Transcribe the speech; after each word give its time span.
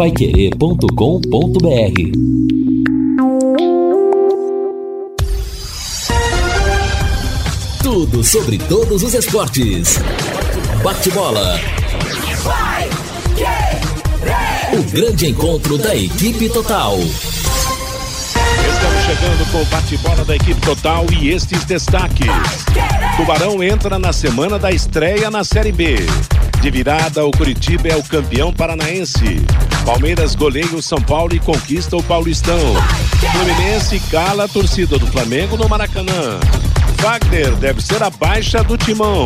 Paiquerê.com.br 0.00 0.88
Tudo 7.82 8.24
sobre 8.24 8.56
todos 8.56 9.02
os 9.02 9.12
esportes. 9.12 9.98
Bate-bola. 10.82 11.60
O 14.72 14.82
grande 14.90 15.26
encontro 15.26 15.76
da 15.76 15.94
equipe 15.94 16.48
total. 16.48 16.96
Estamos 16.96 19.04
chegando 19.04 19.52
com 19.52 19.60
o 19.60 19.66
bate-bola 19.66 20.24
da 20.24 20.34
equipe 20.34 20.62
total 20.62 21.04
e 21.12 21.28
estes 21.28 21.62
destaques. 21.64 22.26
Tubarão 23.18 23.62
entra 23.62 23.98
na 23.98 24.14
semana 24.14 24.58
da 24.58 24.72
estreia 24.72 25.30
na 25.30 25.44
Série 25.44 25.72
B. 25.72 25.96
De 26.62 26.70
virada, 26.70 27.26
o 27.26 27.30
Curitiba 27.30 27.88
é 27.88 27.96
o 27.96 28.02
campeão 28.02 28.50
paranaense. 28.50 29.44
Palmeiras 29.84 30.34
goleia 30.34 30.74
o 30.74 30.82
São 30.82 31.00
Paulo 31.00 31.34
e 31.34 31.40
conquista 31.40 31.96
o 31.96 32.02
Paulistão. 32.02 32.74
Fluminense 33.32 33.98
cala 34.10 34.44
a 34.44 34.48
torcida 34.48 34.98
do 34.98 35.06
Flamengo 35.06 35.56
no 35.56 35.68
Maracanã. 35.68 36.38
Wagner 37.00 37.54
deve 37.56 37.80
ser 37.80 38.02
a 38.02 38.10
baixa 38.10 38.62
do 38.62 38.76
timão. 38.76 39.24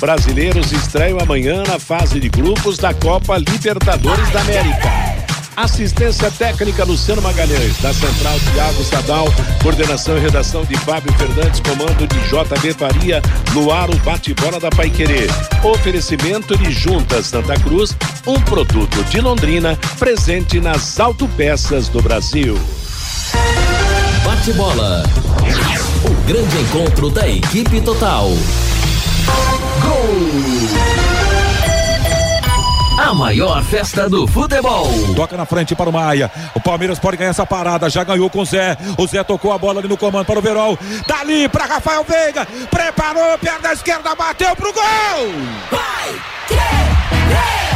Brasileiros 0.00 0.72
estreiam 0.72 1.18
amanhã 1.20 1.62
na 1.68 1.78
fase 1.78 2.18
de 2.18 2.28
grupos 2.28 2.76
da 2.78 2.92
Copa 2.92 3.38
Libertadores 3.38 4.28
da 4.30 4.40
América. 4.40 5.11
Assistência 5.56 6.30
técnica 6.30 6.82
Luciano 6.82 7.20
Magalhães, 7.20 7.76
da 7.78 7.92
Central 7.92 8.38
Tiago 8.52 8.82
Sadal, 8.84 9.26
coordenação 9.62 10.16
e 10.16 10.20
redação 10.20 10.64
de 10.64 10.74
Fábio 10.78 11.12
Fernandes, 11.12 11.60
comando 11.60 12.06
de 12.06 12.18
JB 12.20 12.72
Faria, 12.72 13.20
no 13.52 13.70
ar 13.70 13.90
o 13.90 13.96
bate-bola 13.98 14.58
da 14.58 14.70
Paiquerê. 14.70 15.26
Oferecimento 15.62 16.56
de 16.56 16.72
Juntas 16.72 17.26
Santa 17.26 17.54
Cruz, 17.60 17.94
um 18.26 18.40
produto 18.40 19.04
de 19.04 19.20
Londrina, 19.20 19.78
presente 19.98 20.58
nas 20.58 20.98
autopeças 20.98 21.88
do 21.88 22.00
Brasil. 22.00 22.58
Bate-bola. 24.24 25.02
O 26.04 26.26
grande 26.26 26.56
encontro 26.58 27.10
da 27.10 27.28
equipe 27.28 27.80
total. 27.82 28.30
Gol! 29.82 31.21
A 32.98 33.14
maior 33.14 33.62
festa 33.64 34.08
do 34.08 34.26
futebol. 34.26 34.88
Toca 35.16 35.36
na 35.36 35.46
frente 35.46 35.74
para 35.74 35.88
o 35.88 35.92
Maia. 35.92 36.30
O 36.54 36.60
Palmeiras 36.60 36.98
pode 36.98 37.16
ganhar 37.16 37.30
essa 37.30 37.46
parada. 37.46 37.88
Já 37.88 38.04
ganhou 38.04 38.28
com 38.28 38.40
o 38.40 38.44
Zé. 38.44 38.76
O 38.98 39.06
Zé 39.06 39.24
tocou 39.24 39.52
a 39.52 39.58
bola 39.58 39.80
ali 39.80 39.88
no 39.88 39.96
comando 39.96 40.26
para 40.26 40.38
o 40.38 40.42
Verol. 40.42 40.78
Dali 41.06 41.48
para 41.48 41.66
Rafael 41.66 42.04
Veiga. 42.04 42.46
Preparou, 42.70 43.38
perna 43.38 43.72
esquerda, 43.72 44.14
bateu 44.14 44.54
pro 44.54 44.72
gol. 44.72 44.82
Vai, 45.70 46.22
querer. 46.48 46.92
Gol! 47.28 47.71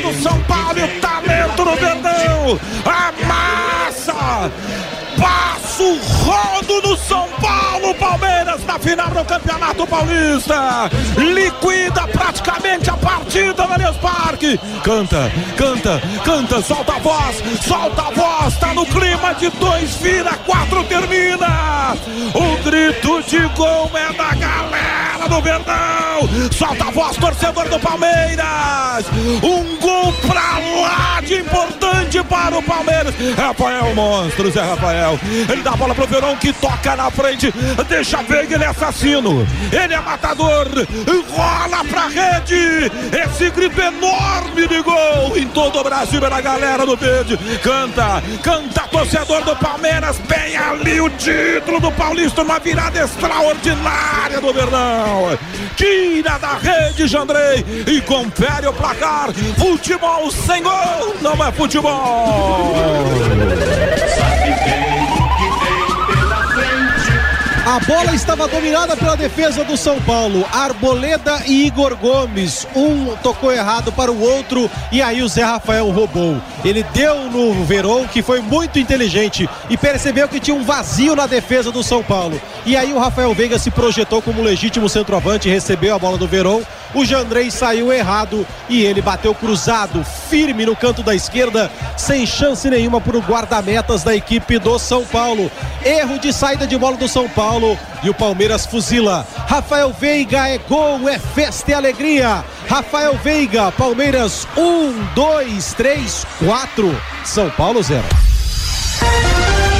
Do 0.00 0.12
São 0.22 0.40
Paulo, 0.42 0.84
o 0.84 1.00
talento 1.00 1.64
no 1.64 1.76
Verdão, 1.76 2.60
a 2.84 3.12
massa, 3.26 4.50
passo 5.18 5.98
rodo 6.24 6.88
no 6.88 6.96
São 6.96 7.28
Paulo, 7.40 7.94
Palmeiras 7.94 8.64
na 8.64 8.78
final 8.78 9.08
do 9.10 9.24
Campeonato 9.24 9.86
Paulista, 9.86 10.90
liquida 11.16 12.06
praticamente 12.08 12.90
a 12.90 12.94
partida 12.94 13.66
no 13.66 13.72
Allianz 13.72 13.96
Parque, 13.96 14.60
canta, 14.84 15.32
canta, 15.56 16.00
canta, 16.24 16.62
solta 16.62 16.94
a 16.94 16.98
voz, 16.98 17.42
solta 17.66 18.02
a 18.02 18.10
voz, 18.10 18.56
tá 18.58 18.74
no 18.74 18.86
clima 18.86 19.34
de 19.34 19.50
dois, 19.50 19.94
vira, 19.96 20.34
quatro, 20.46 20.84
termina, 20.84 21.96
o 22.34 22.62
grito 22.62 23.22
de 23.22 23.40
gol 23.56 23.90
é 23.94 24.12
da 24.12 24.34
galera 24.34 24.67
do 25.28 25.40
Verdão. 25.40 26.28
Solta 26.50 26.88
a 26.88 26.90
voz, 26.90 27.16
torcedor 27.16 27.68
do 27.68 27.78
Palmeiras. 27.78 29.06
Um 29.42 29.76
gol 29.78 30.12
pra 30.26 30.58
lá 30.80 31.20
de 31.20 31.34
importante 31.36 32.22
para 32.24 32.58
o 32.58 32.62
Palmeiras. 32.62 33.14
Rafael 33.36 33.94
Monstro, 33.94 34.50
Zé 34.50 34.62
Rafael. 34.62 35.18
Ele 35.48 35.62
dá 35.62 35.72
a 35.72 35.76
bola 35.76 35.94
pro 35.94 36.06
Verão 36.06 36.36
que 36.36 36.52
toca 36.52 36.96
na 36.96 37.10
frente. 37.10 37.52
Deixa 37.88 38.22
ver 38.22 38.50
ele 38.50 38.64
é 38.64 38.68
assassino. 38.68 39.46
Ele 39.70 39.94
é 39.94 40.00
matador. 40.00 40.66
Rola 41.30 41.84
pra 41.84 42.08
rede. 42.08 42.90
Esse 43.12 43.50
grito 43.50 43.80
enorme 43.80 44.66
de 44.66 44.82
gol 44.82 45.36
em 45.36 45.46
todo 45.48 45.78
o 45.78 45.84
Brasil 45.84 46.20
da 46.20 46.40
galera 46.40 46.84
do 46.84 46.96
verde. 46.96 47.38
Canta, 47.62 48.22
canta 48.42 48.88
torcedor 48.88 49.42
do 49.44 49.54
Palmeiras. 49.56 50.18
Bem 50.28 50.56
ali 50.56 51.00
o 51.00 51.10
título 51.10 51.80
do 51.80 51.92
Paulista. 51.92 52.42
Uma 52.42 52.58
virada 52.58 52.98
extraordinária 53.00 54.40
do 54.40 54.52
Verdão. 54.52 55.17
Tira 55.76 56.38
da 56.38 56.54
rede, 56.54 57.06
Jandrei, 57.06 57.64
e 57.86 58.00
confere 58.02 58.66
o 58.66 58.72
placar. 58.72 59.32
Futebol 59.58 60.30
sem 60.30 60.62
gol 60.62 61.16
não 61.20 61.44
é 61.44 61.52
futebol. 61.52 62.74
A 67.68 67.78
bola 67.80 68.14
estava 68.14 68.48
dominada 68.48 68.96
pela 68.96 69.14
defesa 69.14 69.62
do 69.62 69.76
São 69.76 70.00
Paulo. 70.00 70.42
Arboleda 70.50 71.42
e 71.46 71.66
Igor 71.66 71.94
Gomes. 71.96 72.66
Um 72.74 73.14
tocou 73.16 73.52
errado 73.52 73.92
para 73.92 74.10
o 74.10 74.18
outro 74.18 74.70
e 74.90 75.02
aí 75.02 75.20
o 75.20 75.28
Zé 75.28 75.42
Rafael 75.42 75.90
roubou. 75.90 76.40
Ele 76.64 76.82
deu 76.94 77.24
no 77.24 77.62
Verão, 77.66 78.06
que 78.06 78.22
foi 78.22 78.40
muito 78.40 78.78
inteligente 78.78 79.46
e 79.68 79.76
percebeu 79.76 80.26
que 80.26 80.40
tinha 80.40 80.56
um 80.56 80.64
vazio 80.64 81.14
na 81.14 81.26
defesa 81.26 81.70
do 81.70 81.82
São 81.82 82.02
Paulo. 82.02 82.40
E 82.64 82.74
aí 82.74 82.90
o 82.90 82.98
Rafael 82.98 83.34
Veiga 83.34 83.58
se 83.58 83.70
projetou 83.70 84.22
como 84.22 84.40
legítimo 84.40 84.88
centroavante, 84.88 85.50
recebeu 85.50 85.94
a 85.94 85.98
bola 85.98 86.16
do 86.16 86.26
Verão. 86.26 86.66
O 86.94 87.04
Jandrei 87.04 87.50
saiu 87.50 87.92
errado 87.92 88.46
e 88.66 88.82
ele 88.82 89.02
bateu 89.02 89.34
cruzado, 89.34 90.02
firme 90.28 90.66
no 90.66 90.76
canto 90.76 91.02
da 91.02 91.14
esquerda, 91.14 91.70
sem 91.96 92.26
chance 92.26 92.68
nenhuma 92.68 93.00
para 93.00 93.16
o 93.16 93.22
guarda-metas 93.22 94.02
da 94.02 94.14
equipe 94.14 94.58
do 94.58 94.78
São 94.78 95.04
Paulo. 95.04 95.50
Erro 95.84 96.18
de 96.18 96.32
saída 96.32 96.66
de 96.66 96.76
bola 96.76 96.96
do 96.96 97.08
São 97.08 97.28
Paulo 97.28 97.78
e 98.02 98.10
o 98.10 98.14
Palmeiras 98.14 98.66
fuzila. 98.66 99.26
Rafael 99.46 99.92
Veiga 99.92 100.48
é 100.48 100.58
gol, 100.58 101.08
é 101.08 101.18
festa 101.18 101.70
e 101.70 101.74
alegria. 101.74 102.44
Rafael 102.68 103.14
Veiga, 103.16 103.72
Palmeiras, 103.72 104.46
um, 104.56 104.92
dois, 105.14 105.72
três, 105.72 106.26
quatro. 106.38 106.94
São 107.24 107.50
Paulo 107.50 107.82
zero. 107.82 108.27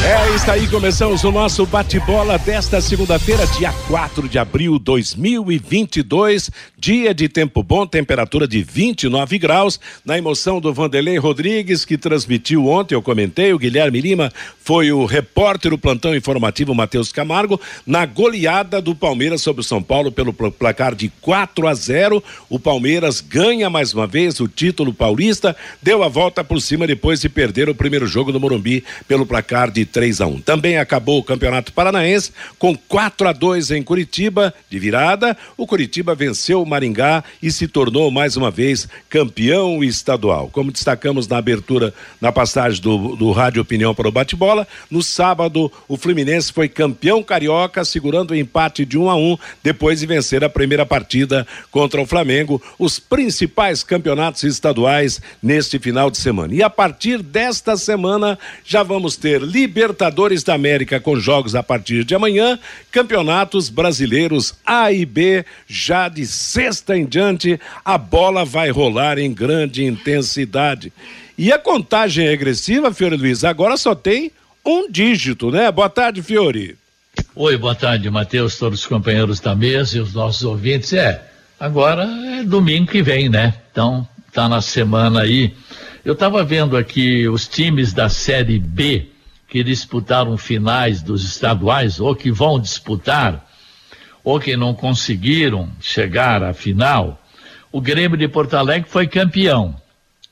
É, 0.05 0.35
está 0.35 0.53
aí, 0.53 0.69
começamos 0.69 1.25
o 1.25 1.33
nosso 1.33 1.67
bate-bola 1.67 2.39
desta 2.39 2.81
segunda-feira, 2.81 3.45
dia 3.59 3.73
4 3.89 4.29
de 4.29 4.39
abril 4.39 4.79
de 4.79 4.85
2022. 4.85 6.51
Dia 6.79 7.13
de 7.13 7.29
tempo 7.29 7.63
bom, 7.65 7.85
temperatura 7.85 8.47
de 8.47 8.63
29 8.63 9.39
graus. 9.39 9.81
Na 10.05 10.17
emoção 10.17 10.61
do 10.61 10.73
Vanderlei 10.73 11.19
Rodrigues, 11.19 11.85
que 11.85 11.99
transmitiu 11.99 12.69
ontem, 12.69 12.95
eu 12.95 13.03
comentei, 13.03 13.53
o 13.53 13.59
Guilherme 13.59 14.01
Lima 14.01 14.33
foi 14.61 14.93
o 14.93 15.05
repórter, 15.05 15.75
o 15.75 15.79
plantão 15.79 16.15
informativo 16.15 16.75
Matheus 16.75 17.11
Camargo, 17.11 17.61
na 17.85 18.07
goleada 18.07 18.81
do 18.81 18.95
Palmeiras 18.95 19.43
sobre 19.43 19.63
o 19.63 19.65
São 19.65 19.83
Paulo 19.83 20.13
pelo 20.13 20.33
placar 20.33 20.95
de 20.95 21.11
4 21.21 21.67
a 21.67 21.75
0. 21.75 22.23
O 22.49 22.61
Palmeiras 22.61 23.21
ganha 23.21 23.69
mais 23.69 23.93
uma 23.93 24.07
vez 24.07 24.39
o 24.39 24.47
título 24.47 24.95
paulista, 24.95 25.57
deu 25.83 26.05
a 26.05 26.09
volta 26.09 26.45
por 26.45 26.63
cima 26.63 26.87
depois 26.87 27.21
de 27.21 27.29
perder 27.29 27.69
o 27.69 27.75
primeiro 27.75 28.07
jogo 28.07 28.31
do 28.31 28.39
Morumbi 28.39 28.85
pelo 29.09 29.27
placar 29.27 29.71
de 29.71 29.88
3 29.88 30.21
a 30.21 30.26
1. 30.26 30.41
Também 30.43 30.78
acabou 30.78 31.19
o 31.19 31.25
Campeonato 31.25 31.72
Paranaense 31.72 32.32
com 32.59 32.76
4 32.76 33.28
a 33.28 33.32
2 33.32 33.72
em 33.72 33.82
Curitiba, 33.82 34.54
de 34.71 34.78
virada. 34.78 35.37
O 35.56 35.67
Curitiba 35.67 36.14
venceu 36.14 36.62
o 36.62 36.67
Maringá 36.67 37.25
e 37.43 37.50
se 37.50 37.67
tornou 37.67 38.11
mais 38.11 38.37
uma 38.37 38.50
vez 38.50 38.88
campeão 39.08 39.82
estadual. 39.82 40.49
Como 40.52 40.70
destacamos 40.70 41.26
na 41.26 41.38
abertura, 41.38 41.93
na 42.20 42.31
passagem 42.31 42.81
do, 42.81 43.17
do 43.17 43.32
Rádio 43.32 43.62
Opinião 43.62 43.94
para 43.94 44.08
o 44.08 44.12
Bate-Bola, 44.12 44.67
no 44.90 45.02
sábado 45.02 45.73
o 45.88 45.96
Fluminense 45.96 46.52
foi 46.52 46.69
campeão 46.69 47.23
carioca, 47.23 47.84
segurando 47.84 48.32
o 48.32 48.37
empate 48.37 48.84
de 48.84 48.99
1 48.99 49.11
a 49.11 49.17
1 49.17 49.38
depois 49.62 50.00
de 50.00 50.06
vencer 50.06 50.44
a 50.44 50.49
primeira 50.49 50.84
partida 50.84 51.46
contra 51.70 52.00
o 52.00 52.06
Flamengo, 52.06 52.62
os 52.79 52.99
principais 52.99 53.82
campeonatos 53.82 54.43
estaduais 54.43 55.20
neste 55.43 55.79
final 55.79 56.11
de 56.11 56.19
semana. 56.19 56.55
E 56.55 56.62
a 56.62 56.70
partir 56.70 57.23
desta 57.23 57.76
semana 57.76 58.38
já 58.64 58.82
vamos 58.82 59.17
ter 59.17 59.41
Libertadores 59.79 60.43
da 60.43 60.55
América 60.55 60.99
com 60.99 61.21
jogos 61.21 61.55
a 61.55 61.63
partir 61.63 62.03
de 62.03 62.13
amanhã, 62.13 62.59
campeonatos 62.91 63.69
brasileiros 63.69 64.53
A 64.67 64.91
e 64.91 65.07
B 65.07 65.45
já 65.69 66.09
de 66.09 66.27
sexta 66.27 66.97
em 66.97 67.07
diante, 67.07 67.61
a 67.85 67.97
bola 67.97 68.45
vai 68.45 68.71
rolar 68.71 69.21
em 69.21 69.33
grande 69.33 69.85
intensidade. 69.85 70.93
E 71.39 71.53
a 71.53 71.59
contagem 71.61 72.27
regressiva, 72.27 72.93
Fiore 72.93 73.17
Luiz, 73.17 73.45
agora 73.45 73.77
só 73.77 73.95
tem 73.95 74.33
um 74.67 74.91
dígito, 74.91 75.49
né? 75.53 75.71
Boa 75.71 75.89
tarde, 75.89 76.23
Fiore. 76.23 76.77
Oi, 77.37 77.57
boa 77.57 77.77
tarde, 77.77 78.11
Matheus, 78.11 78.59
todos 78.59 78.81
os 78.81 78.87
companheiros 78.87 79.39
da 79.39 79.55
mesa 79.55 79.97
e 79.97 80.01
os 80.01 80.13
nossos 80.13 80.43
ouvintes. 80.43 80.93
É, 80.93 81.23
agora 81.61 82.03
é 82.03 82.43
domingo 82.43 82.91
que 82.91 83.01
vem, 83.01 83.29
né? 83.29 83.55
Então, 83.71 84.07
tá 84.33 84.49
na 84.49 84.61
semana 84.61 85.21
aí. 85.21 85.55
Eu 86.05 86.15
estava 86.15 86.43
vendo 86.43 86.77
aqui 86.77 87.29
os 87.29 87.47
times 87.47 87.93
da 87.93 88.09
Série 88.09 88.59
B 88.59 89.07
que 89.49 89.65
disputaram 89.65 90.37
finais 90.37 91.03
dos 91.03 91.25
estaduais 91.25 91.99
ou 91.99 92.15
que 92.15 92.31
vão 92.31 92.61
disputar 92.61 93.47
ou 94.23 94.39
que 94.39 94.56
não 94.56 94.75
conseguiram 94.75 95.71
chegar 95.81 96.43
à 96.43 96.53
final. 96.53 97.21
O 97.73 97.81
Grêmio 97.81 98.17
de 98.17 98.29
Porto 98.29 98.55
Alegre 98.55 98.89
foi 98.89 99.06
campeão 99.06 99.75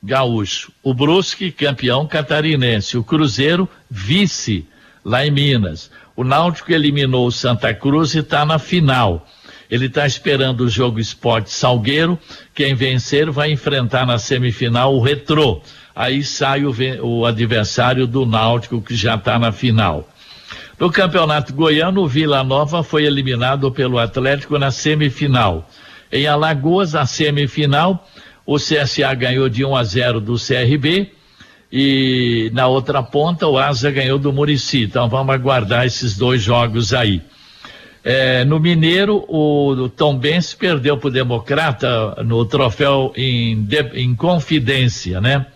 gaúcho. 0.03 0.71
O 0.83 0.93
Brusque, 0.93 1.51
campeão 1.51 2.05
catarinense. 2.07 2.97
O 2.97 3.03
Cruzeiro, 3.03 3.67
vice 3.89 4.65
lá 5.03 5.25
em 5.25 5.31
Minas. 5.31 5.91
O 6.15 6.23
Náutico 6.23 6.71
eliminou 6.71 7.27
o 7.27 7.31
Santa 7.31 7.73
Cruz 7.73 8.13
e 8.13 8.19
está 8.19 8.45
na 8.45 8.59
final. 8.59 9.27
Ele 9.69 9.87
está 9.87 10.07
esperando 10.07 10.61
o 10.61 10.69
jogo 10.69 10.99
Esporte 10.99 11.51
Salgueiro. 11.51 12.17
Quem 12.53 12.73
vencer 12.73 13.29
vai 13.29 13.51
enfrentar 13.51 14.05
na 14.05 14.17
semifinal 14.17 14.95
o 14.95 15.01
Retrô. 15.01 15.61
Aí 15.97 16.23
sai 16.23 16.63
o, 16.63 16.71
o 17.01 17.25
adversário 17.25 18.05
do 18.05 18.23
Náutico 18.23 18.79
que 18.79 18.95
já 18.95 19.15
está 19.15 19.39
na 19.39 19.51
final. 19.51 20.07
No 20.79 20.91
Campeonato 20.91 21.51
Goiano, 21.51 22.03
o 22.03 22.07
Vila 22.07 22.43
Nova 22.43 22.83
foi 22.83 23.05
eliminado 23.05 23.71
pelo 23.71 23.97
Atlético 23.97 24.59
na 24.59 24.69
semifinal. 24.69 25.67
Em 26.11 26.27
Alagoas, 26.27 26.93
a 26.93 27.07
semifinal, 27.07 28.07
o 28.45 28.57
CSA 28.57 29.11
ganhou 29.15 29.49
de 29.49 29.65
1 29.65 29.75
a 29.75 29.83
0 29.83 30.21
do 30.21 30.35
CRB 30.35 31.11
e 31.73 32.51
na 32.53 32.67
outra 32.67 33.01
ponta 33.01 33.47
o 33.47 33.57
Asa 33.57 33.89
ganhou 33.89 34.19
do 34.19 34.31
Murici. 34.31 34.83
Então 34.83 35.09
vamos 35.09 35.33
aguardar 35.33 35.87
esses 35.87 36.15
dois 36.15 36.43
jogos 36.43 36.93
aí. 36.93 37.23
É, 38.03 38.45
no 38.45 38.59
Mineiro, 38.59 39.25
o 39.27 39.89
Tom 39.89 40.15
Benz 40.15 40.53
perdeu 40.53 40.95
para 40.95 41.07
o 41.07 41.11
Democrata 41.11 42.23
no 42.23 42.45
troféu 42.45 43.11
em, 43.17 43.63
de, 43.63 43.81
em 43.95 44.15
confidência, 44.15 45.19
né? 45.19 45.47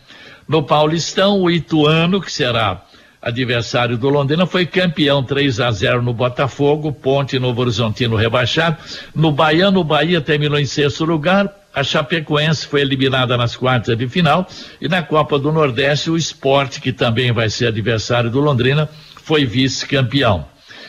No 0.52 0.62
Paulistão, 0.62 1.40
o 1.40 1.50
Ituano, 1.50 2.20
que 2.20 2.30
será 2.30 2.82
adversário 3.22 3.98
do 3.98 4.10
Londrina, 4.10 4.46
foi 4.46 4.66
campeão 4.66 5.24
3 5.24 5.62
a 5.62 5.72
0 5.72 6.02
no 6.02 6.14
Botafogo, 6.14 6.92
Ponte 6.92 7.40
Novo 7.40 7.62
Horizontino 7.62 8.18
rebaixado. 8.18 8.76
No 9.16 9.32
Baiano, 9.32 9.80
o 9.80 9.84
Bahia 9.86 10.20
terminou 10.20 10.60
em 10.60 10.66
sexto 10.66 11.06
lugar, 11.06 11.50
a 11.74 11.86
Chapecoense 11.86 12.68
foi 12.68 12.82
eliminada 12.82 13.38
nas 13.38 13.56
quartas 13.56 13.98
de 13.98 14.10
final 14.10 14.46
e 14.82 14.90
na 14.90 15.02
Copa 15.02 15.40
do 15.40 15.54
Nordeste 15.54 16.12
o 16.12 16.18
Esporte, 16.18 16.82
que 16.82 16.92
também 16.92 17.32
vai 17.32 17.50
ser 17.50 17.68
adversário 17.68 18.30
do 18.30 18.42
Londrina, 18.42 18.90
foi 19.24 19.46
vice-campeão. 19.46 20.46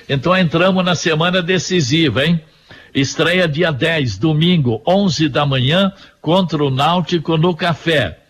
Então 0.09 0.37
entramos 0.37 0.85
na 0.85 0.97
semana 0.97 1.41
decisiva, 1.41 2.27
hein? 2.27 2.41
Estreia 2.93 3.47
dia 3.47 3.71
10, 3.71 4.19
domingo, 4.19 4.83
11 4.85 5.29
da 5.29 5.47
manhã, 5.47 5.93
contra 6.21 6.65
o 6.65 6.69
Náutico 6.69 7.37
no 7.37 7.55
Café. 7.55 8.22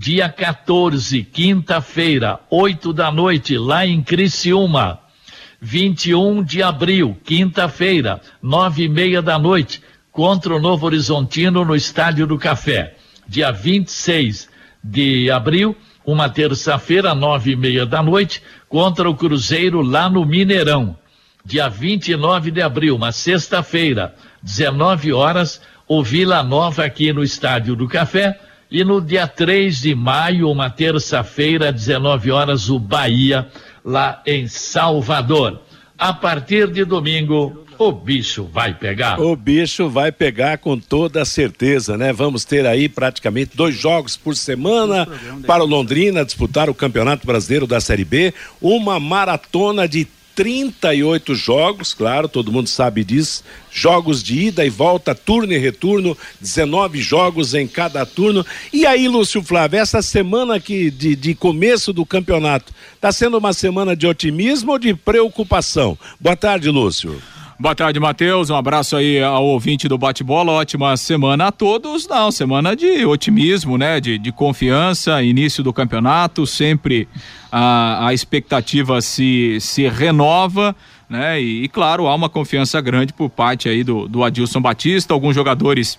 Dia 0.00 0.28
14, 0.28 1.24
quinta-feira, 1.24 2.38
8 2.48 2.92
da 2.92 3.10
noite, 3.10 3.58
lá 3.58 3.84
em 3.84 4.00
Criciúma. 4.00 5.00
21 5.60 6.44
de 6.44 6.62
abril, 6.62 7.18
quinta-feira, 7.24 8.20
nove 8.40 8.84
e 8.84 8.88
meia 8.88 9.20
da 9.20 9.36
noite, 9.36 9.82
contra 10.12 10.54
o 10.54 10.60
Novo 10.60 10.86
Horizontino 10.86 11.64
no 11.64 11.74
Estádio 11.74 12.28
do 12.28 12.38
Café. 12.38 12.94
Dia 13.26 13.50
26 13.50 14.48
de 14.84 15.32
abril, 15.32 15.76
uma 16.06 16.28
terça-feira, 16.28 17.12
nove 17.12 17.50
e 17.50 17.56
meia 17.56 17.84
da 17.84 18.00
noite, 18.00 18.40
contra 18.68 19.10
o 19.10 19.16
Cruzeiro 19.16 19.82
lá 19.82 20.08
no 20.08 20.24
Mineirão. 20.24 20.96
Dia 21.44 21.68
29 21.68 22.52
de 22.52 22.62
abril, 22.62 22.94
uma 22.94 23.10
sexta-feira, 23.10 24.14
19 24.44 25.12
horas, 25.12 25.60
o 25.88 26.04
Vila 26.04 26.40
Nova 26.44 26.84
aqui 26.84 27.12
no 27.12 27.24
Estádio 27.24 27.74
do 27.74 27.88
Café. 27.88 28.38
E 28.70 28.84
no 28.84 29.00
dia 29.00 29.26
3 29.26 29.80
de 29.80 29.94
maio, 29.94 30.50
uma 30.50 30.68
terça-feira, 30.68 31.72
19 31.72 32.30
horas, 32.30 32.68
o 32.68 32.78
Bahia, 32.78 33.48
lá 33.82 34.22
em 34.26 34.46
Salvador. 34.46 35.62
A 35.96 36.12
partir 36.12 36.70
de 36.70 36.84
domingo, 36.84 37.64
o 37.78 37.92
bicho 37.92 38.44
vai 38.44 38.74
pegar. 38.74 39.20
O 39.20 39.34
bicho 39.34 39.88
vai 39.88 40.12
pegar 40.12 40.58
com 40.58 40.78
toda 40.78 41.24
certeza, 41.24 41.96
né? 41.96 42.12
Vamos 42.12 42.44
ter 42.44 42.66
aí 42.66 42.88
praticamente 42.88 43.56
dois 43.56 43.74
jogos 43.74 44.16
por 44.16 44.36
semana 44.36 45.08
para 45.46 45.62
o 45.62 45.66
Londrina 45.66 46.24
disputar 46.24 46.68
o 46.68 46.74
Campeonato 46.74 47.26
Brasileiro 47.26 47.66
da 47.66 47.80
Série 47.80 48.04
B, 48.04 48.34
uma 48.60 49.00
maratona 49.00 49.88
de 49.88 50.06
38 50.38 51.34
jogos, 51.34 51.92
claro, 51.92 52.28
todo 52.28 52.52
mundo 52.52 52.68
sabe 52.68 53.02
disso. 53.02 53.42
Jogos 53.72 54.22
de 54.22 54.38
ida 54.38 54.64
e 54.64 54.70
volta, 54.70 55.12
turno 55.12 55.52
e 55.52 55.58
retorno, 55.58 56.16
19 56.40 57.00
jogos 57.02 57.54
em 57.54 57.66
cada 57.66 58.06
turno. 58.06 58.46
E 58.72 58.86
aí, 58.86 59.08
Lúcio 59.08 59.42
Flávio, 59.42 59.80
essa 59.80 60.00
semana 60.00 60.54
aqui 60.54 60.92
de, 60.92 61.16
de 61.16 61.34
começo 61.34 61.92
do 61.92 62.06
campeonato, 62.06 62.72
está 62.94 63.10
sendo 63.10 63.36
uma 63.36 63.52
semana 63.52 63.96
de 63.96 64.06
otimismo 64.06 64.70
ou 64.70 64.78
de 64.78 64.94
preocupação? 64.94 65.98
Boa 66.20 66.36
tarde, 66.36 66.70
Lúcio. 66.70 67.20
Boa 67.60 67.74
tarde, 67.74 67.98
Matheus. 67.98 68.50
Um 68.50 68.54
abraço 68.54 68.94
aí 68.94 69.20
ao 69.20 69.44
ouvinte 69.44 69.88
do 69.88 69.98
bate-bola. 69.98 70.52
Ótima 70.52 70.96
semana 70.96 71.48
a 71.48 71.52
todos. 71.52 72.06
Não, 72.06 72.30
semana 72.30 72.76
de 72.76 73.04
otimismo, 73.04 73.76
né? 73.76 74.00
De, 74.00 74.16
de 74.16 74.30
confiança, 74.30 75.20
início 75.24 75.64
do 75.64 75.72
campeonato, 75.72 76.46
sempre 76.46 77.08
a, 77.50 78.06
a 78.06 78.14
expectativa 78.14 79.00
se, 79.00 79.58
se 79.60 79.88
renova. 79.88 80.74
Né? 81.10 81.42
E, 81.42 81.64
e, 81.64 81.68
claro, 81.68 82.06
há 82.06 82.14
uma 82.14 82.28
confiança 82.28 82.80
grande 82.80 83.12
por 83.12 83.28
parte 83.28 83.68
aí 83.68 83.82
do, 83.82 84.06
do 84.06 84.22
Adilson 84.22 84.60
Batista, 84.60 85.12
alguns 85.12 85.34
jogadores 85.34 85.98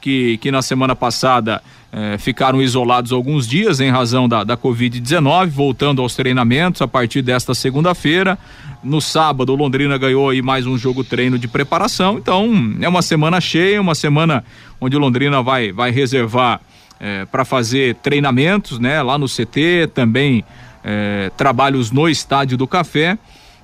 que, 0.00 0.38
que 0.38 0.50
na 0.50 0.62
semana 0.62 0.96
passada 0.96 1.62
eh, 1.92 2.16
ficaram 2.18 2.62
isolados 2.62 3.12
alguns 3.12 3.48
dias 3.48 3.80
em 3.80 3.90
razão 3.90 4.28
da, 4.28 4.44
da 4.44 4.56
Covid-19, 4.56 5.48
voltando 5.48 6.00
aos 6.00 6.14
treinamentos 6.14 6.80
a 6.80 6.88
partir 6.88 7.20
desta 7.20 7.54
segunda-feira. 7.54 8.38
No 8.82 9.00
sábado, 9.00 9.54
Londrina 9.54 9.98
ganhou 9.98 10.30
aí 10.30 10.40
mais 10.40 10.66
um 10.66 10.78
jogo 10.78 11.04
treino 11.04 11.38
de 11.38 11.48
preparação. 11.48 12.16
Então, 12.16 12.48
é 12.80 12.88
uma 12.88 13.02
semana 13.02 13.40
cheia, 13.40 13.80
uma 13.80 13.94
semana 13.94 14.44
onde 14.80 14.96
Londrina 14.96 15.42
vai, 15.42 15.72
vai 15.72 15.90
reservar 15.90 16.60
eh, 17.00 17.26
para 17.30 17.44
fazer 17.44 17.96
treinamentos, 17.96 18.78
né? 18.78 19.02
Lá 19.02 19.18
no 19.18 19.26
CT, 19.26 19.90
também 19.92 20.44
eh, 20.84 21.30
trabalhos 21.36 21.90
no 21.90 22.08
Estádio 22.08 22.56
do 22.56 22.66
Café 22.66 23.18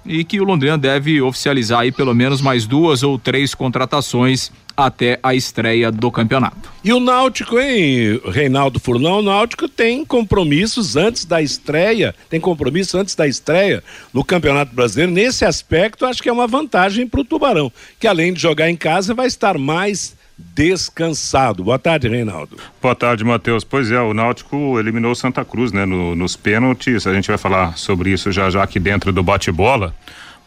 e 0.05 0.25
que 0.25 0.41
o 0.41 0.45
Londrina 0.45 0.77
deve 0.77 1.21
oficializar 1.21 1.81
aí 1.81 1.93
pelo 1.93 2.15
menos 2.15 2.41
mais 2.41 2.67
duas 2.67 3.03
ou 3.03 3.19
três 3.19 3.55
contratações 3.55 4.53
até 4.77 5.19
a 5.23 5.35
estreia 5.35 5.91
do 5.91 6.11
campeonato. 6.11 6.71
E 6.85 6.93
o 6.93 7.01
Náutico, 7.01 7.59
hein, 7.59 8.21
Reinaldo 8.27 8.79
Furlão? 8.79 9.21
O 9.21 9.23
Náutico 9.23 9.69
tem 9.69 10.05
compromissos 10.05 10.97
antes 10.97 11.25
da 11.25 11.41
estreia, 11.41 12.15
tem 12.29 12.39
compromisso 12.39 12.99
antes 12.99 13.15
da 13.15 13.27
estreia 13.27 13.83
no 14.13 14.23
Campeonato 14.23 14.75
Brasileiro. 14.75 15.11
Nesse 15.11 15.45
aspecto, 15.45 16.05
acho 16.05 16.23
que 16.23 16.29
é 16.29 16.33
uma 16.33 16.47
vantagem 16.47 17.09
para 17.09 17.21
o 17.21 17.25
Tubarão, 17.25 17.73
que 17.99 18.07
além 18.07 18.33
de 18.33 18.41
jogar 18.41 18.69
em 18.69 18.77
casa, 18.77 19.15
vai 19.15 19.27
estar 19.27 19.57
mais 19.57 20.15
descansado. 20.39 21.65
Boa 21.65 21.79
tarde, 21.79 22.09
Reinaldo. 22.09 22.59
Boa 22.81 22.95
tarde, 22.95 23.25
Matheus. 23.25 23.65
Pois 23.65 23.91
é, 23.91 23.99
o 24.01 24.13
Náutico 24.13 24.79
eliminou 24.79 25.13
o 25.13 25.17
Santa 25.17 25.45
Cruz, 25.45 25.73
né, 25.73 25.87
no, 25.87 26.15
nos 26.15 26.37
pênaltis. 26.37 27.07
A 27.07 27.15
gente 27.15 27.29
vai 27.29 27.39
falar 27.39 27.79
sobre 27.79 28.11
isso 28.11 28.31
já 28.31 28.51
já 28.51 28.63
aqui 28.63 28.79
dentro 28.79 29.13
do 29.13 29.23
bate-bola 29.23 29.95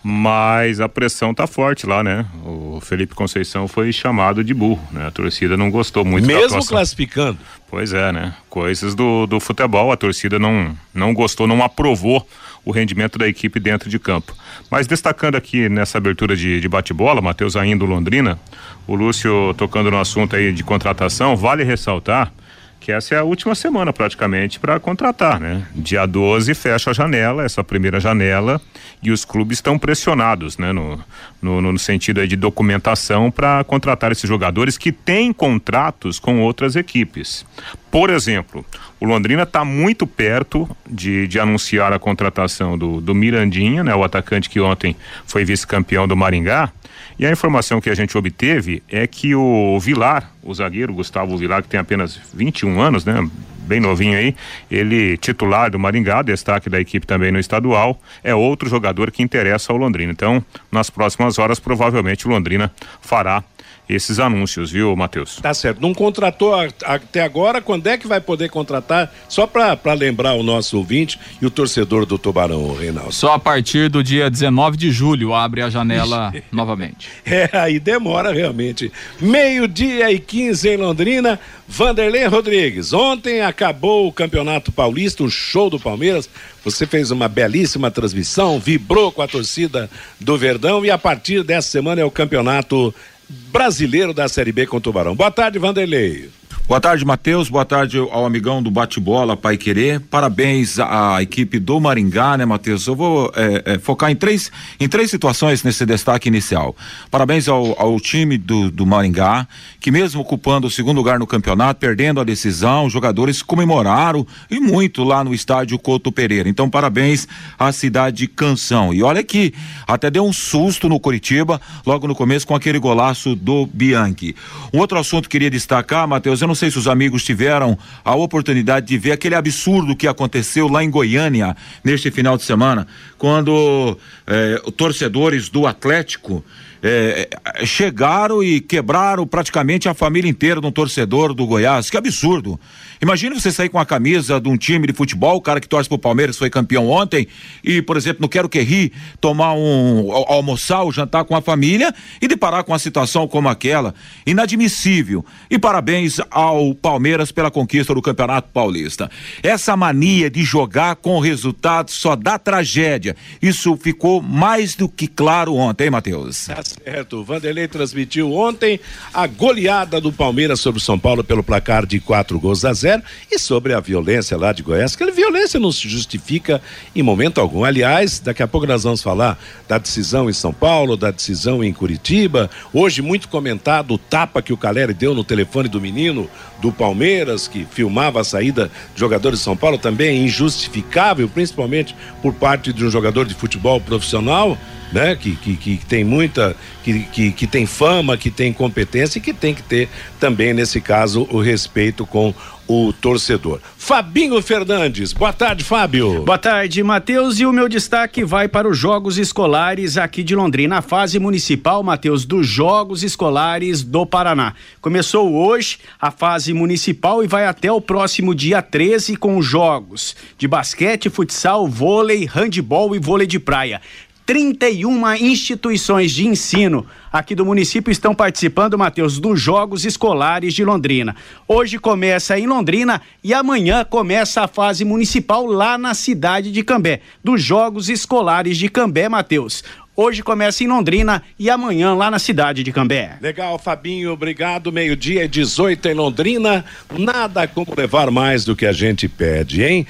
mas 0.02 0.80
a 0.80 0.88
pressão 0.88 1.34
tá 1.34 1.46
forte 1.46 1.86
lá, 1.86 2.04
né? 2.04 2.26
O 2.46 2.80
Felipe 2.82 3.14
Conceição 3.14 3.68
foi 3.68 3.92
chamado 3.92 4.44
de 4.44 4.54
burro, 4.54 4.82
né? 4.92 5.08
A 5.08 5.12
torcida 5.12 5.58
não 5.58 5.70
gostou 5.70 6.06
muito 6.06 6.26
Mesmo 6.26 6.66
classificando. 6.66 7.38
Pois 7.70 7.94
é, 7.94 8.12
né? 8.12 8.34
Coisas 8.50 8.96
do, 8.96 9.28
do 9.28 9.40
futebol, 9.40 9.92
a 9.92 9.98
torcida 9.98 10.40
não, 10.40 10.76
não 10.94 11.14
gostou, 11.14 11.46
não 11.46 11.62
aprovou 11.64 12.26
o 12.64 12.72
rendimento 12.72 13.18
da 13.18 13.28
equipe 13.28 13.60
dentro 13.60 13.90
de 13.90 14.00
campo. 14.00 14.36
Mas 14.70 14.88
destacando 14.88 15.36
aqui 15.36 15.68
nessa 15.68 15.98
abertura 15.98 16.36
de, 16.36 16.60
de 16.60 16.70
bate-bola, 16.70 17.22
Matheus 17.22 17.56
ainda 17.56 17.84
Londrina, 17.84 18.40
o 18.88 18.96
Lúcio 18.96 19.54
tocando 19.58 19.92
no 19.92 20.00
assunto 20.00 20.36
aí 20.36 20.52
de 20.54 20.64
contratação, 20.64 21.36
vale 21.36 21.64
ressaltar 21.64 22.32
que 22.80 22.92
essa 22.92 23.16
é 23.16 23.18
a 23.18 23.24
última 23.24 23.54
semana 23.54 23.92
praticamente 23.92 24.60
para 24.60 24.80
contratar, 24.80 25.40
né? 25.40 25.68
Dia 25.76 26.06
12 26.06 26.54
fecha 26.54 26.92
a 26.92 26.94
janela, 26.94 27.44
essa 27.44 27.64
primeira 27.64 28.00
janela, 28.00 28.62
e 29.04 29.12
os 29.12 29.26
clubes 29.26 29.58
estão 29.58 29.78
pressionados, 29.78 30.58
né? 30.58 30.72
No, 30.72 31.00
no, 31.42 31.62
no 31.62 31.80
sentido 31.80 32.26
de 32.28 32.36
documentação 32.36 33.30
para 33.30 33.64
contratar 33.64 34.12
esses 34.12 34.28
jogadores 34.28 34.78
que 34.78 34.92
têm 34.92 35.34
contratos 35.34 36.20
com 36.20 36.42
outras 36.42 36.76
equipes. 36.76 37.46
Por 37.92 38.10
exemplo, 38.10 38.66
o 39.00 39.06
Londrina 39.06 39.44
está 39.44 39.66
muito 39.66 40.06
perto 40.06 40.70
de, 40.90 41.28
de 41.28 41.40
anunciar 41.40 41.92
a 41.92 42.00
contratação 42.00 42.78
do, 42.78 43.02
do 43.02 43.14
Mirandinha, 43.16 43.84
né? 43.84 43.94
O 43.94 44.04
atacante 44.04 44.50
que 44.50 44.60
ontem 44.60 44.96
foi 45.26 45.44
vice-campeão 45.44 46.08
do 46.08 46.16
Maringá, 46.16 46.72
e 47.18 47.26
a 47.26 47.32
informação 47.32 47.82
que 47.82 47.90
a 47.90 47.96
gente 47.96 48.18
obteve 48.18 48.84
é 48.90 49.08
que 49.08 49.34
o 49.36 49.80
Vilar, 49.80 50.32
o 50.44 50.54
zagueiro 50.54 50.94
Gustavo 50.94 51.38
Vilar, 51.38 51.64
que 51.64 51.70
tem 51.70 51.80
apenas 51.80 52.20
21 52.34 52.82
anos, 52.82 53.06
né? 53.06 53.28
bem 53.70 53.80
novinho 53.80 54.18
aí, 54.18 54.36
ele 54.72 55.16
titular 55.18 55.70
do 55.70 55.78
Maringá, 55.78 56.24
destaque 56.24 56.72
da 56.72 56.82
equipe 56.82 57.06
também 57.06 57.32
no 57.32 57.38
estadual, 57.40 58.02
é 58.24 58.34
outro 58.34 58.68
jogador 58.68 59.12
que 59.12 59.22
interessa 59.22 59.72
ao 59.72 59.78
Londrina. 59.78 60.12
Então, 60.12 60.44
nas 60.72 60.90
próximas 60.90 61.38
horas, 61.38 61.60
provavelmente 61.60 62.28
o 62.28 62.32
Londrina 62.32 62.72
fará 63.00 63.44
esses 63.90 64.20
anúncios, 64.20 64.72
viu, 64.72 64.96
Matheus? 64.96 65.38
Tá 65.38 65.52
certo. 65.52 65.82
Não 65.82 65.96
contratou 65.96 66.54
a, 66.54 66.68
até 66.86 67.22
agora, 67.22 67.60
quando 67.60 67.88
é 67.88 67.98
que 67.98 68.08
vai 68.08 68.22
poder 68.22 68.50
contratar? 68.50 69.12
Só 69.28 69.48
para 69.48 69.94
lembrar 69.94 70.36
o 70.36 70.44
nosso 70.44 70.78
ouvinte 70.78 71.20
e 71.42 71.46
o 71.46 71.50
torcedor 71.50 72.06
do 72.06 72.20
Tubarão, 72.20 72.76
Reinaldo. 72.76 73.12
Só 73.12 73.34
a 73.34 73.40
partir 73.40 73.90
do 73.90 74.04
dia 74.04 74.30
19 74.30 74.78
de 74.78 74.92
julho 74.92 75.34
abre 75.34 75.64
a 75.64 75.70
janela 75.72 76.32
novamente. 76.52 77.10
É, 77.26 77.50
aí 77.54 77.80
demora 77.80 78.32
realmente. 78.32 78.92
Meio-dia 79.20 80.12
e 80.12 80.20
15 80.20 80.70
em 80.70 80.78
Londrina. 80.78 81.40
Vanderlei 81.72 82.26
Rodrigues, 82.26 82.94
ontem 82.94 83.42
acabou 83.42 84.08
o 84.08 84.12
Campeonato 84.12 84.72
Paulista, 84.72 85.24
o 85.24 85.30
show 85.30 85.70
do 85.70 85.80
Palmeiras. 85.80 86.28
Você 86.64 86.88
fez 86.88 87.12
uma 87.12 87.28
belíssima 87.28 87.92
transmissão, 87.92 88.60
vibrou 88.60 89.12
com 89.12 89.22
a 89.22 89.28
torcida 89.28 89.88
do 90.20 90.36
Verdão 90.36 90.84
e 90.84 90.90
a 90.90 90.98
partir 90.98 91.44
dessa 91.44 91.70
semana 91.70 92.02
é 92.02 92.04
o 92.04 92.10
Campeonato 92.10 92.94
Brasileiro 93.30 94.14
da 94.14 94.28
Série 94.28 94.52
B 94.52 94.66
com 94.66 94.78
o 94.78 94.82
Tubarão. 94.82 95.16
Boa 95.16 95.32
tarde, 95.32 95.60
Vanderlei. 95.60 96.30
Boa 96.70 96.80
tarde, 96.80 97.04
Matheus. 97.04 97.50
Boa 97.50 97.66
tarde 97.66 97.98
ao 97.98 98.28
amigão 98.28 98.62
do 98.62 98.70
bate-bola 98.70 99.36
Pai 99.36 99.58
Querer. 99.58 100.00
Parabéns 100.02 100.78
à 100.78 101.20
equipe 101.20 101.58
do 101.58 101.80
Maringá, 101.80 102.38
né, 102.38 102.46
Matheus? 102.46 102.86
Eu 102.86 102.96
vou 102.96 103.32
é, 103.36 103.74
é, 103.74 103.80
focar 103.80 104.12
em 104.12 104.16
três, 104.16 104.52
em 104.80 104.88
três 104.88 105.10
situações 105.10 105.64
nesse 105.64 105.84
destaque 105.84 106.28
inicial. 106.28 106.76
Parabéns 107.10 107.48
ao, 107.48 107.76
ao 107.82 108.00
time 108.00 108.38
do, 108.38 108.70
do 108.70 108.86
Maringá, 108.86 109.48
que 109.80 109.90
mesmo 109.90 110.22
ocupando 110.22 110.68
o 110.68 110.70
segundo 110.70 110.98
lugar 110.98 111.18
no 111.18 111.26
campeonato, 111.26 111.80
perdendo 111.80 112.22
a 112.22 112.24
decisão, 112.24 112.86
os 112.86 112.94
jogadores 112.94 113.42
comemoraram 113.42 114.24
e 114.48 114.60
muito 114.60 115.04
lá 115.04 115.24
no 115.24 115.34
estádio 115.34 115.80
Couto 115.80 116.12
Pereira. 116.12 116.48
Então, 116.48 116.70
parabéns 116.70 117.28
à 117.58 117.72
cidade 117.72 118.28
Canção. 118.28 118.94
E 118.94 119.02
olha 119.02 119.24
que 119.24 119.56
até 119.88 120.12
deu 120.12 120.24
um 120.24 120.32
susto 120.32 120.88
no 120.88 121.00
Curitiba, 121.00 121.60
logo 121.84 122.08
no 122.08 122.14
começo, 122.14 122.46
com 122.46 122.54
aquele 122.54 122.78
golaço 122.78 123.36
do 123.36 123.66
Bianchi. 123.66 124.36
Um 124.72 124.78
outro 124.78 125.00
assunto 125.00 125.24
que 125.24 125.30
queria 125.30 125.50
destacar, 125.50 126.08
Matheus, 126.08 126.44
eu 126.44 126.48
não 126.48 126.59
sei 126.60 126.70
se 126.70 126.78
os 126.78 126.88
amigos 126.88 127.24
tiveram 127.24 127.78
a 128.04 128.14
oportunidade 128.16 128.86
de 128.86 128.98
ver 128.98 129.14
aquele 129.14 129.36
absurdo 129.36 129.96
que 129.96 130.08
aconteceu 130.08 130.68
lá 130.68 130.84
em 130.84 130.90
Goiânia 130.90 131.56
neste 131.84 132.12
final 132.12 132.36
de 132.38 132.44
semana, 132.44 132.86
quando 133.18 133.98
eh, 134.28 134.62
torcedores 134.76 135.48
do 135.48 135.66
Atlético 135.66 136.44
é, 136.82 137.30
chegaram 137.66 138.44
e 138.44 138.60
quebraram 138.62 139.28
praticamente 139.28 139.90
a 139.90 139.94
família 139.94 140.30
inteira 140.30 140.62
de 140.62 140.68
um 140.68 140.72
torcedor 140.72 141.34
do 141.34 141.46
Goiás. 141.46 141.90
Que 141.90 141.98
absurdo! 141.98 142.60
Imagina 143.02 143.40
você 143.40 143.52
sair 143.52 143.70
com 143.70 143.80
a 143.80 143.86
camisa 143.86 144.42
de 144.42 144.50
um 144.50 144.58
time 144.58 144.86
de 144.86 144.94
futebol, 144.94 145.38
o 145.38 145.42
cara 145.42 145.62
que 145.62 145.68
torce 145.68 145.88
pro 145.88 145.98
Palmeiras 145.98 146.38
foi 146.38 146.50
campeão 146.50 146.90
ontem, 146.90 147.28
e, 147.64 147.82
por 147.82 147.96
exemplo, 147.96 148.22
no 148.22 148.28
Quero 148.28 148.50
Que 148.50 148.62
Ri, 148.62 148.92
tomar 149.22 149.54
um. 149.54 150.12
almoçar 150.28 150.82
ou 150.82 150.92
jantar 150.92 151.24
com 151.24 151.36
a 151.36 151.42
família 151.42 151.94
e 152.22 152.28
deparar 152.28 152.64
com 152.64 152.74
uma 152.74 152.80
situação 152.80 153.28
como 153.28 153.48
aquela. 153.48 153.94
Inadmissível. 154.26 155.26
E 155.50 155.58
parabéns 155.58 156.18
ao 156.30 156.76
Palmeiras 156.76 157.32
pela 157.32 157.50
conquista 157.50 157.94
do 157.94 158.02
Campeonato 158.02 158.50
Paulista. 158.52 159.10
Essa 159.42 159.78
mania 159.78 160.30
de 160.30 160.44
jogar 160.44 160.96
com 160.98 161.20
resultado 161.20 161.92
só 161.92 162.16
dá 162.16 162.38
tragédia. 162.38 163.16
Isso 163.42 163.78
ficou 163.78 164.22
mais 164.22 164.76
do 164.76 164.90
que 164.90 165.08
claro 165.08 165.56
ontem, 165.56 165.86
hein, 165.86 165.90
Matheus? 165.92 166.48
Certo. 166.84 167.18
O 167.18 167.24
Vanderlei 167.24 167.68
transmitiu 167.68 168.34
ontem 168.34 168.80
a 169.14 169.26
goleada 169.26 170.00
do 170.00 170.12
Palmeiras 170.12 170.60
sobre 170.60 170.80
o 170.80 170.84
São 170.84 171.00
Paulo 171.00 171.24
pelo 171.24 171.44
placar 171.44 171.86
de 171.86 172.00
quatro 172.00 172.40
gols 172.40 172.64
a 172.66 172.74
zero. 172.74 173.02
E 173.32 173.40
sobre 173.40 173.74
a 173.74 173.80
violência 173.80 174.38
lá 174.38 174.54
de 174.54 174.62
Goiás, 174.62 174.94
aquela 174.94 175.12
violência 175.12 175.60
não 175.60 175.72
se 175.72 175.88
justifica 175.88 176.62
em 176.96 177.02
momento 177.02 177.42
algum. 177.42 177.64
Aliás, 177.64 178.20
daqui 178.20 178.44
a 178.44 178.48
pouco 178.48 178.68
nós 178.68 178.84
vamos 178.84 179.02
falar 179.02 179.40
da 179.68 179.78
decisão 179.78 180.30
em 180.30 180.34
São 180.34 180.54
Paulo, 180.54 180.96
da 180.96 181.12
decisão 181.12 181.64
em 181.64 181.74
Curitiba. 181.74 182.50
Hoje, 182.74 183.02
muito 183.02 183.28
comentado 183.28 183.94
o 183.94 183.98
tapa 183.98 184.42
que 184.42 184.54
o 184.54 184.58
Caleri 184.58 184.94
deu 184.94 185.16
no 185.16 185.24
telefone 185.24 185.68
do 185.68 185.82
menino 185.82 186.30
do 186.62 186.72
Palmeiras, 186.72 187.48
que 187.48 187.66
filmava 187.72 188.22
a 188.22 188.24
saída 188.24 188.70
de 188.94 189.00
jogadores 189.00 189.40
de 189.40 189.46
São 189.46 189.56
Paulo, 189.56 189.78
também 189.78 190.10
é 190.10 190.24
injustificável, 190.24 191.28
principalmente 191.30 191.96
por 192.22 192.34
parte 192.34 192.74
de 192.74 192.86
um 192.86 192.92
jogador 192.92 193.26
de 193.26 193.34
futebol 193.34 193.80
profissional 193.80 194.58
né? 194.92 195.16
Que, 195.16 195.36
que, 195.36 195.56
que 195.56 195.86
tem 195.86 196.04
muita, 196.04 196.56
que, 196.84 197.00
que, 197.04 197.32
que 197.32 197.48
tem 197.48 197.66
fama, 197.66 198.18
que 198.18 198.30
tem 198.30 198.52
competência 198.54 199.20
e 199.20 199.22
que 199.22 199.34
tem 199.34 199.54
que 199.54 199.64
ter 199.64 199.90
também, 200.20 200.54
nesse 200.54 200.82
caso, 200.82 201.28
o 201.32 201.40
respeito 201.42 202.06
com 202.06 202.34
o 202.70 202.94
torcedor. 202.94 203.60
Fabinho 203.76 204.40
Fernandes, 204.44 205.12
boa 205.12 205.34
tarde, 205.34 205.64
Fábio. 205.64 206.24
Boa 206.24 206.38
tarde, 206.38 206.84
Matheus. 206.84 207.40
E 207.40 207.46
o 207.48 207.52
meu 207.52 207.68
destaque 207.68 208.24
vai 208.24 208.48
para 208.48 208.68
os 208.68 208.78
Jogos 208.78 209.18
Escolares 209.18 209.98
aqui 209.98 210.22
de 210.22 210.36
Londrina, 210.36 210.78
a 210.78 210.82
fase 210.82 211.18
municipal, 211.18 211.82
Matheus, 211.82 212.26
dos 212.26 212.46
Jogos 212.46 213.04
Escolares 213.04 213.82
do 213.82 214.06
Paraná. 214.06 214.54
Começou 214.80 215.34
hoje 215.34 215.80
a 216.00 216.12
fase 216.12 216.54
municipal 216.54 217.24
e 217.24 217.28
vai 217.28 217.48
até 217.48 217.72
o 217.72 217.82
próximo 217.82 218.36
dia 218.36 218.62
13 218.62 219.16
com 219.16 219.42
jogos 219.42 220.16
de 220.38 220.48
basquete, 220.48 221.10
futsal, 221.10 221.68
vôlei, 221.68 222.26
handebol 222.26 222.96
e 222.96 223.00
vôlei 223.00 223.26
de 223.26 223.40
praia. 223.40 223.82
31 224.30 225.16
instituições 225.16 226.12
de 226.12 226.28
ensino 226.28 226.86
aqui 227.12 227.34
do 227.34 227.44
município 227.44 227.90
estão 227.90 228.14
participando, 228.14 228.78
Matheus, 228.78 229.18
dos 229.18 229.42
Jogos 229.42 229.86
Escolares 229.86 230.54
de 230.54 230.64
Londrina. 230.64 231.16
Hoje 231.48 231.80
começa 231.80 232.38
em 232.38 232.46
Londrina 232.46 233.02
e 233.24 233.34
amanhã 233.34 233.84
começa 233.84 234.44
a 234.44 234.48
fase 234.48 234.86
municipal 234.86 235.48
lá 235.48 235.80
na 235.80 235.96
cidade 235.96 236.52
de 236.52 236.64
Cambé, 236.64 237.02
dos 237.24 237.42
Jogos 237.42 237.90
Escolares 237.90 238.56
de 238.60 238.70
Cambé, 238.70 239.10
Matheus. 239.10 239.64
Hoje 239.96 240.22
começa 240.22 240.64
em 240.64 240.68
Londrina 240.68 241.24
e 241.40 241.50
amanhã 241.50 241.96
lá 241.96 242.12
na 242.12 242.20
cidade 242.20 242.64
de 242.64 242.72
Cambé. 242.72 243.18
Legal, 243.20 243.58
Fabinho, 243.58 244.12
obrigado. 244.12 244.72
Meio-dia 244.72 245.26
e 245.26 245.28
18 245.28 245.88
em 245.88 245.96
Londrina. 245.96 246.64
Nada 246.96 247.48
como 247.48 247.74
levar 247.76 248.12
mais 248.12 248.46
do 248.46 248.56
que 248.56 248.68
a 248.68 248.72
gente 248.72 249.10
pede, 249.10 249.64
hein? 249.64 249.88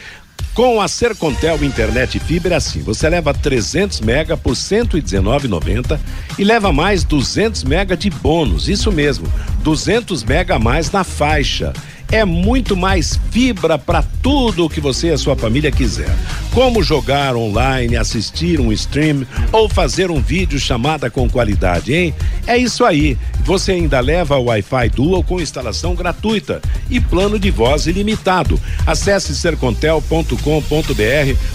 Com 0.53 0.81
a 0.81 0.87
Sercontel 0.87 1.63
Internet 1.63 2.19
Fibra 2.19 2.57
assim, 2.57 2.81
você 2.81 3.07
leva 3.07 3.33
300 3.33 4.01
mega 4.01 4.35
por 4.35 4.53
119,90 4.53 5.99
e 6.37 6.43
leva 6.43 6.73
mais 6.73 7.03
200 7.03 7.63
mega 7.63 7.95
de 7.95 8.09
bônus, 8.09 8.67
isso 8.67 8.91
mesmo, 8.91 9.31
200 9.63 10.23
mega 10.23 10.55
a 10.55 10.59
mais 10.59 10.91
na 10.91 11.03
faixa 11.03 11.73
é 12.11 12.25
muito 12.25 12.75
mais 12.75 13.19
fibra 13.31 13.77
para 13.77 14.03
tudo 14.21 14.65
o 14.65 14.69
que 14.69 14.81
você 14.81 15.07
e 15.07 15.11
a 15.11 15.17
sua 15.17 15.35
família 15.35 15.71
quiser. 15.71 16.09
Como 16.53 16.81
jogar 16.81 17.35
online, 17.35 17.95
assistir 17.95 18.59
um 18.59 18.71
stream 18.71 19.25
ou 19.51 19.69
fazer 19.69 20.09
um 20.09 20.21
vídeo 20.21 20.59
chamada 20.59 21.09
com 21.09 21.29
qualidade, 21.29 21.93
hein? 21.93 22.13
É 22.47 22.57
isso 22.57 22.83
aí. 22.83 23.17
Você 23.43 23.73
ainda 23.73 23.99
leva 23.99 24.37
o 24.37 24.45
Wi-Fi 24.45 24.89
Dual 24.89 25.23
com 25.23 25.39
instalação 25.39 25.95
gratuita 25.95 26.61
e 26.89 26.99
plano 26.99 27.39
de 27.39 27.51
voz 27.51 27.87
ilimitado. 27.87 28.59
Acesse 28.85 29.35
sercontel.com.br 29.35 30.33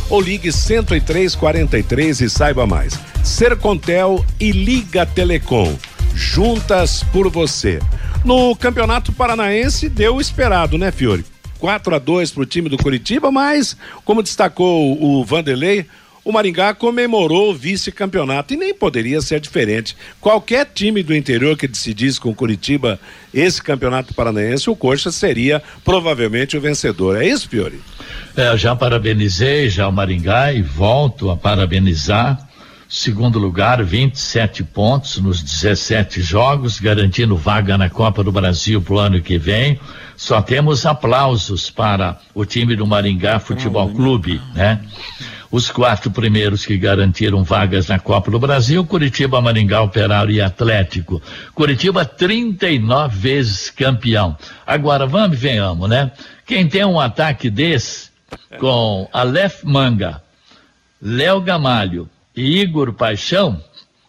ou 0.08 0.20
ligue 0.20 0.50
10343 0.50 2.20
e 2.20 2.30
saiba 2.30 2.66
mais. 2.66 2.98
Sercontel 3.22 4.24
e 4.38 4.52
Liga 4.52 5.04
Telecom. 5.04 5.74
Juntas 6.14 7.02
por 7.12 7.28
você. 7.28 7.80
No 8.24 8.56
Campeonato 8.56 9.12
Paranaense 9.12 9.86
deu 9.86 10.16
o 10.16 10.20
esperado, 10.20 10.78
né, 10.78 10.90
Fiore? 10.90 11.26
4 11.58 11.94
a 11.94 11.98
2 11.98 12.30
para 12.30 12.42
o 12.42 12.46
time 12.46 12.70
do 12.70 12.78
Curitiba, 12.78 13.30
mas, 13.30 13.76
como 14.02 14.22
destacou 14.22 14.98
o 15.02 15.22
Vanderlei, 15.22 15.86
o 16.24 16.32
Maringá 16.32 16.72
comemorou 16.72 17.50
o 17.50 17.54
vice-campeonato 17.54 18.54
e 18.54 18.56
nem 18.56 18.72
poderia 18.72 19.20
ser 19.20 19.40
diferente. 19.40 19.94
Qualquer 20.22 20.66
time 20.74 21.02
do 21.02 21.14
interior 21.14 21.54
que 21.54 21.68
decidisse 21.68 22.18
com 22.18 22.34
Curitiba 22.34 22.98
esse 23.32 23.62
campeonato 23.62 24.14
paranaense, 24.14 24.70
o 24.70 24.76
Coxa 24.76 25.12
seria 25.12 25.62
provavelmente 25.84 26.56
o 26.56 26.60
vencedor. 26.62 27.20
É 27.20 27.26
isso, 27.26 27.46
Fiore? 27.46 27.78
É, 28.34 28.56
já 28.56 28.74
parabenizei 28.74 29.68
já 29.68 29.86
o 29.86 29.92
Maringá 29.92 30.50
e 30.50 30.62
volto 30.62 31.30
a 31.30 31.36
parabenizar 31.36 32.43
Segundo 32.96 33.40
lugar, 33.40 33.82
27 33.82 34.62
pontos 34.62 35.18
nos 35.18 35.42
17 35.42 36.22
jogos, 36.22 36.78
garantindo 36.78 37.36
vaga 37.36 37.76
na 37.76 37.90
Copa 37.90 38.22
do 38.22 38.30
Brasil 38.30 38.80
para 38.80 38.94
o 38.94 38.98
ano 39.00 39.20
que 39.20 39.36
vem. 39.36 39.80
Só 40.16 40.40
temos 40.40 40.86
aplausos 40.86 41.68
para 41.68 42.20
o 42.32 42.44
time 42.44 42.76
do 42.76 42.86
Maringá 42.86 43.40
Futebol 43.40 43.92
Clube, 43.92 44.40
né? 44.54 44.80
Os 45.50 45.72
quatro 45.72 46.08
primeiros 46.08 46.64
que 46.64 46.78
garantiram 46.78 47.42
vagas 47.42 47.88
na 47.88 47.98
Copa 47.98 48.30
do 48.30 48.38
Brasil, 48.38 48.86
Curitiba, 48.86 49.40
Maringá, 49.40 49.82
Operário 49.82 50.32
e 50.32 50.40
Atlético. 50.40 51.20
Curitiba 51.52 52.04
39 52.04 53.18
vezes 53.18 53.70
campeão. 53.70 54.38
Agora 54.64 55.04
vamos 55.04 55.36
e 55.36 55.40
venhamos, 55.40 55.88
né? 55.88 56.12
Quem 56.46 56.68
tem 56.68 56.84
um 56.84 57.00
ataque 57.00 57.50
desse 57.50 58.10
com 58.60 59.08
Aleph 59.12 59.64
Manga, 59.64 60.22
Léo 61.02 61.40
Gamalho, 61.40 62.08
e 62.36 62.60
Igor 62.60 62.92
Paixão, 62.92 63.62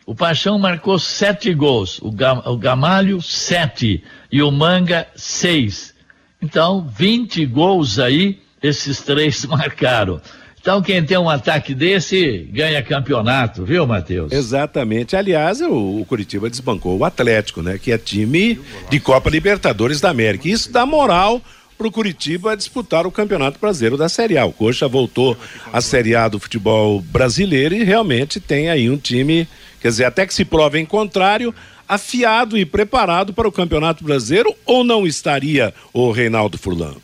o 0.05 0.13
Paixão 0.13 0.59
marcou 0.59 0.99
sete 0.99 1.53
gols, 1.53 1.99
o, 2.01 2.11
Gamalho 2.57 3.21
sete 3.21 4.03
e 4.31 4.41
o 4.41 4.51
Manga 4.51 5.07
seis. 5.15 5.95
Então, 6.41 6.87
20 6.95 7.45
gols 7.47 7.97
aí, 7.97 8.39
esses 8.61 9.01
três 9.01 9.45
marcaram. 9.47 10.21
Então, 10.59 10.81
quem 10.81 11.03
tem 11.03 11.17
um 11.17 11.29
ataque 11.29 11.75
desse 11.75 12.49
ganha 12.51 12.81
campeonato, 12.81 13.63
viu, 13.63 13.85
Matheus? 13.85 14.31
Exatamente. 14.31 15.15
Aliás, 15.15 15.61
o, 15.61 16.01
o 16.01 16.05
Curitiba 16.05 16.49
desbancou 16.49 16.97
o 16.97 17.05
Atlético, 17.05 17.61
né? 17.61 17.77
Que 17.77 17.91
é 17.91 17.97
time 17.97 18.59
de 18.89 18.99
Copa 18.99 19.29
Libertadores 19.29 20.01
da 20.01 20.09
América. 20.09 20.47
Isso 20.47 20.71
dá 20.71 20.85
moral 20.85 21.41
para 21.77 21.87
o 21.87 21.91
Curitiba 21.91 22.55
disputar 22.55 23.05
o 23.05 23.11
Campeonato 23.11 23.59
Brasileiro 23.59 23.97
da 23.97 24.09
Série 24.09 24.37
A. 24.37 24.45
O 24.45 24.53
Coxa 24.53 24.87
voltou 24.87 25.37
à 25.71 25.81
Série 25.81 26.15
A 26.15 26.27
do 26.27 26.39
futebol 26.39 27.01
brasileiro 27.01 27.75
e 27.75 27.83
realmente 27.83 28.39
tem 28.39 28.69
aí 28.69 28.89
um 28.89 28.97
time, 28.97 29.47
quer 29.81 29.89
dizer, 29.89 30.05
até 30.05 30.25
que 30.25 30.33
se 30.33 30.45
prove 30.45 30.79
em 30.79 30.85
contrário, 30.85 31.53
afiado 31.87 32.57
e 32.57 32.65
preparado 32.65 33.33
para 33.33 33.47
o 33.47 33.51
Campeonato 33.51 34.03
Brasileiro 34.03 34.53
ou 34.65 34.83
não 34.83 35.05
estaria 35.05 35.73
o 35.93 36.11
Reinaldo 36.11 36.57
Furlan? 36.57 36.95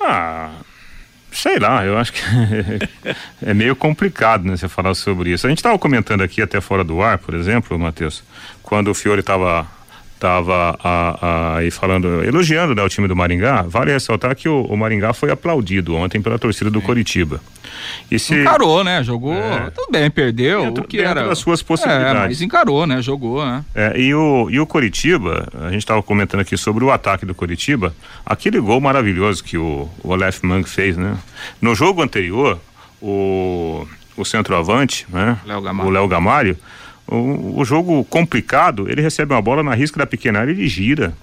Ah, 0.00 0.50
sei 1.30 1.58
lá, 1.58 1.84
eu 1.84 1.98
acho 1.98 2.12
que 2.12 2.20
é 3.44 3.54
meio 3.54 3.76
complicado, 3.76 4.44
né, 4.44 4.56
você 4.56 4.68
falar 4.68 4.94
sobre 4.94 5.30
isso. 5.30 5.46
A 5.46 5.50
gente 5.50 5.58
estava 5.58 5.78
comentando 5.78 6.22
aqui 6.22 6.42
até 6.42 6.60
fora 6.60 6.84
do 6.84 7.02
ar, 7.02 7.18
por 7.18 7.34
exemplo, 7.34 7.78
Matheus, 7.78 8.22
quando 8.62 8.90
o 8.90 8.94
Fiore 8.94 9.20
estava 9.20 9.66
estava 10.22 10.78
aí 11.56 11.70
falando, 11.70 12.22
elogiando 12.22 12.74
né, 12.74 12.82
o 12.82 12.88
time 12.88 13.08
do 13.08 13.16
Maringá, 13.16 13.62
vale 13.62 13.92
ressaltar 13.92 14.36
que 14.36 14.48
o, 14.48 14.62
o 14.62 14.76
Maringá 14.76 15.12
foi 15.12 15.32
aplaudido 15.32 15.96
ontem 15.96 16.22
pela 16.22 16.38
torcida 16.38 16.70
do 16.70 16.80
Sim. 18.18 18.42
Encarou, 18.42 18.84
né? 18.84 19.02
Jogou, 19.02 19.34
é, 19.34 19.70
tudo 19.70 19.90
bem, 19.90 20.10
perdeu, 20.10 20.66
dentro, 20.66 20.84
o 20.84 20.86
que 20.86 21.00
era... 21.00 21.26
das 21.26 21.38
suas 21.38 21.62
possibilidades. 21.62 22.22
É, 22.22 22.26
mas 22.28 22.42
encarou, 22.42 22.86
né? 22.86 23.02
Jogou, 23.02 23.44
né? 23.44 23.64
É, 23.74 23.98
e, 23.98 24.14
o, 24.14 24.48
e 24.50 24.60
o 24.60 24.66
Coritiba, 24.66 25.48
a 25.60 25.70
gente 25.70 25.80
estava 25.80 26.02
comentando 26.02 26.40
aqui 26.40 26.56
sobre 26.56 26.84
o 26.84 26.90
ataque 26.90 27.26
do 27.26 27.34
Coritiba, 27.34 27.94
aquele 28.24 28.60
gol 28.60 28.80
maravilhoso 28.80 29.42
que 29.42 29.58
o, 29.58 29.88
o 30.04 30.12
Aleph 30.12 30.42
Mang 30.42 30.68
fez, 30.68 30.96
né? 30.96 31.16
No 31.60 31.74
jogo 31.74 32.02
anterior, 32.02 32.60
o, 33.00 33.86
o 34.16 34.24
centroavante, 34.24 35.06
né? 35.08 35.38
Léo 35.44 35.62
o 35.62 35.90
Léo 35.90 36.06
Gamário, 36.06 36.56
o, 37.06 37.60
o 37.60 37.64
jogo 37.64 38.04
complicado, 38.04 38.90
ele 38.90 39.02
recebe 39.02 39.34
uma 39.34 39.42
bola 39.42 39.62
na 39.62 39.74
risca 39.74 39.98
da 39.98 40.06
pequena 40.06 40.40
área 40.40 40.52
ele 40.52 40.68
gira 40.68 41.14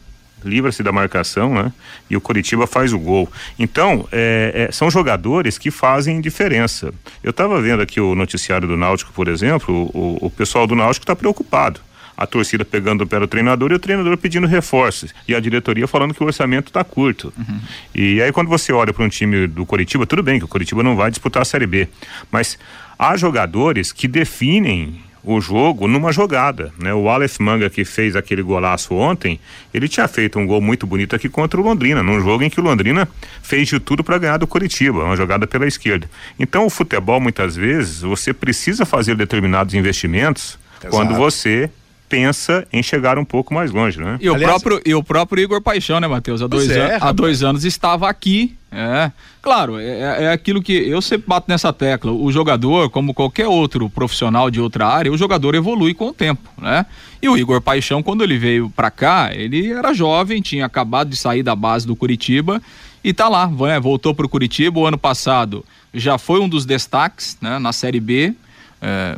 livra-se 0.44 0.84
da 0.84 0.92
marcação, 0.92 1.54
né? 1.54 1.72
E 2.10 2.16
o 2.16 2.22
Coritiba 2.22 2.66
faz 2.68 2.94
o 2.94 3.00
gol. 3.00 3.30
Então, 3.58 4.08
é, 4.12 4.68
é, 4.70 4.72
são 4.72 4.90
jogadores 4.90 5.58
que 5.58 5.72
fazem 5.72 6.22
diferença. 6.22 6.94
Eu 7.24 7.32
estava 7.32 7.62
vendo 7.62 7.82
aqui 7.82 8.00
o 8.00 8.16
noticiário 8.16 8.68
do 8.68 8.78
Náutico, 8.78 9.12
por 9.14 9.28
exemplo, 9.28 9.90
o, 9.94 10.18
o 10.22 10.30
pessoal 10.30 10.66
do 10.66 10.76
Náutico 10.76 11.04
está 11.04 11.16
preocupado. 11.16 11.82
A 12.18 12.28
torcida 12.28 12.66
pegando 12.66 13.06
o 13.06 13.08
pé 13.08 13.18
do 13.18 13.28
treinador 13.28 13.72
e 13.72 13.76
o 13.76 13.80
treinador 13.80 14.18
pedindo 14.18 14.46
reforços. 14.46 15.14
E 15.26 15.34
a 15.34 15.40
diretoria 15.40 15.88
falando 15.88 16.14
que 16.14 16.22
o 16.22 16.26
orçamento 16.26 16.68
está 16.68 16.84
curto. 16.84 17.34
Uhum. 17.38 17.60
E 17.96 18.22
aí, 18.22 18.30
quando 18.34 18.50
você 18.50 18.74
olha 18.74 18.92
para 18.92 19.06
um 19.06 19.10
time 19.10 19.48
do 19.48 19.66
Coritiba, 19.66 20.06
tudo 20.06 20.22
bem 20.22 20.38
que 20.38 20.44
o 20.44 20.48
Coritiba 20.48 20.84
não 20.84 20.98
vai 20.98 21.10
disputar 21.10 21.44
a 21.44 21.46
Série 21.46 21.66
B. 21.66 21.88
Mas 22.30 22.60
há 22.98 23.16
jogadores 23.16 23.94
que 23.94 24.06
definem 24.06 25.00
o 25.36 25.42
jogo 25.42 25.88
numa 25.88 26.12
jogada, 26.12 26.72
né? 26.78 26.94
O 26.94 27.10
Aleph 27.10 27.40
Manga 27.40 27.70
que 27.70 27.86
fez 27.86 28.16
aquele 28.16 28.42
golaço 28.42 28.94
ontem, 28.96 29.40
ele 29.74 29.88
tinha 29.88 30.08
feito 30.08 30.40
um 30.40 30.46
gol 30.46 30.62
muito 30.62 30.88
bonito 30.88 31.16
aqui 31.16 31.30
contra 31.30 31.60
o 31.60 31.64
Londrina, 31.64 32.02
num 32.02 32.20
jogo 32.20 32.44
em 32.44 32.50
que 32.50 32.60
o 32.60 32.64
Londrina 32.64 33.08
fez 33.42 33.68
de 33.68 33.80
tudo 33.80 34.04
para 34.04 34.18
ganhar 34.18 34.38
do 34.38 34.48
Curitiba, 34.48 35.04
uma 35.04 35.16
jogada 35.16 35.46
pela 35.46 35.68
esquerda. 35.68 36.10
Então 36.40 36.66
o 36.66 36.70
futebol 36.70 37.20
muitas 37.20 37.56
vezes 37.56 38.02
você 38.02 38.34
precisa 38.34 38.86
fazer 38.86 39.16
determinados 39.16 39.74
investimentos 39.74 40.58
Exato. 40.80 40.96
quando 40.96 41.16
você 41.16 41.70
pensa 42.10 42.68
em 42.74 42.82
chegar 42.82 43.20
um 43.20 43.24
pouco 43.24 43.54
mais 43.54 43.72
longe, 43.72 44.00
né? 44.00 44.18
E 44.20 44.28
o, 44.28 44.34
Aliás, 44.34 44.52
próprio, 44.52 44.82
e 44.84 44.96
o 44.96 45.04
próprio 45.04 45.44
Igor 45.44 45.62
Paixão, 45.62 46.00
né, 46.00 46.08
Matheus? 46.08 46.42
Há, 46.42 46.48
dois, 46.48 46.70
é, 46.70 46.98
há 47.00 47.12
dois 47.12 47.44
anos 47.44 47.64
estava 47.64 48.10
aqui. 48.10 48.58
É, 48.72 49.12
claro, 49.42 49.80
é, 49.80 49.86
é, 49.86 50.24
é 50.26 50.32
aquilo 50.32 50.62
que 50.62 50.74
eu 50.74 51.02
sempre 51.02 51.28
bato 51.28 51.46
nessa 51.48 51.72
tecla. 51.72 52.12
O 52.12 52.32
jogador, 52.32 52.90
como 52.90 53.14
qualquer 53.14 53.48
outro 53.48 53.90
profissional 53.90 54.50
de 54.50 54.60
outra 54.60 54.88
área, 54.88 55.12
o 55.12 55.18
jogador 55.18 55.54
evolui 55.54 55.94
com 55.94 56.08
o 56.08 56.14
tempo, 56.14 56.50
né? 56.58 56.86
E 57.22 57.30
o 57.30 57.38
Igor 57.38 57.62
Paixão, 57.62 58.02
quando 58.02 58.24
ele 58.24 58.38
veio 58.38 58.72
para 58.76 58.90
cá, 58.90 59.30
ele 59.34 59.72
era 59.72 59.94
jovem, 59.94 60.42
tinha 60.42 60.66
acabado 60.66 61.10
de 61.10 61.16
sair 61.16 61.44
da 61.44 61.56
base 61.56 61.86
do 61.86 61.96
Curitiba 61.96 62.62
e 63.04 63.14
tá 63.14 63.30
lá, 63.30 63.48
né? 63.48 63.80
Voltou 63.80 64.16
pro 64.16 64.28
Curitiba 64.28 64.80
o 64.80 64.88
ano 64.88 64.98
passado. 64.98 65.64
Já 65.94 66.18
foi 66.18 66.40
um 66.40 66.50
dos 66.50 66.66
destaques, 66.66 67.38
né, 67.42 67.60
na 67.60 67.74
Série 67.74 68.00
B 68.00 68.34
é, 68.82 69.16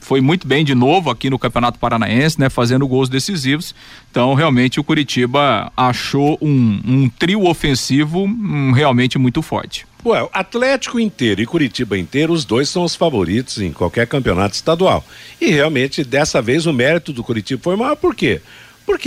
foi 0.00 0.20
muito 0.20 0.46
bem 0.46 0.64
de 0.64 0.74
novo 0.74 1.10
aqui 1.10 1.28
no 1.28 1.38
Campeonato 1.38 1.78
Paranaense, 1.78 2.38
né, 2.38 2.48
fazendo 2.48 2.86
gols 2.86 3.08
decisivos. 3.08 3.74
Então, 4.10 4.34
realmente, 4.34 4.78
o 4.78 4.84
Curitiba 4.84 5.72
achou 5.76 6.38
um, 6.40 6.80
um 6.86 7.08
trio 7.08 7.46
ofensivo 7.46 8.24
um, 8.24 8.72
realmente 8.72 9.18
muito 9.18 9.42
forte. 9.42 9.86
Ué, 10.04 10.26
Atlético 10.32 10.98
inteiro 10.98 11.42
e 11.42 11.46
Curitiba 11.46 11.98
inteiro, 11.98 12.32
os 12.32 12.44
dois 12.44 12.68
são 12.68 12.84
os 12.84 12.94
favoritos 12.94 13.58
em 13.58 13.72
qualquer 13.72 14.06
campeonato 14.06 14.54
estadual. 14.54 15.04
E 15.40 15.50
realmente, 15.50 16.02
dessa 16.04 16.40
vez, 16.40 16.64
o 16.66 16.72
mérito 16.72 17.12
do 17.12 17.22
Curitiba 17.22 17.60
foi 17.62 17.76
maior, 17.76 17.96
por 17.96 18.14
quê? 18.14 18.40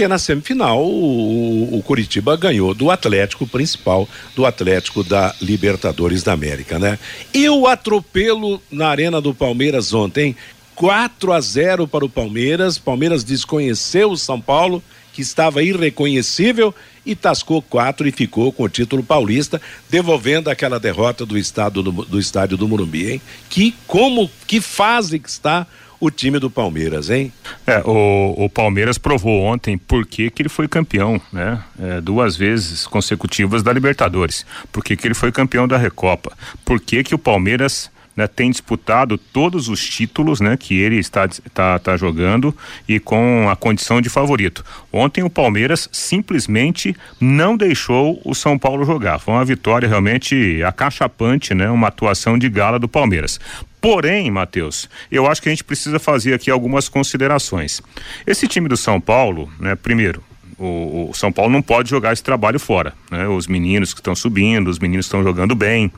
Na 0.07 0.17
semifinal 0.17 0.83
o, 0.83 1.77
o, 1.77 1.83
Curitiba 1.83 2.35
ganhou 2.35 2.73
do 2.73 2.89
Atlético 2.89 3.45
principal, 3.45 4.09
do 4.35 4.45
Atlético 4.45 5.03
da 5.03 5.35
Libertadores 5.41 6.23
da 6.23 6.33
América, 6.33 6.79
né? 6.79 6.97
E 7.33 7.47
o 7.47 7.67
atropelo 7.67 8.61
na 8.71 8.87
Arena 8.87 9.21
do 9.21 9.35
Palmeiras 9.35 9.93
ontem, 9.93 10.35
4 10.75 11.31
a 11.31 11.39
0 11.39 11.87
para 11.87 12.05
o 12.05 12.09
Palmeiras. 12.09 12.77
Palmeiras 12.77 13.23
desconheceu 13.23 14.11
o 14.11 14.17
São 14.17 14.41
Paulo, 14.41 14.83
que 15.13 15.21
estava 15.21 15.61
irreconhecível, 15.61 16.73
e 17.05 17.15
tascou 17.15 17.61
quatro 17.61 18.07
e 18.07 18.11
ficou 18.11 18.51
com 18.51 18.63
o 18.63 18.69
título 18.69 19.03
paulista, 19.03 19.61
devolvendo 19.89 20.49
aquela 20.49 20.79
derrota 20.79 21.25
do 21.25 21.37
estado 21.37 21.83
do, 21.83 21.91
do 21.91 22.19
estádio 22.19 22.57
do 22.57 22.67
Morumbi, 22.67 23.11
hein? 23.11 23.21
Que 23.49 23.75
como 23.85 24.29
que 24.47 24.59
fase 24.59 25.19
que 25.19 25.29
está 25.29 25.67
o 26.05 26.11
time 26.11 26.37
do 26.37 26.49
Palmeiras, 26.49 27.09
hein? 27.09 27.31
É, 27.65 27.81
o, 27.85 28.35
o 28.45 28.49
Palmeiras 28.49 28.97
provou 28.97 29.41
ontem 29.41 29.77
por 29.77 30.05
que, 30.05 30.29
que 30.29 30.41
ele 30.41 30.49
foi 30.49 30.67
campeão, 30.67 31.19
né? 31.31 31.63
É, 31.79 32.01
duas 32.01 32.35
vezes 32.35 32.85
consecutivas 32.85 33.63
da 33.63 33.71
Libertadores. 33.71 34.45
Por 34.69 34.83
que, 34.83 34.97
que 34.97 35.07
ele 35.07 35.13
foi 35.13 35.31
campeão 35.31 35.65
da 35.65 35.77
Recopa? 35.77 36.35
Por 36.65 36.81
que, 36.81 37.05
que 37.05 37.15
o 37.15 37.17
Palmeiras 37.17 37.89
né, 38.17 38.27
tem 38.27 38.51
disputado 38.51 39.17
todos 39.17 39.69
os 39.69 39.83
títulos 39.87 40.41
né, 40.41 40.57
que 40.57 40.77
ele 40.77 40.97
está, 40.97 41.25
está, 41.25 41.77
está 41.77 41.97
jogando 41.97 42.55
e 42.87 42.99
com 42.99 43.49
a 43.49 43.55
condição 43.55 44.01
de 44.01 44.09
favorito. 44.09 44.63
Ontem 44.91 45.23
o 45.23 45.29
Palmeiras 45.29 45.89
simplesmente 45.91 46.95
não 47.19 47.55
deixou 47.55 48.21
o 48.25 48.35
São 48.35 48.59
Paulo 48.59 48.85
jogar. 48.85 49.19
Foi 49.19 49.33
uma 49.33 49.45
vitória 49.45 49.87
realmente 49.87 50.61
acachapante, 50.63 51.53
né, 51.53 51.69
uma 51.69 51.87
atuação 51.87 52.37
de 52.37 52.49
gala 52.49 52.77
do 52.77 52.89
Palmeiras. 52.89 53.39
Porém, 53.83 54.31
Matheus, 54.31 54.89
eu 55.11 55.27
acho 55.27 55.41
que 55.41 55.49
a 55.49 55.51
gente 55.51 55.65
precisa 55.65 55.99
fazer 55.99 56.33
aqui 56.33 56.49
algumas 56.49 56.87
considerações. 56.87 57.81
Esse 58.25 58.47
time 58.47 58.69
do 58.69 58.77
São 58.77 59.01
Paulo, 59.01 59.51
né, 59.59 59.75
primeiro, 59.75 60.23
o, 60.57 61.09
o 61.09 61.13
São 61.13 61.33
Paulo 61.33 61.51
não 61.51 61.61
pode 61.61 61.89
jogar 61.89 62.13
esse 62.13 62.23
trabalho 62.23 62.57
fora. 62.61 62.93
Né? 63.11 63.27
Os 63.27 63.45
meninos 63.45 63.93
que 63.93 63.99
estão 63.99 64.15
subindo, 64.15 64.69
os 64.69 64.79
meninos 64.79 65.05
estão 65.05 65.21
jogando 65.21 65.53
bem. 65.53 65.91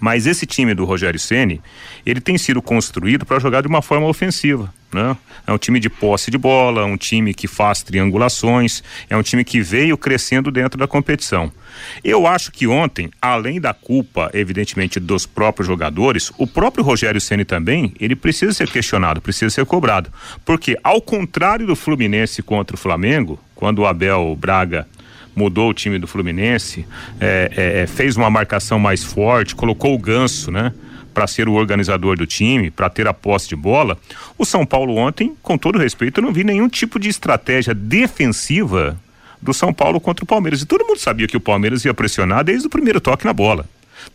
Mas 0.00 0.26
esse 0.26 0.46
time 0.46 0.74
do 0.74 0.84
Rogério 0.84 1.18
Ceni, 1.18 1.60
ele 2.04 2.20
tem 2.20 2.38
sido 2.38 2.62
construído 2.62 3.26
para 3.26 3.38
jogar 3.38 3.62
de 3.62 3.68
uma 3.68 3.82
forma 3.82 4.06
ofensiva. 4.06 4.72
Né? 4.92 5.16
É 5.46 5.52
um 5.52 5.58
time 5.58 5.78
de 5.78 5.90
posse 5.90 6.30
de 6.30 6.38
bola, 6.38 6.84
um 6.84 6.96
time 6.96 7.34
que 7.34 7.46
faz 7.46 7.82
triangulações, 7.82 8.82
é 9.10 9.16
um 9.16 9.22
time 9.22 9.44
que 9.44 9.60
veio 9.60 9.98
crescendo 9.98 10.50
dentro 10.50 10.78
da 10.78 10.86
competição. 10.86 11.52
Eu 12.02 12.26
acho 12.26 12.50
que 12.50 12.66
ontem, 12.66 13.10
além 13.20 13.60
da 13.60 13.74
culpa, 13.74 14.30
evidentemente, 14.32 14.98
dos 14.98 15.26
próprios 15.26 15.66
jogadores, 15.66 16.32
o 16.38 16.46
próprio 16.46 16.82
Rogério 16.82 17.20
Ceni 17.20 17.44
também, 17.44 17.92
ele 18.00 18.16
precisa 18.16 18.52
ser 18.52 18.70
questionado, 18.70 19.20
precisa 19.20 19.50
ser 19.50 19.66
cobrado. 19.66 20.10
Porque, 20.44 20.78
ao 20.82 21.02
contrário 21.02 21.66
do 21.66 21.76
Fluminense 21.76 22.42
contra 22.42 22.74
o 22.74 22.78
Flamengo, 22.78 23.38
quando 23.54 23.80
o 23.80 23.86
Abel 23.86 24.34
Braga 24.36 24.86
mudou 25.38 25.70
o 25.70 25.74
time 25.74 25.98
do 25.98 26.08
Fluminense, 26.08 26.84
é, 27.20 27.50
é, 27.56 27.82
é 27.82 27.86
fez 27.86 28.16
uma 28.16 28.28
marcação 28.28 28.78
mais 28.78 29.04
forte, 29.04 29.54
colocou 29.54 29.94
o 29.94 29.98
ganso, 29.98 30.50
né? 30.50 30.74
Para 31.14 31.26
ser 31.26 31.48
o 31.48 31.52
organizador 31.52 32.16
do 32.16 32.26
time, 32.26 32.70
para 32.70 32.90
ter 32.90 33.06
a 33.06 33.14
posse 33.14 33.48
de 33.48 33.56
bola. 33.56 33.96
O 34.36 34.44
São 34.44 34.66
Paulo 34.66 34.96
ontem, 34.96 35.34
com 35.42 35.56
todo 35.56 35.78
respeito, 35.78 36.18
eu 36.18 36.24
não 36.24 36.32
vi 36.32 36.44
nenhum 36.44 36.68
tipo 36.68 36.98
de 36.98 37.08
estratégia 37.08 37.72
defensiva 37.74 38.98
do 39.40 39.54
São 39.54 39.72
Paulo 39.72 40.00
contra 40.00 40.24
o 40.24 40.26
Palmeiras. 40.26 40.60
E 40.60 40.66
todo 40.66 40.84
mundo 40.84 40.98
sabia 40.98 41.26
que 41.26 41.36
o 41.36 41.40
Palmeiras 41.40 41.84
ia 41.84 41.94
pressionar 41.94 42.44
desde 42.44 42.66
o 42.66 42.70
primeiro 42.70 43.00
toque 43.00 43.24
na 43.24 43.32
bola. 43.32 43.64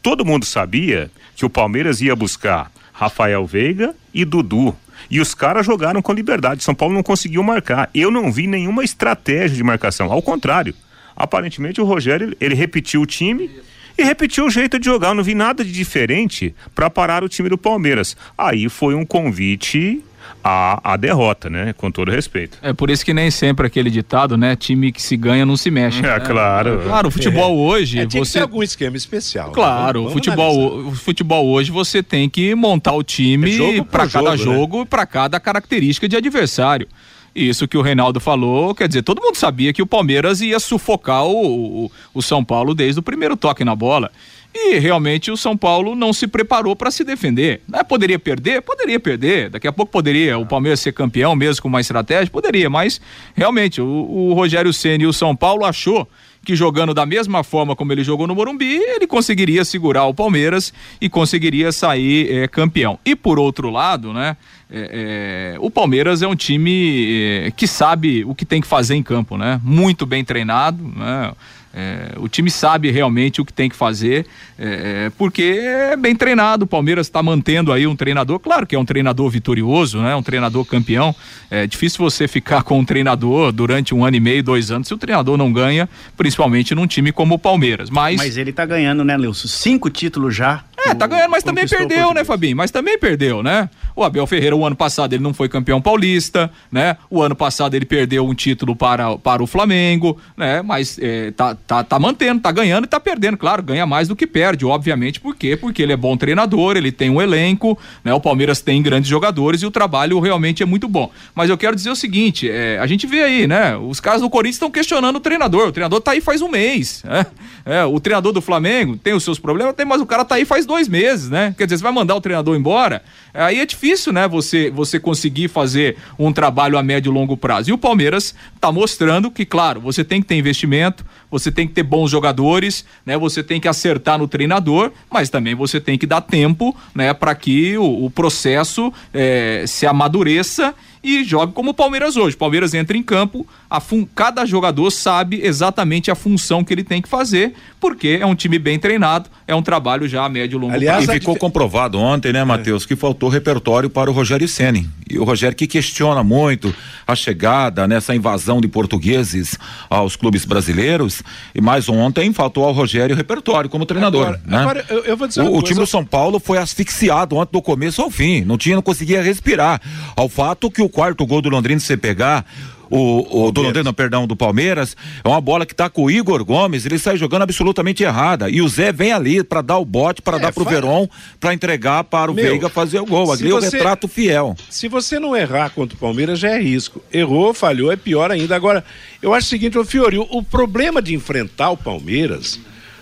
Todo 0.02 0.26
mundo 0.26 0.46
sabia 0.46 1.10
que 1.36 1.46
o 1.46 1.50
Palmeiras 1.50 2.02
ia 2.02 2.16
buscar 2.16 2.72
Rafael 2.92 3.46
Veiga 3.46 3.96
e 4.14 4.24
Dudu. 4.26 4.76
E 5.10 5.20
os 5.20 5.34
caras 5.34 5.66
jogaram 5.66 6.02
com 6.02 6.14
liberdade. 6.14 6.64
São 6.64 6.76
Paulo 6.76 6.94
não 6.94 7.04
conseguiu 7.04 7.44
marcar. 7.44 7.90
Eu 7.94 8.10
não 8.10 8.32
vi 8.32 8.48
nenhuma 8.48 8.84
estratégia 8.84 9.56
de 9.56 9.64
marcação. 9.64 10.12
Ao 10.12 10.22
contrário, 10.22 10.74
aparentemente 11.16 11.82
o 11.82 11.86
Rogério 11.86 12.36
ele 12.40 12.56
repetiu 12.56 13.02
o 13.02 13.06
time 13.06 13.50
e 13.98 14.04
repetiu 14.04 14.46
o 14.46 14.50
jeito 14.50 14.80
de 14.80 14.86
jogar. 14.86 15.10
Eu 15.10 15.16
não 15.16 15.24
vi 15.24 15.36
nada 15.36 15.64
de 15.64 15.72
diferente 15.72 16.54
para 16.74 16.90
parar 16.90 17.24
o 17.24 17.30
time 17.30 17.50
do 17.50 17.58
Palmeiras. 17.58 18.18
Aí 18.38 18.68
foi 18.70 18.96
um 18.96 19.06
convite 19.06 20.04
a, 20.44 20.94
a 20.94 20.98
derrota, 20.98 21.50
né? 21.50 21.74
Com 21.74 21.90
todo 21.90 22.12
respeito. 22.12 22.58
É 22.62 22.74
por 22.74 22.90
isso 22.90 23.06
que 23.06 23.14
nem 23.14 23.32
sempre 23.32 23.66
aquele 23.66 23.90
ditado, 23.90 24.36
né? 24.36 24.56
Time 24.56 24.92
que 24.92 25.02
se 25.02 25.16
ganha 25.16 25.46
não 25.46 25.56
se 25.56 25.72
mexe. 25.72 26.00
É, 26.00 26.02
né? 26.02 26.20
claro. 26.20 26.82
Claro, 26.84 27.08
o 27.08 27.12
futebol 27.12 27.58
hoje. 27.58 28.00
É, 28.00 28.06
tinha 28.06 28.24
você 28.24 28.34
que 28.34 28.40
ter 28.40 28.44
algum 28.44 28.62
esquema 28.62 28.98
especial. 28.98 29.48
né? 29.48 29.54
Claro, 29.54 30.06
o 30.06 30.10
futebol, 30.10 30.74
analisar. 30.74 30.90
o 30.90 30.96
futebol 30.96 31.48
hoje 31.48 31.72
você 31.72 32.04
tem 32.04 32.30
que 32.30 32.54
montar 32.56 32.94
o 32.94 33.02
É 33.02 33.04
time 33.04 33.78
por 33.78 33.86
para 33.86 34.08
cada 34.10 34.36
jogo, 34.36 34.52
né? 34.52 34.58
jogo 34.58 34.82
e 34.82 34.86
para 34.86 35.06
cada 35.06 35.40
característica 35.40 36.10
de 36.10 36.18
adversário. 36.18 36.88
Isso 37.36 37.68
que 37.68 37.78
o 37.78 37.82
Reinaldo 37.82 38.20
falou, 38.20 38.76
quer 38.76 38.88
dizer, 38.88 39.02
todo 39.02 39.22
mundo 39.22 39.36
sabia 39.36 39.74
que 39.74 39.82
o 39.82 39.88
Palmeiras 39.88 40.40
ia 40.40 40.60
sufocar 40.60 41.26
o, 41.26 41.86
o, 41.86 41.92
o 42.14 42.22
São 42.22 42.44
Paulo 42.44 42.76
desde 42.76 43.00
o 43.00 43.04
primeiro 43.04 43.36
toque 43.36 43.66
na 43.66 43.76
bola. 43.76 44.12
E 44.54 44.78
realmente 44.78 45.32
o 45.32 45.38
São 45.38 45.58
Paulo 45.58 45.96
não 45.96 46.14
se 46.14 46.28
preparou 46.28 46.76
para 46.76 46.92
se 46.92 47.04
defender. 47.04 47.62
Né? 47.68 47.84
Poderia 47.84 48.20
perder? 48.20 48.62
Poderia 48.62 49.00
perder. 49.00 49.50
Daqui 49.50 49.68
a 49.68 49.74
pouco 49.74 49.92
poderia 49.92 50.38
o 50.38 50.46
Palmeiras 50.46 50.80
ser 50.80 50.94
campeão 50.94 51.36
mesmo 51.36 51.62
com 51.64 51.68
uma 51.68 51.82
estratégia? 51.82 52.30
Poderia, 52.30 52.70
mas 52.70 53.02
realmente 53.36 53.82
o, 53.82 53.86
o 53.86 54.34
Rogério 54.34 54.72
Ceni 54.72 55.06
e 55.06 55.08
o 55.08 55.14
São 55.14 55.36
Paulo 55.36 55.66
achou 55.66 56.08
que 56.44 56.56
jogando 56.56 56.94
da 56.94 57.06
mesma 57.06 57.44
forma 57.44 57.76
como 57.76 57.92
ele 57.94 58.04
jogou 58.04 58.28
no 58.28 58.36
Morumbi, 58.36 58.76
ele 58.76 59.08
conseguiria 59.08 59.64
segurar 59.64 60.06
o 60.06 60.14
Palmeiras 60.14 60.74
e 61.00 61.10
conseguiria 61.10 61.72
sair 61.72 62.30
eh, 62.32 62.48
campeão. 62.48 63.00
E 63.06 63.16
por 63.16 63.40
outro 63.40 63.70
lado, 63.70 64.12
né, 64.12 64.36
eh, 64.70 65.54
eh, 65.56 65.58
o 65.60 65.72
Palmeiras 65.72 66.22
é 66.22 66.28
um 66.28 66.36
time 66.36 67.52
que 67.56 67.66
sabe 67.66 68.26
o 68.26 68.36
que 68.36 68.46
tem 68.46 68.60
que 68.60 68.68
fazer 68.68 68.96
em 68.96 69.04
campo, 69.04 69.38
né? 69.38 69.60
Muito 69.64 70.06
bem 70.06 70.24
treinado, 70.24 70.84
né? 70.84 71.32
É, 71.74 72.14
o 72.18 72.28
time 72.28 72.52
sabe 72.52 72.92
realmente 72.92 73.42
o 73.42 73.46
que 73.46 73.52
tem 73.52 73.68
que 73.68 73.76
fazer, 73.76 74.28
é, 74.60 75.06
é, 75.06 75.12
porque 75.18 75.42
é 75.42 75.98
bem 75.98 76.16
treinado. 76.16 76.66
O 76.66 76.68
Palmeiras 76.68 77.08
está 77.08 77.24
mantendo 77.24 77.72
aí 77.72 77.88
um 77.88 77.96
treinador, 77.96 78.40
claro 78.40 78.68
que 78.68 78.76
é 78.76 78.80
um 78.80 78.86
treinador 78.86 79.28
vitorioso, 79.30 80.00
né? 80.00 80.16
Um 80.16 80.22
treinador 80.22 80.64
campeão. 80.66 81.16
É 81.50 81.66
difícil 81.66 82.00
você 82.00 82.28
ficar 82.28 82.62
com 82.62 82.80
um 82.80 82.86
treinador 82.86 83.52
durante 83.52 83.96
um 83.96 84.06
ano 84.06 84.16
e 84.16 84.20
meio, 84.20 84.44
dois 84.44 84.70
anos, 84.70 84.88
se 84.88 84.94
o 84.94 84.98
treinador 84.98 85.36
não 85.36 85.52
ganha, 85.52 85.90
principalmente 86.16 86.76
num 86.76 86.86
time 86.86 87.12
como 87.12 87.36
o 87.36 87.40
Palmeiras. 87.40 87.90
Mas, 87.90 88.18
Mas 88.18 88.38
ele 88.38 88.54
tá 88.54 88.66
ganhando, 88.66 89.04
né, 89.04 89.18
Lilson? 89.18 89.48
Cinco 89.48 89.90
títulos 89.90 90.36
já. 90.36 90.64
É, 90.86 90.94
tá 90.94 91.08
ganhando, 91.08 91.32
mas 91.32 91.44
também 91.44 91.68
perdeu, 91.68 92.14
né, 92.14 92.24
Fabinho? 92.24 92.58
Mas 92.58 92.72
também 92.72 92.98
perdeu, 92.98 93.42
né? 93.42 93.70
O 93.96 94.04
Abel 94.04 94.26
Ferreira, 94.28 94.56
o 94.56 94.66
ano 94.66 94.76
passado, 94.76 95.14
ele 95.14 95.24
não 95.24 95.34
foi 95.34 95.48
campeão 95.48 95.82
paulista, 95.82 96.52
né? 96.72 96.98
O 97.10 97.22
ano 97.22 97.36
passado 97.36 97.76
ele 97.76 97.86
perdeu 97.86 98.26
um 98.26 98.34
título 98.34 98.76
para, 98.76 99.18
para 99.18 99.42
o 99.42 99.48
Flamengo, 99.48 100.18
né? 100.36 100.62
Mas 100.62 100.98
é, 101.00 101.32
tá, 101.32 101.56
tá, 101.56 101.84
tá 101.84 102.00
mantendo, 102.00 102.42
tá 102.42 102.52
ganhando 102.52 102.86
e 102.86 102.88
tá 102.88 103.00
perdendo. 103.00 103.38
Claro, 103.38 103.64
ganha 103.64 103.86
mais 103.86 104.08
do 104.08 104.16
que 104.16 104.28
perde, 104.28 104.66
obviamente. 104.66 105.20
Por 105.20 105.36
quê? 105.36 105.56
Porque 105.56 105.82
ele 105.82 105.94
é 105.94 105.98
bom 105.98 106.18
treinador, 106.18 106.76
ele 106.76 106.92
tem 106.92 107.10
um 107.10 107.22
elenco, 107.22 107.78
né? 108.04 108.14
O 108.14 108.20
Palmeiras 108.20 108.62
tem 108.62 108.82
grandes 108.82 109.10
jogadores 109.10 109.62
e 109.62 109.66
o 109.66 109.72
trabalho 109.72 110.20
realmente 110.20 110.64
é 110.64 110.66
muito 110.66 110.88
bom. 110.88 111.12
Mas 111.34 111.50
eu 111.50 111.58
quero 111.58 111.76
dizer 111.76 111.92
o 111.92 111.96
seguinte: 111.96 112.50
é, 112.50 112.78
a 112.80 112.88
gente 112.88 113.08
vê 113.08 113.24
aí, 113.24 113.48
né? 113.48 113.78
Os 113.78 114.00
caras 114.00 114.22
do 114.22 114.30
Corinthians 114.30 114.56
estão 114.56 114.72
questionando 114.72 115.16
o 115.18 115.20
treinador. 115.20 115.68
O 115.70 115.72
treinador 115.72 116.02
tá 116.02 116.12
aí 116.12 116.22
faz 116.22 116.42
um 116.42 116.50
mês. 116.50 117.04
né? 117.04 117.26
É, 117.66 117.86
o 117.86 118.00
treinador 118.00 118.34
do 118.34 118.42
Flamengo 118.42 118.98
tem 118.98 119.14
os 119.14 119.24
seus 119.24 119.40
problemas, 119.40 119.76
tem, 119.76 119.86
mas 119.86 120.02
o 120.02 120.06
cara 120.06 120.26
tá 120.26 120.36
aí 120.36 120.46
faz 120.46 120.66
dois 120.66 120.73
meses, 120.88 121.30
né? 121.30 121.54
Quer 121.58 121.66
dizer, 121.66 121.78
você 121.78 121.84
vai 121.84 121.92
mandar 121.92 122.16
o 122.16 122.22
treinador 122.22 122.56
embora, 122.56 123.04
aí 123.34 123.60
é 123.60 123.66
difícil, 123.66 124.12
né? 124.12 124.28
Você, 124.28 124.70
você 124.70 125.00
conseguir 125.00 125.48
fazer 125.48 125.98
um 126.18 126.34
trabalho 126.34 126.78
a 126.78 126.84
médio 126.84 127.12
e 127.12 127.14
longo 127.14 127.38
prazo. 127.38 127.70
E 127.70 127.74
o 127.74 127.78
Palmeiras 127.78 128.36
tá 128.60 128.72
mostrando 128.72 129.32
que, 129.32 129.46
claro, 129.46 129.80
você 129.80 130.04
tem 130.04 130.22
que 130.22 130.28
ter 130.28 130.36
investimento, 130.36 131.06
você 131.32 131.52
tem 131.52 131.68
que 131.68 131.74
ter 131.74 131.84
bons 131.84 132.12
jogadores, 132.12 132.86
né? 133.06 133.18
Você 133.18 133.42
tem 133.42 133.60
que 133.60 133.68
acertar 133.68 134.18
no 134.18 134.28
treinador, 134.28 134.92
mas 135.10 135.30
também 135.30 135.56
você 135.56 135.80
tem 135.80 135.98
que 135.98 136.06
dar 136.06 136.22
tempo, 136.22 136.76
né? 136.94 137.14
Para 137.14 137.34
que 137.36 137.78
o, 137.78 138.06
o 138.06 138.10
processo 138.10 138.94
eh, 139.14 139.64
se 139.68 139.86
amadureça 139.86 140.74
e 141.04 141.24
jogue 141.24 141.52
como 141.54 141.72
o 141.72 141.74
Palmeiras 141.74 142.16
hoje. 142.16 142.36
O 142.36 142.40
Palmeiras 142.40 142.74
entra 142.74 142.96
em 142.98 143.04
campo, 143.04 143.46
a 143.70 143.80
fun- 143.80 144.08
cada 144.16 144.46
jogador 144.46 144.90
sabe 144.92 145.42
exatamente 145.44 146.10
a 146.10 146.16
função 146.16 146.64
que 146.64 146.74
ele 146.74 146.84
tem 146.84 147.02
que 147.02 147.10
fazer, 147.10 147.54
porque 147.80 148.20
é 148.22 148.26
um 148.26 148.36
time 148.36 148.58
bem 148.58 148.80
treinado, 148.80 149.30
é 149.48 149.54
um 149.54 149.62
trabalho 149.62 150.08
já 150.08 150.24
a 150.24 150.30
médio 150.30 150.58
e 150.58 150.60
longo 150.62 150.74
e 150.76 150.86
prazo. 150.86 151.12
ficou 151.20 151.36
comprovado 151.36 152.00
ontem, 152.00 152.32
né, 152.32 152.44
Matheus, 152.44 152.86
que 152.86 152.96
faltou 152.96 153.28
repertório 153.30 153.90
para 153.90 154.10
o 154.10 154.14
Rogério 154.14 154.48
Ceni. 154.48 154.90
E 155.10 155.18
o 155.20 155.24
Rogério 155.24 155.56
que 155.58 155.68
questiona 155.68 156.24
muito 156.24 156.74
a 157.06 157.16
chegada 157.16 157.88
nessa 157.88 158.16
invasão 158.16 158.62
de 158.62 158.68
portugueses 158.68 159.58
aos 159.90 160.16
clubes 160.16 160.46
brasileiros. 160.46 161.22
E 161.54 161.60
mais 161.62 161.90
ontem 161.90 162.32
faltou 162.32 162.64
ao 162.64 162.72
Rogério 162.72 163.16
repertório 163.16 163.70
como 163.70 163.86
treinador. 163.86 164.24
Agora- 164.28 164.42
né? 164.46 164.58
agora 164.58 164.86
eu- 164.90 165.04
eu 165.04 165.18
vou 165.18 165.28
dizer 165.28 165.42
o, 165.42 165.50
uma 165.50 165.60
o 165.60 165.62
time 165.64 165.80
do 165.80 165.86
São 165.88 166.06
Paulo 166.06 166.40
foi 166.40 166.58
asfixiado 166.58 167.36
ontem 167.36 167.52
do 167.52 167.62
começo 167.62 168.02
ao 168.02 168.10
fim. 168.10 168.42
Não 168.46 168.58
tinha, 168.58 168.76
não 168.76 168.82
conseguia 168.82 169.22
respirar. 169.22 169.82
Ao 170.16 170.30
fato 170.30 170.72
que 170.72 170.82
o 170.82 170.90
quarto 170.94 171.26
gol 171.26 171.42
do 171.42 171.50
Londrina, 171.50 171.80
se 171.80 171.88
você 171.88 171.98
pegar. 171.98 172.46
O, 172.90 173.48
o 173.48 173.52
do 173.52 173.64
Londrina, 173.64 173.92
perdão, 173.92 174.28
do 174.28 174.36
Palmeiras, 174.36 174.96
é 175.24 175.28
uma 175.28 175.42
bola 175.42 175.66
que 175.66 175.74
tá 175.74 175.90
com 175.90 176.04
o 176.04 176.12
Igor 176.12 176.46
Gomes, 176.46 176.86
ele 176.86 177.00
sai 177.00 177.18
jogando 177.18 177.42
absolutamente 177.42 178.04
errada. 178.04 178.52
E 178.52 178.62
o 178.62 178.68
Zé 178.70 178.92
vem 178.92 179.12
ali 179.12 179.44
para 179.44 179.62
dar 179.64 179.80
o 179.80 179.86
bote, 179.86 180.22
para 180.22 180.38
É, 180.38 180.42
dar 180.42 180.54
pro 180.54 180.64
fa- 180.64 180.70
Veron, 180.70 181.08
para 181.40 181.56
entregar 181.56 182.04
para 182.04 182.30
o 182.30 182.36
Meu, 182.36 182.46
Veiga 182.52 182.70
fazer 182.70 183.00
o 183.00 183.06
gol. 183.06 183.32
Ali 183.32 183.50
é 183.50 183.54
o 183.54 183.60
retrato 183.60 184.08
fiel. 184.08 184.56
Se 184.70 184.88
você 184.88 185.18
não 185.20 185.36
errar 185.36 185.72
contra 185.72 185.96
o 185.96 186.00
Palmeiras, 186.00 186.38
já 186.38 186.50
é 186.50 186.62
risco. 186.62 187.02
Errou, 187.12 187.52
falhou, 187.52 187.92
é 187.92 187.96
pior 187.96 188.30
ainda. 188.30 188.56
Agora, 188.56 188.86
eu 189.24 189.34
acho 189.34 189.48
o 189.48 189.50
seguinte, 189.50 189.76
ô 189.76 189.84
Fiori, 189.84 190.20
o, 190.20 190.28
o 190.30 190.44
problema 190.44 191.02
de 191.02 191.16
enfrentar 191.16 191.72
o 191.72 191.78
Palmeiras, 191.78 192.60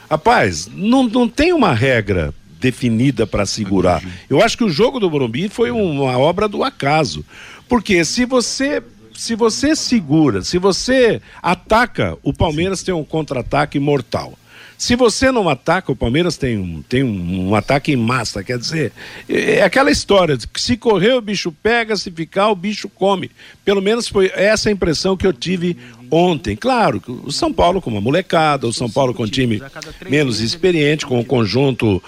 rapaz, 0.09 0.69
não, 0.73 1.03
não 1.03 1.27
tem 1.27 1.51
uma 1.51 1.73
regra 1.73 2.33
definida 2.61 3.27
para 3.27 3.45
segurar. 3.45 4.01
Eu 4.29 4.41
acho 4.41 4.57
que 4.57 4.63
o 4.63 4.69
jogo 4.69 4.99
do 5.01 5.09
Morumbi 5.09 5.49
foi 5.49 5.69
uma 5.71 6.17
obra 6.17 6.47
do 6.47 6.63
acaso. 6.63 7.25
Porque 7.71 8.03
se 8.03 8.25
você 8.25 8.83
se 9.13 9.33
você 9.33 9.77
segura, 9.77 10.41
se 10.43 10.57
você 10.57 11.21
ataca, 11.41 12.17
o 12.21 12.33
Palmeiras 12.33 12.83
tem 12.83 12.93
um 12.93 13.03
contra-ataque 13.03 13.79
mortal. 13.79 14.37
Se 14.77 14.93
você 14.95 15.31
não 15.31 15.47
ataca, 15.47 15.89
o 15.91 15.95
Palmeiras 15.95 16.35
tem 16.35 16.57
um, 16.57 16.81
tem 16.81 17.01
um, 17.03 17.49
um 17.49 17.55
ataque 17.55 17.93
em 17.93 17.95
massa, 17.95 18.43
quer 18.43 18.57
dizer, 18.57 18.91
é 19.29 19.59
é 19.59 19.63
aquela 19.63 19.89
história 19.89 20.35
de 20.35 20.47
que 20.47 20.59
se 20.59 20.75
correr 20.75 21.13
o 21.13 21.21
bicho 21.21 21.49
pega, 21.63 21.95
se 21.95 22.11
ficar 22.11 22.49
o 22.49 22.55
bicho 22.55 22.89
come. 22.89 23.31
Pelo 23.63 23.81
menos 23.81 24.05
foi 24.09 24.29
essa 24.35 24.67
a 24.67 24.71
impressão 24.71 25.15
que 25.15 25.25
eu 25.25 25.31
tive 25.31 25.77
ontem. 26.09 26.57
Claro, 26.57 27.01
o 27.23 27.31
São 27.31 27.53
Paulo 27.53 27.81
com 27.81 27.89
uma 27.89 28.01
molecada, 28.01 28.67
o 28.67 28.73
São 28.73 28.89
Paulo 28.89 29.13
com 29.13 29.23
um 29.23 29.27
time 29.27 29.61
menos 30.09 30.41
experiente, 30.41 31.05
com 31.05 31.17
um 31.19 31.23
conjunto 31.23 32.03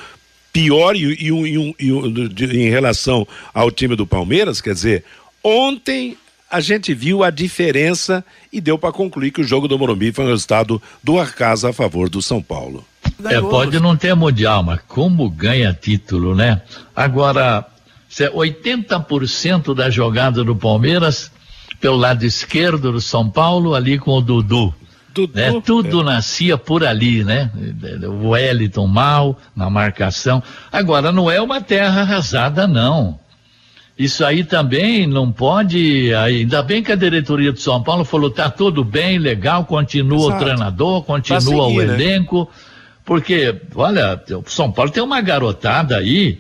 pior 0.52 0.96
e, 0.96 1.26
e 1.26 1.32
um- 1.32 1.48
e 1.48 1.58
um- 1.58 1.74
e 1.80 1.92
um- 1.92 2.08
em 2.52 2.70
relação 2.70 3.26
ao 3.54 3.72
time 3.72 3.96
do 3.96 4.06
Palmeiras, 4.06 4.60
quer 4.62 4.74
dizer, 4.74 5.04
ontem 5.44 6.18
a 6.50 6.60
gente 6.60 6.94
viu 6.94 7.24
a 7.24 7.30
diferença 7.32 8.24
e 8.52 8.62
deu 8.62 8.78
para 8.78 8.92
concluir 8.92 9.32
que 9.32 9.42
o 9.42 9.44
jogo 9.44 9.68
do 9.68 9.78
Morumbi 9.78 10.12
foi 10.12 10.26
um 10.26 10.30
resultado 10.30 10.82
do 11.04 11.20
acaso 11.20 11.68
a 11.68 11.74
favor 11.74 12.10
do 12.10 12.22
São 12.22 12.42
Paulo. 12.42 12.86
É, 13.26 13.42
pode 13.42 13.80
não 13.80 13.96
ter 13.98 14.16
mundial, 14.16 14.62
mas 14.64 14.80
como 14.88 15.30
ganha 15.30 15.74
título, 15.74 16.36
né? 16.36 16.62
Agora, 16.96 17.66
cê- 18.08 18.30
80% 18.30 19.74
da 19.74 19.90
jogada 19.90 20.44
do 20.44 20.56
Palmeiras 20.56 21.32
pelo 21.80 21.96
lado 21.98 22.24
esquerdo 22.24 22.92
do 22.92 23.02
São 23.02 23.30
Paulo, 23.30 23.74
ali 23.76 23.98
com 23.98 24.12
o 24.12 24.22
Dudu. 24.22 24.74
né? 25.36 25.52
Tudo 25.66 26.04
nascia 26.04 26.58
por 26.58 26.84
ali, 26.84 27.24
né? 27.24 27.52
O 28.22 28.30
Wellington 28.30 28.88
mal 28.88 29.38
na 29.56 29.70
marcação. 29.70 30.42
Agora, 30.72 31.12
não 31.12 31.30
é 31.30 31.40
uma 31.42 31.62
terra 31.62 32.02
arrasada, 32.02 32.68
não. 32.68 33.20
Isso 33.98 34.26
aí 34.26 34.44
também 34.44 35.06
não 35.06 35.32
pode. 35.32 36.14
Ainda 36.16 36.64
bem 36.64 36.82
que 36.82 36.92
a 36.92 36.96
diretoria 36.96 37.52
do 37.52 37.60
São 37.60 37.82
Paulo 37.84 38.04
falou: 38.04 38.30
tá 38.30 38.50
tudo 38.50 38.84
bem, 38.84 39.20
legal, 39.20 39.66
continua 39.66 40.28
Exato. 40.30 40.36
o 40.36 40.46
treinador, 40.46 41.04
continua 41.04 41.42
Pra 41.42 41.54
o 41.54 41.70
seguir, 41.70 41.88
né? 41.88 41.94
elenco. 41.94 42.50
Porque, 43.06 43.62
olha, 43.76 44.22
o 44.32 44.50
São 44.50 44.72
Paulo 44.72 44.90
tem 44.90 45.04
uma 45.04 45.22
garotada 45.22 45.98
aí, 45.98 46.40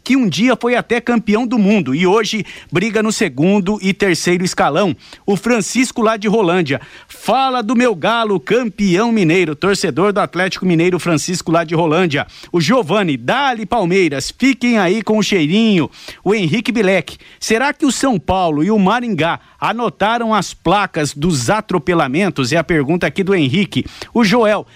que 0.02 0.16
um 0.16 0.28
dia 0.28 0.56
foi 0.60 0.74
até 0.74 1.00
campeão 1.00 1.46
do 1.46 1.58
mundo 1.58 1.94
e 1.94 2.06
hoje 2.06 2.44
briga 2.70 3.02
no 3.02 3.12
segundo 3.12 3.78
e 3.82 3.92
terceiro 3.92 4.44
escalão. 4.44 4.96
O 5.26 5.36
Francisco 5.36 6.02
lá 6.02 6.16
de 6.16 6.28
Rolândia 6.28 6.80
fala 7.06 7.62
do 7.62 7.76
meu 7.76 7.94
galo, 7.94 8.40
campeão 8.40 9.12
mineiro, 9.12 9.54
torcedor 9.54 10.12
do 10.12 10.20
Atlético 10.20 10.66
Mineiro 10.66 10.98
Francisco 10.98 11.50
lá 11.50 11.64
de 11.64 11.74
Rolândia. 11.74 12.26
O 12.52 12.60
Giovanni, 12.60 13.16
Dali 13.16 13.66
Palmeiras, 13.66 14.32
fiquem 14.36 14.78
aí 14.78 15.02
com 15.02 15.18
o 15.18 15.22
cheirinho. 15.22 15.90
O 16.22 16.34
Henrique 16.34 16.72
Bilek, 16.72 17.18
será 17.40 17.72
que 17.72 17.86
o 17.86 17.92
São 17.92 18.18
Paulo 18.18 18.62
e 18.62 18.70
o 18.70 18.78
Maringá 18.78 19.40
anotaram 19.60 20.32
as 20.34 20.54
placas 20.54 21.14
dos 21.14 21.50
atropelamentos? 21.50 22.52
É 22.52 22.56
a 22.56 22.64
pergunta 22.64 23.06
aqui 23.06 23.22
do 23.22 23.34
Henrique. 23.34 23.84
O 24.12 24.24
Joel, 24.24 24.66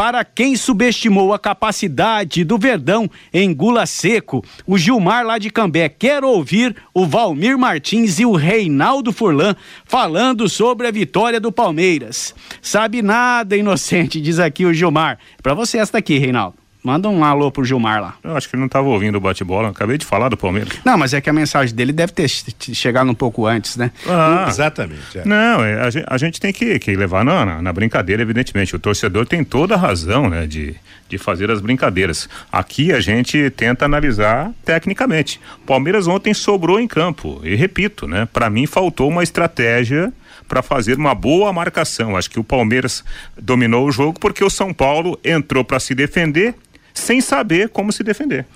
para 0.00 0.24
quem 0.24 0.56
subestimou 0.56 1.34
a 1.34 1.38
capacidade 1.38 2.42
do 2.42 2.56
Verdão 2.56 3.06
em 3.30 3.52
Gula 3.52 3.84
Seco, 3.84 4.42
o 4.66 4.78
Gilmar 4.78 5.26
lá 5.26 5.36
de 5.36 5.50
Cambé 5.50 5.90
quer 5.90 6.24
ouvir 6.24 6.74
o 6.94 7.06
Valmir 7.06 7.58
Martins 7.58 8.18
e 8.18 8.24
o 8.24 8.34
Reinaldo 8.34 9.12
Furlan 9.12 9.54
falando 9.84 10.48
sobre 10.48 10.86
a 10.86 10.90
vitória 10.90 11.38
do 11.38 11.52
Palmeiras. 11.52 12.34
Sabe 12.62 13.02
nada, 13.02 13.54
inocente, 13.58 14.18
diz 14.22 14.38
aqui 14.38 14.64
o 14.64 14.72
Gilmar. 14.72 15.18
Para 15.42 15.52
você 15.52 15.76
esta 15.76 15.98
aqui, 15.98 16.16
Reinaldo. 16.16 16.59
Manda 16.82 17.08
um 17.08 17.22
alô 17.22 17.50
pro 17.50 17.62
Gilmar 17.64 18.00
lá. 18.00 18.14
Eu 18.24 18.36
acho 18.36 18.48
que 18.48 18.56
ele 18.56 18.60
não 18.60 18.66
estava 18.66 18.88
ouvindo 18.88 19.16
o 19.16 19.20
bate-bola. 19.20 19.68
Acabei 19.68 19.98
de 19.98 20.06
falar 20.06 20.30
do 20.30 20.36
Palmeiras. 20.36 20.78
Não, 20.84 20.96
mas 20.96 21.12
é 21.12 21.20
que 21.20 21.28
a 21.28 21.32
mensagem 21.32 21.74
dele 21.74 21.92
deve 21.92 22.12
ter 22.12 22.26
chegado 22.28 23.10
um 23.10 23.14
pouco 23.14 23.46
antes, 23.46 23.76
né? 23.76 23.90
Ah, 24.08 24.46
Exatamente. 24.48 25.18
é. 25.18 25.24
Não, 25.24 25.62
é, 25.62 25.80
a, 25.80 25.90
gente, 25.90 26.06
a 26.08 26.18
gente 26.18 26.40
tem 26.40 26.52
que, 26.52 26.78
que 26.78 26.96
levar 26.96 27.22
na, 27.24 27.44
na, 27.44 27.62
na 27.62 27.72
brincadeira, 27.72 28.22
evidentemente. 28.22 28.74
O 28.74 28.78
torcedor 28.78 29.26
tem 29.26 29.44
toda 29.44 29.74
a 29.74 29.78
razão, 29.78 30.30
né, 30.30 30.46
de, 30.46 30.74
de 31.08 31.18
fazer 31.18 31.50
as 31.50 31.60
brincadeiras. 31.60 32.28
Aqui 32.50 32.92
a 32.92 33.00
gente 33.00 33.50
tenta 33.50 33.84
analisar 33.84 34.50
tecnicamente. 34.64 35.38
Palmeiras 35.66 36.06
ontem 36.06 36.32
sobrou 36.32 36.80
em 36.80 36.88
campo. 36.88 37.40
E 37.44 37.54
repito, 37.56 38.06
né, 38.06 38.26
para 38.32 38.48
mim 38.48 38.66
faltou 38.66 39.08
uma 39.08 39.22
estratégia 39.22 40.10
para 40.48 40.62
fazer 40.62 40.96
uma 40.96 41.14
boa 41.14 41.52
marcação. 41.52 42.16
Acho 42.16 42.30
que 42.30 42.40
o 42.40 42.44
Palmeiras 42.44 43.04
dominou 43.40 43.86
o 43.86 43.92
jogo 43.92 44.18
porque 44.18 44.42
o 44.42 44.50
São 44.50 44.72
Paulo 44.72 45.18
entrou 45.22 45.62
para 45.62 45.78
se 45.78 45.94
defender 45.94 46.54
sem 46.94 47.20
saber 47.20 47.68
como 47.68 47.92
se 47.92 48.02
defender. 48.02 48.46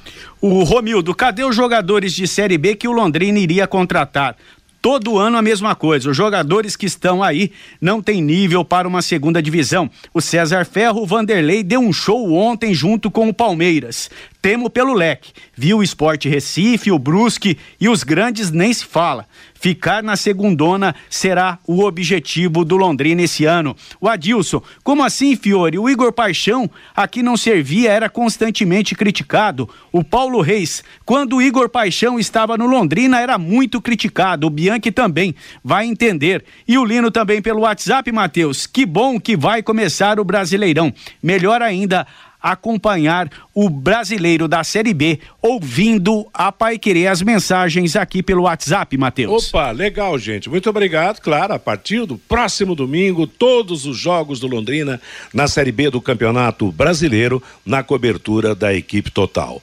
O 0.40 0.62
Romildo, 0.62 1.14
cadê 1.14 1.44
os 1.44 1.56
jogadores 1.56 2.12
de 2.12 2.26
Série 2.26 2.58
B 2.58 2.74
que 2.74 2.88
o 2.88 2.92
Londrina 2.92 3.38
iria 3.38 3.66
contratar? 3.66 4.36
Todo 4.84 5.18
ano 5.18 5.38
a 5.38 5.40
mesma 5.40 5.74
coisa. 5.74 6.10
Os 6.10 6.16
jogadores 6.16 6.76
que 6.76 6.84
estão 6.84 7.22
aí 7.22 7.50
não 7.80 8.02
têm 8.02 8.20
nível 8.20 8.62
para 8.62 8.86
uma 8.86 9.00
segunda 9.00 9.42
divisão. 9.42 9.90
O 10.12 10.20
César 10.20 10.66
Ferro, 10.66 11.00
o 11.00 11.06
Vanderlei, 11.06 11.62
deu 11.62 11.80
um 11.80 11.90
show 11.90 12.30
ontem 12.34 12.74
junto 12.74 13.10
com 13.10 13.26
o 13.26 13.32
Palmeiras. 13.32 14.10
Temo 14.42 14.68
pelo 14.68 14.92
leque. 14.92 15.32
Viu 15.56 15.78
o 15.78 15.82
Esporte 15.82 16.28
Recife, 16.28 16.92
o 16.92 16.98
Brusque 16.98 17.56
e 17.80 17.88
os 17.88 18.02
grandes 18.02 18.50
nem 18.50 18.74
se 18.74 18.84
fala. 18.84 19.26
Ficar 19.64 20.02
na 20.02 20.14
segundona 20.14 20.94
será 21.08 21.58
o 21.66 21.84
objetivo 21.84 22.66
do 22.66 22.76
Londrina 22.76 23.22
esse 23.22 23.46
ano. 23.46 23.74
O 23.98 24.06
Adilson, 24.06 24.62
como 24.82 25.02
assim, 25.02 25.34
Fiore? 25.36 25.78
O 25.78 25.88
Igor 25.88 26.12
Paixão 26.12 26.70
aqui 26.94 27.22
não 27.22 27.34
servia, 27.34 27.90
era 27.90 28.10
constantemente 28.10 28.94
criticado. 28.94 29.66
O 29.90 30.04
Paulo 30.04 30.42
Reis, 30.42 30.84
quando 31.06 31.36
o 31.36 31.40
Igor 31.40 31.70
Paixão 31.70 32.18
estava 32.18 32.58
no 32.58 32.66
Londrina, 32.66 33.18
era 33.18 33.38
muito 33.38 33.80
criticado. 33.80 34.46
O 34.46 34.50
Bianchi 34.50 34.92
também 34.92 35.34
vai 35.64 35.86
entender. 35.86 36.44
E 36.68 36.76
o 36.76 36.84
Lino 36.84 37.10
também 37.10 37.40
pelo 37.40 37.60
WhatsApp, 37.60 38.12
Matheus. 38.12 38.66
Que 38.66 38.84
bom 38.84 39.18
que 39.18 39.34
vai 39.34 39.62
começar 39.62 40.20
o 40.20 40.24
Brasileirão. 40.24 40.92
Melhor 41.22 41.62
ainda, 41.62 42.06
acompanhar 42.44 43.30
o 43.54 43.70
brasileiro 43.70 44.46
da 44.46 44.62
Série 44.62 44.92
B, 44.92 45.18
ouvindo 45.40 46.26
a 46.34 46.52
Pai 46.52 46.78
Querer 46.78 47.06
as 47.06 47.22
mensagens 47.22 47.96
aqui 47.96 48.22
pelo 48.22 48.42
WhatsApp, 48.42 48.98
Matheus. 48.98 49.48
Opa, 49.48 49.70
legal, 49.70 50.18
gente. 50.18 50.50
Muito 50.50 50.68
obrigado. 50.68 51.20
Claro, 51.20 51.54
a 51.54 51.58
partir 51.58 52.04
do 52.04 52.18
próximo 52.18 52.74
domingo, 52.74 53.26
todos 53.26 53.86
os 53.86 53.96
jogos 53.96 54.40
do 54.40 54.46
Londrina 54.46 55.00
na 55.32 55.48
Série 55.48 55.72
B 55.72 55.88
do 55.88 56.02
Campeonato 56.02 56.70
Brasileiro, 56.70 57.42
na 57.64 57.82
cobertura 57.82 58.54
da 58.54 58.74
equipe 58.74 59.10
total. 59.10 59.62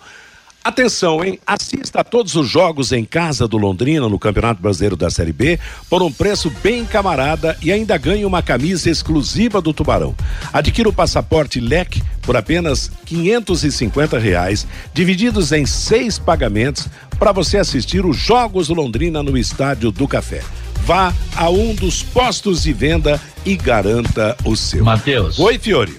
Atenção, 0.63 1.24
hein? 1.26 1.39
Assista 1.45 2.02
a 2.02 2.04
todos 2.04 2.36
os 2.36 2.47
jogos 2.47 2.91
em 2.91 3.04
casa 3.04 3.47
do 3.47 3.58
Londrina 3.58 4.08
no 4.08 4.19
Campeonato 4.19 4.62
Brasileiro 4.62 4.95
da 4.95 5.10
Série 5.10 5.34
B 5.34 5.60
por 5.89 6.04
um 6.04 6.12
preço 6.12 6.52
bem 6.62 6.86
camarada 6.86 7.58
e 7.63 7.71
ainda 7.71 7.97
ganhe 7.97 8.26
uma 8.26 8.43
camisa 8.43 8.88
exclusiva 8.88 9.60
do 9.60 9.74
Tubarão. 9.74 10.15
Adquira 10.54 10.88
o 10.88 10.93
passaporte 10.93 11.60
LEC 11.60 12.04
por 12.21 12.38
apenas 12.38 12.91
550 13.06 14.19
reais, 14.19 14.67
divididos 14.93 15.52
em 15.52 15.65
seis 15.65 16.19
pagamentos 16.19 16.88
para 17.17 17.32
você 17.32 17.58
assistir 17.58 18.06
os 18.06 18.15
jogos 18.15 18.67
do 18.67 18.76
Londrina 18.76 19.24
no 19.24 19.36
Estádio 19.36 19.91
do 19.91 20.08
Café. 20.08 20.43
Vá 20.86 21.12
a 21.36 21.50
um 21.50 21.74
dos 21.74 22.04
postos 22.04 22.62
de 22.62 22.71
venda 22.71 23.19
e 23.43 23.56
garanta 23.56 24.38
o 24.45 24.56
seu. 24.56 24.84
Matheus. 24.84 25.39
Oi, 25.39 25.58
Fiore. 25.58 25.97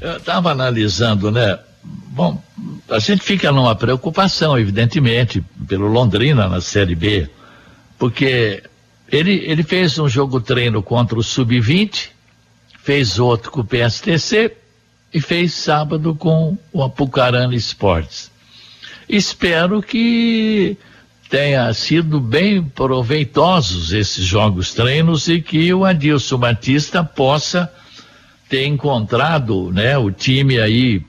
Eu 0.00 0.16
estava 0.16 0.50
analisando, 0.50 1.30
né? 1.30 1.56
Bom, 1.82 2.42
a 2.88 2.98
gente 2.98 3.22
fica 3.22 3.50
numa 3.50 3.74
preocupação, 3.74 4.58
evidentemente, 4.58 5.42
pelo 5.66 5.88
Londrina 5.88 6.48
na 6.48 6.60
Série 6.60 6.94
B, 6.94 7.28
porque 7.98 8.62
ele, 9.10 9.42
ele 9.46 9.62
fez 9.62 9.98
um 9.98 10.08
jogo 10.08 10.40
treino 10.40 10.82
contra 10.82 11.18
o 11.18 11.22
Sub-20, 11.22 12.10
fez 12.78 13.18
outro 13.18 13.50
com 13.50 13.60
o 13.60 13.64
PSTC 13.64 14.56
e 15.12 15.20
fez 15.20 15.52
sábado 15.54 16.14
com 16.14 16.56
o 16.72 16.82
Apucarana 16.82 17.54
Esportes. 17.54 18.30
Espero 19.08 19.82
que 19.82 20.76
tenha 21.28 21.72
sido 21.72 22.20
bem 22.20 22.62
proveitosos 22.62 23.92
esses 23.92 24.24
jogos 24.24 24.74
treinos 24.74 25.28
e 25.28 25.40
que 25.40 25.72
o 25.72 25.84
Adilson 25.84 26.38
Batista 26.38 27.02
possa 27.02 27.72
ter 28.48 28.66
encontrado 28.66 29.70
né, 29.72 29.96
o 29.96 30.10
time 30.10 30.60
aí 30.60 31.02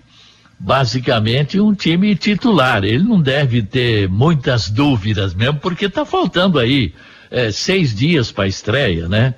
basicamente 0.63 1.59
um 1.59 1.75
time 1.75 2.15
titular. 2.15 2.85
Ele 2.85 3.03
não 3.03 3.21
deve 3.21 3.61
ter 3.61 4.07
muitas 4.07 4.69
dúvidas 4.69 5.33
mesmo, 5.33 5.59
porque 5.59 5.85
está 5.85 6.05
faltando 6.05 6.57
aí 6.57 6.93
é, 7.29 7.51
seis 7.51 7.93
dias 7.93 8.31
para 8.31 8.45
a 8.45 8.47
estreia, 8.47 9.09
né? 9.09 9.35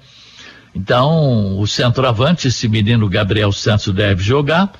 Então, 0.76 1.58
o 1.58 1.66
centroavante, 1.66 2.48
esse 2.48 2.68
menino 2.68 3.10
Gabriel 3.10 3.52
Santos 3.52 3.92
deve 3.92 4.22
jogar. 4.22 4.72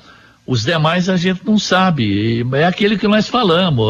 Os 0.46 0.62
demais 0.62 1.08
a 1.08 1.16
gente 1.16 1.44
não 1.44 1.58
sabe. 1.58 2.46
É 2.52 2.64
aquele 2.64 2.96
que 2.96 3.08
nós 3.08 3.28
falamos. 3.28 3.84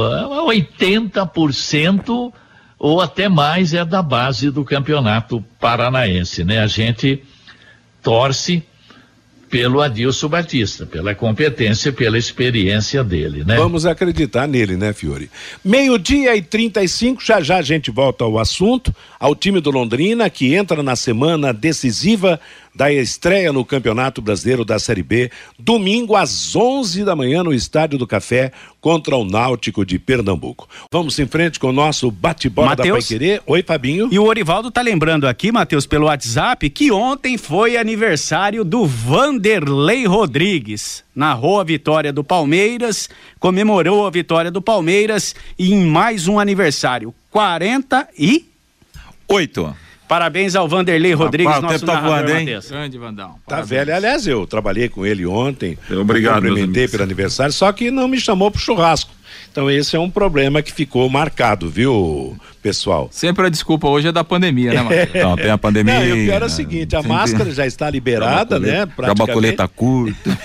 80% 0.47 2.33
ou 2.79 3.01
até 3.03 3.29
mais 3.29 3.75
é 3.75 3.85
da 3.85 4.01
base 4.01 4.51
do 4.51 4.65
campeonato 4.65 5.45
paranaense, 5.61 6.43
né? 6.43 6.61
A 6.61 6.67
gente 6.67 7.23
torce 8.03 8.65
pelo 9.49 9.81
Adilson 9.81 10.29
Batista, 10.29 10.85
pela 10.85 11.15
competência, 11.15 11.93
pela 11.93 12.19
experiência 12.19 13.05
dele, 13.05 13.45
né? 13.45 13.57
Vamos 13.57 13.87
acreditar 13.87 14.47
nele, 14.47 14.77
né, 14.77 14.93
Fiore? 14.93 15.31
Meio-dia 15.65 16.35
e 16.37 16.43
35, 16.43 17.23
já 17.25 17.41
já 17.41 17.59
a 17.59 17.63
gente 17.63 17.91
volta 17.91 18.25
ao 18.25 18.39
assunto, 18.39 18.95
ao 19.21 19.35
time 19.35 19.61
do 19.61 19.71
Londrina, 19.71 20.29
que 20.29 20.55
entra 20.55 20.83
na 20.83 20.97
semana 20.97 21.53
decisiva 21.53 22.41
da 22.77 22.93
estreia 22.93 23.53
no 23.53 23.65
Campeonato 23.65 24.21
Brasileiro 24.21 24.65
da 24.65 24.79
Série 24.79 25.03
B, 25.03 25.31
domingo 25.59 26.15
às 26.15 26.55
11 26.55 27.03
da 27.05 27.17
manhã 27.17 27.43
no 27.43 27.55
Estádio 27.55 27.99
do 27.99 28.07
Café 28.07 28.53
contra 28.81 29.17
o 29.17 29.25
Náutico 29.25 29.85
de 29.85 29.99
Pernambuco. 29.99 30.69
Vamos 30.93 31.19
em 31.19 31.27
frente 31.27 31.59
com 31.59 31.67
o 31.69 31.73
nosso 31.73 32.09
bate-bola 32.11 32.77
da 32.77 32.85
Paiquerê. 32.85 33.41
Oi, 33.47 33.63
Fabinho. 33.63 34.11
E 34.13 34.19
o 34.19 34.25
Orivaldo 34.25 34.71
tá 34.71 34.83
lembrando 34.83 35.27
aqui, 35.27 35.51
Matheus, 35.51 35.87
pelo 35.87 36.05
WhatsApp, 36.07 36.69
que 36.69 36.93
ontem 36.93 37.39
foi 37.39 37.79
aniversário 37.79 38.63
do 38.63 38.85
Vanderlei 38.85 40.07
Rodrigues. 40.07 41.03
Narrou 41.15 41.59
a 41.59 41.65
vitória 41.65 42.13
do 42.13 42.23
Palmeiras, 42.23 43.09
comemorou 43.41 44.07
a 44.07 44.11
vitória 44.11 44.51
do 44.51 44.61
Palmeiras 44.61 45.35
e 45.59 45.73
em 45.73 45.87
mais 45.87 46.29
um 46.29 46.39
aniversário. 46.39 47.15
48. 47.31 49.86
Parabéns 50.09 50.55
ao 50.55 50.69
Vanderlei 50.69 51.13
Rodrigues, 51.15 51.53
Rapaz, 51.55 51.65
o 51.65 51.67
nosso 51.67 51.85
tempo 51.85 51.87
tá 51.87 51.95
narrador, 52.01 52.17
voando, 52.27 52.31
hein? 52.39 52.45
Matheus. 52.47 52.69
Grande 52.71 52.99
Vandão. 52.99 53.29
Tá 53.31 53.39
Parabéns. 53.47 53.69
velho. 53.71 53.95
Aliás, 53.97 54.27
eu 54.27 54.47
trabalhei 54.47 54.89
com 54.89 55.05
ele 55.05 55.27
ontem. 55.27 55.77
Obrigado, 55.91 56.43
Cumprimentei 56.47 56.87
pelo 56.87 57.03
aniversário, 57.03 57.53
só 57.53 57.73
que 57.73 57.91
não 57.91 58.07
me 58.07 58.21
chamou 58.21 58.51
pro 58.51 58.61
churrasco. 58.61 59.11
Então 59.51 59.71
esse 59.71 59.97
é 59.97 59.99
um 59.99 60.11
problema 60.11 60.61
que 60.63 60.71
ficou 60.71 61.09
marcado, 61.09 61.69
viu, 61.71 62.37
pessoal? 62.63 63.09
Sempre 63.11 63.47
a 63.47 63.49
desculpa 63.49 63.89
hoje 63.89 64.09
é 64.09 64.13
da 64.13 64.23
pandemia, 64.23 64.73
né, 64.75 64.83
Matheus? 64.85 65.25
Não, 65.25 65.35
tem 65.35 65.51
a 65.51 65.57
pandemia. 65.59 65.95
Não, 65.99 66.07
e 66.07 66.13
o 66.13 66.27
pior 66.27 66.43
é 66.43 66.45
o 66.45 66.51
seguinte, 66.51 66.95
a 66.95 67.01
Sempre- 67.03 67.17
máscara 67.17 67.51
já 67.51 67.67
está 67.67 67.89
liberada, 67.91 68.59
né? 68.61 68.87
Jabacoleta 69.03 69.67
curta. 69.67 70.39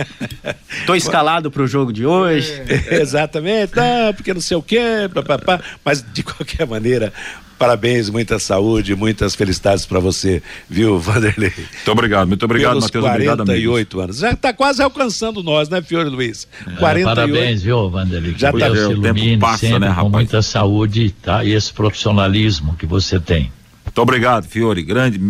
Tô 0.86 0.94
escalado 0.94 1.50
pro 1.50 1.66
jogo 1.66 1.92
de 1.92 2.06
hoje. 2.06 2.52
Exatamente, 2.90 3.74
não, 3.76 4.14
porque 4.14 4.32
não 4.32 4.40
sei 4.40 4.56
o 4.56 4.62
quê, 4.62 4.80
papapá. 5.12 5.60
mas 5.84 6.04
de 6.12 6.22
qualquer 6.22 6.66
maneira, 6.66 7.12
parabéns, 7.62 8.10
muita 8.10 8.38
saúde, 8.38 8.96
muitas 8.96 9.34
felicidades 9.36 9.86
para 9.86 10.00
você, 10.00 10.42
viu, 10.68 10.98
Vanderlei? 11.00 11.52
Muito 11.56 11.90
obrigado, 11.92 12.26
muito 12.28 12.44
obrigado, 12.44 12.70
Pelos 12.70 12.84
Matheus. 12.84 13.04
Obrigado, 13.04 13.40
amigos. 13.42 13.62
48 13.64 14.00
anos. 14.00 14.18
Já 14.18 14.30
está 14.32 14.52
quase 14.52 14.82
alcançando 14.82 15.42
nós, 15.42 15.68
né, 15.68 15.80
Fiore 15.80 16.08
Luiz? 16.08 16.48
48. 16.78 16.98
É, 17.00 17.04
Parabéns, 17.14 17.62
viu, 17.62 17.88
Vanderlei? 17.88 18.34
Já 18.36 18.52
tá- 18.52 18.68
Deus 18.68 18.98
o 18.98 19.00
te 19.00 19.12
tempo 19.14 19.38
passa, 19.40 19.58
sempre 19.58 19.78
né, 19.78 19.86
com 19.88 19.92
rapaz? 19.92 20.12
muita 20.12 20.42
saúde 20.42 21.14
tá? 21.22 21.44
e 21.44 21.52
esse 21.52 21.72
profissionalismo 21.72 22.74
que 22.76 22.86
você 22.86 23.20
tem. 23.20 23.52
Muito 23.92 24.00
obrigado, 24.00 24.48
Fiore. 24.48 24.82
Grande, 24.82 25.20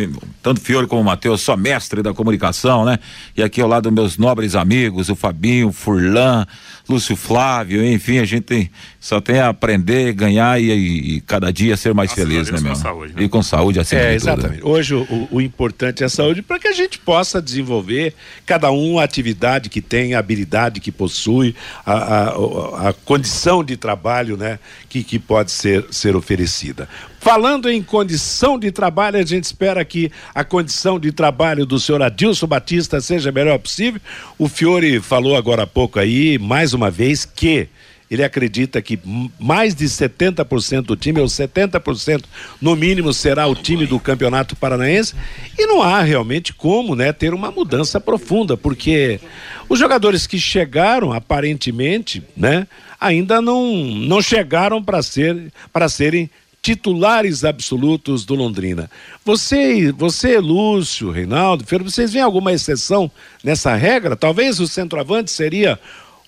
tanto 0.41 0.61
Fiore 0.61 0.87
como 0.87 1.03
o 1.03 1.05
Matheus, 1.05 1.41
só 1.41 1.57
mestre 1.57 2.01
da 2.01 2.15
comunicação, 2.15 2.85
né? 2.85 2.97
E 3.37 3.43
aqui 3.43 3.61
ao 3.61 3.69
lado 3.69 3.91
dos 3.91 3.93
meus 3.93 4.17
nobres 4.19 4.55
amigos, 4.55 5.09
o 5.09 5.17
Fabinho, 5.17 5.69
o 5.69 5.73
Furlan, 5.73 6.47
Lúcio 6.89 7.17
Flávio, 7.17 7.85
enfim, 7.85 8.19
a 8.19 8.25
gente 8.25 8.43
tem- 8.45 8.71
só 9.01 9.21
tem 9.21 9.41
a 9.41 9.49
aprender, 9.49 10.13
ganhar 10.13 10.61
e, 10.63 10.71
e- 10.71 11.17
e 11.17 11.21
cada 11.23 11.53
dia 11.53 11.77
ser 11.77 11.93
mais 11.93 12.11
Graças 12.15 12.25
a 12.25 12.29
feliz, 12.29 12.51
né, 12.53 12.59
com 12.59 12.65
meu? 12.65 12.75
saúde, 12.77 13.15
né? 13.17 13.23
E 13.25 13.29
com 13.29 13.43
saúde 13.43 13.81
acima 13.81 14.01
É, 14.01 14.13
de 14.13 14.19
tudo. 14.21 14.31
exatamente. 14.31 14.65
Hoje 14.65 14.95
o, 14.95 15.29
o- 15.33 15.41
importante 15.41 16.05
é 16.05 16.07
a 16.07 16.09
saúde 16.09 16.41
para 16.41 16.61
que 16.61 16.69
a 16.69 16.73
gente 16.73 17.01
possa 17.01 17.43
desenvolver 17.43 18.15
cada 18.47 18.71
um 18.71 19.01
a 19.01 19.03
atividade 19.03 19.69
que 19.71 19.81
tem, 19.81 20.15
a 20.15 20.21
habilidade 20.21 20.79
que 20.81 20.93
possui, 20.93 21.53
a, 21.85 21.95
a- 21.95 22.89
a 22.91 22.93
condição 22.93 23.65
de 23.65 23.77
trabalho 23.77 24.37
né, 24.37 24.61
que, 24.89 25.03
que 25.03 25.19
pode 25.19 25.51
ser, 25.51 25.85
ser 25.91 26.15
oferecida. 26.15 26.89
Falando 27.23 27.71
em 27.71 27.81
condição 27.81 28.59
de 28.59 28.73
trabalho, 28.73 29.17
a 29.17 29.25
gente 29.25 29.45
espera 29.45 29.85
que 29.85 30.11
a 30.35 30.43
condição 30.43 30.99
de 30.99 31.13
trabalho 31.13 31.65
do 31.65 31.79
senhor 31.79 32.03
Adilson 32.03 32.49
Batista 32.49 33.01
seja 33.01 33.29
a 33.29 33.33
melhor 33.33 33.61
possível. 33.61 34.01
O 34.37 34.49
Fiore 34.49 34.99
falou 34.99 35.37
agora 35.37 35.63
há 35.63 35.67
pouco 35.67 36.01
aí, 36.01 36.37
mais 36.37 36.75
uma 36.75 36.91
vez, 36.91 37.25
que 37.25 37.69
ele 38.11 38.25
acredita 38.25 38.83
que 38.83 38.99
mais 39.39 39.73
de 39.73 39.85
70% 39.85 40.83
do 40.83 40.97
time, 40.97 41.21
ou 41.21 41.27
70% 41.27 42.25
no 42.61 42.75
mínimo, 42.75 43.13
será 43.13 43.47
o 43.47 43.55
time 43.55 43.87
do 43.87 44.01
Campeonato 44.01 44.57
Paranaense. 44.57 45.15
E 45.57 45.65
não 45.65 45.81
há 45.81 46.03
realmente 46.03 46.53
como 46.53 46.97
né, 46.97 47.13
ter 47.13 47.33
uma 47.33 47.53
mudança 47.53 48.01
profunda, 48.01 48.57
porque 48.57 49.21
os 49.69 49.79
jogadores 49.79 50.27
que 50.27 50.41
chegaram, 50.41 51.13
aparentemente, 51.13 52.21
né, 52.37 52.67
ainda 53.01 53.41
não, 53.41 53.73
não 53.73 54.21
chegaram 54.21 54.83
para 54.83 55.01
ser, 55.05 55.53
para 55.73 55.89
serem 55.89 56.29
titulares 56.63 57.45
absolutos 57.45 58.25
do 58.25 58.37
Londrina. 58.37 58.89
Você, 59.25 59.91
você, 59.91 60.39
Lúcio, 60.39 61.11
Reinaldo, 61.11 61.67
Ferro, 61.67 61.91
vocês 61.91 62.13
veem 62.13 62.25
alguma 62.25 62.53
exceção 62.53 63.11
nessa 63.43 63.75
regra? 63.75 64.15
Talvez 64.15 64.61
o 64.61 64.69
centroavante 64.69 65.33
seria 65.33 65.79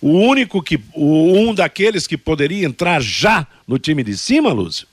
o 0.03 0.11
único 0.11 0.61
que, 0.61 0.79
o, 0.93 1.33
um 1.39 1.55
daqueles 1.55 2.07
que 2.07 2.19
poderia 2.19 2.67
entrar 2.67 3.01
já 3.01 3.47
no 3.67 3.79
time 3.79 4.03
de 4.03 4.17
cima, 4.19 4.53
Lúcio? 4.53 4.89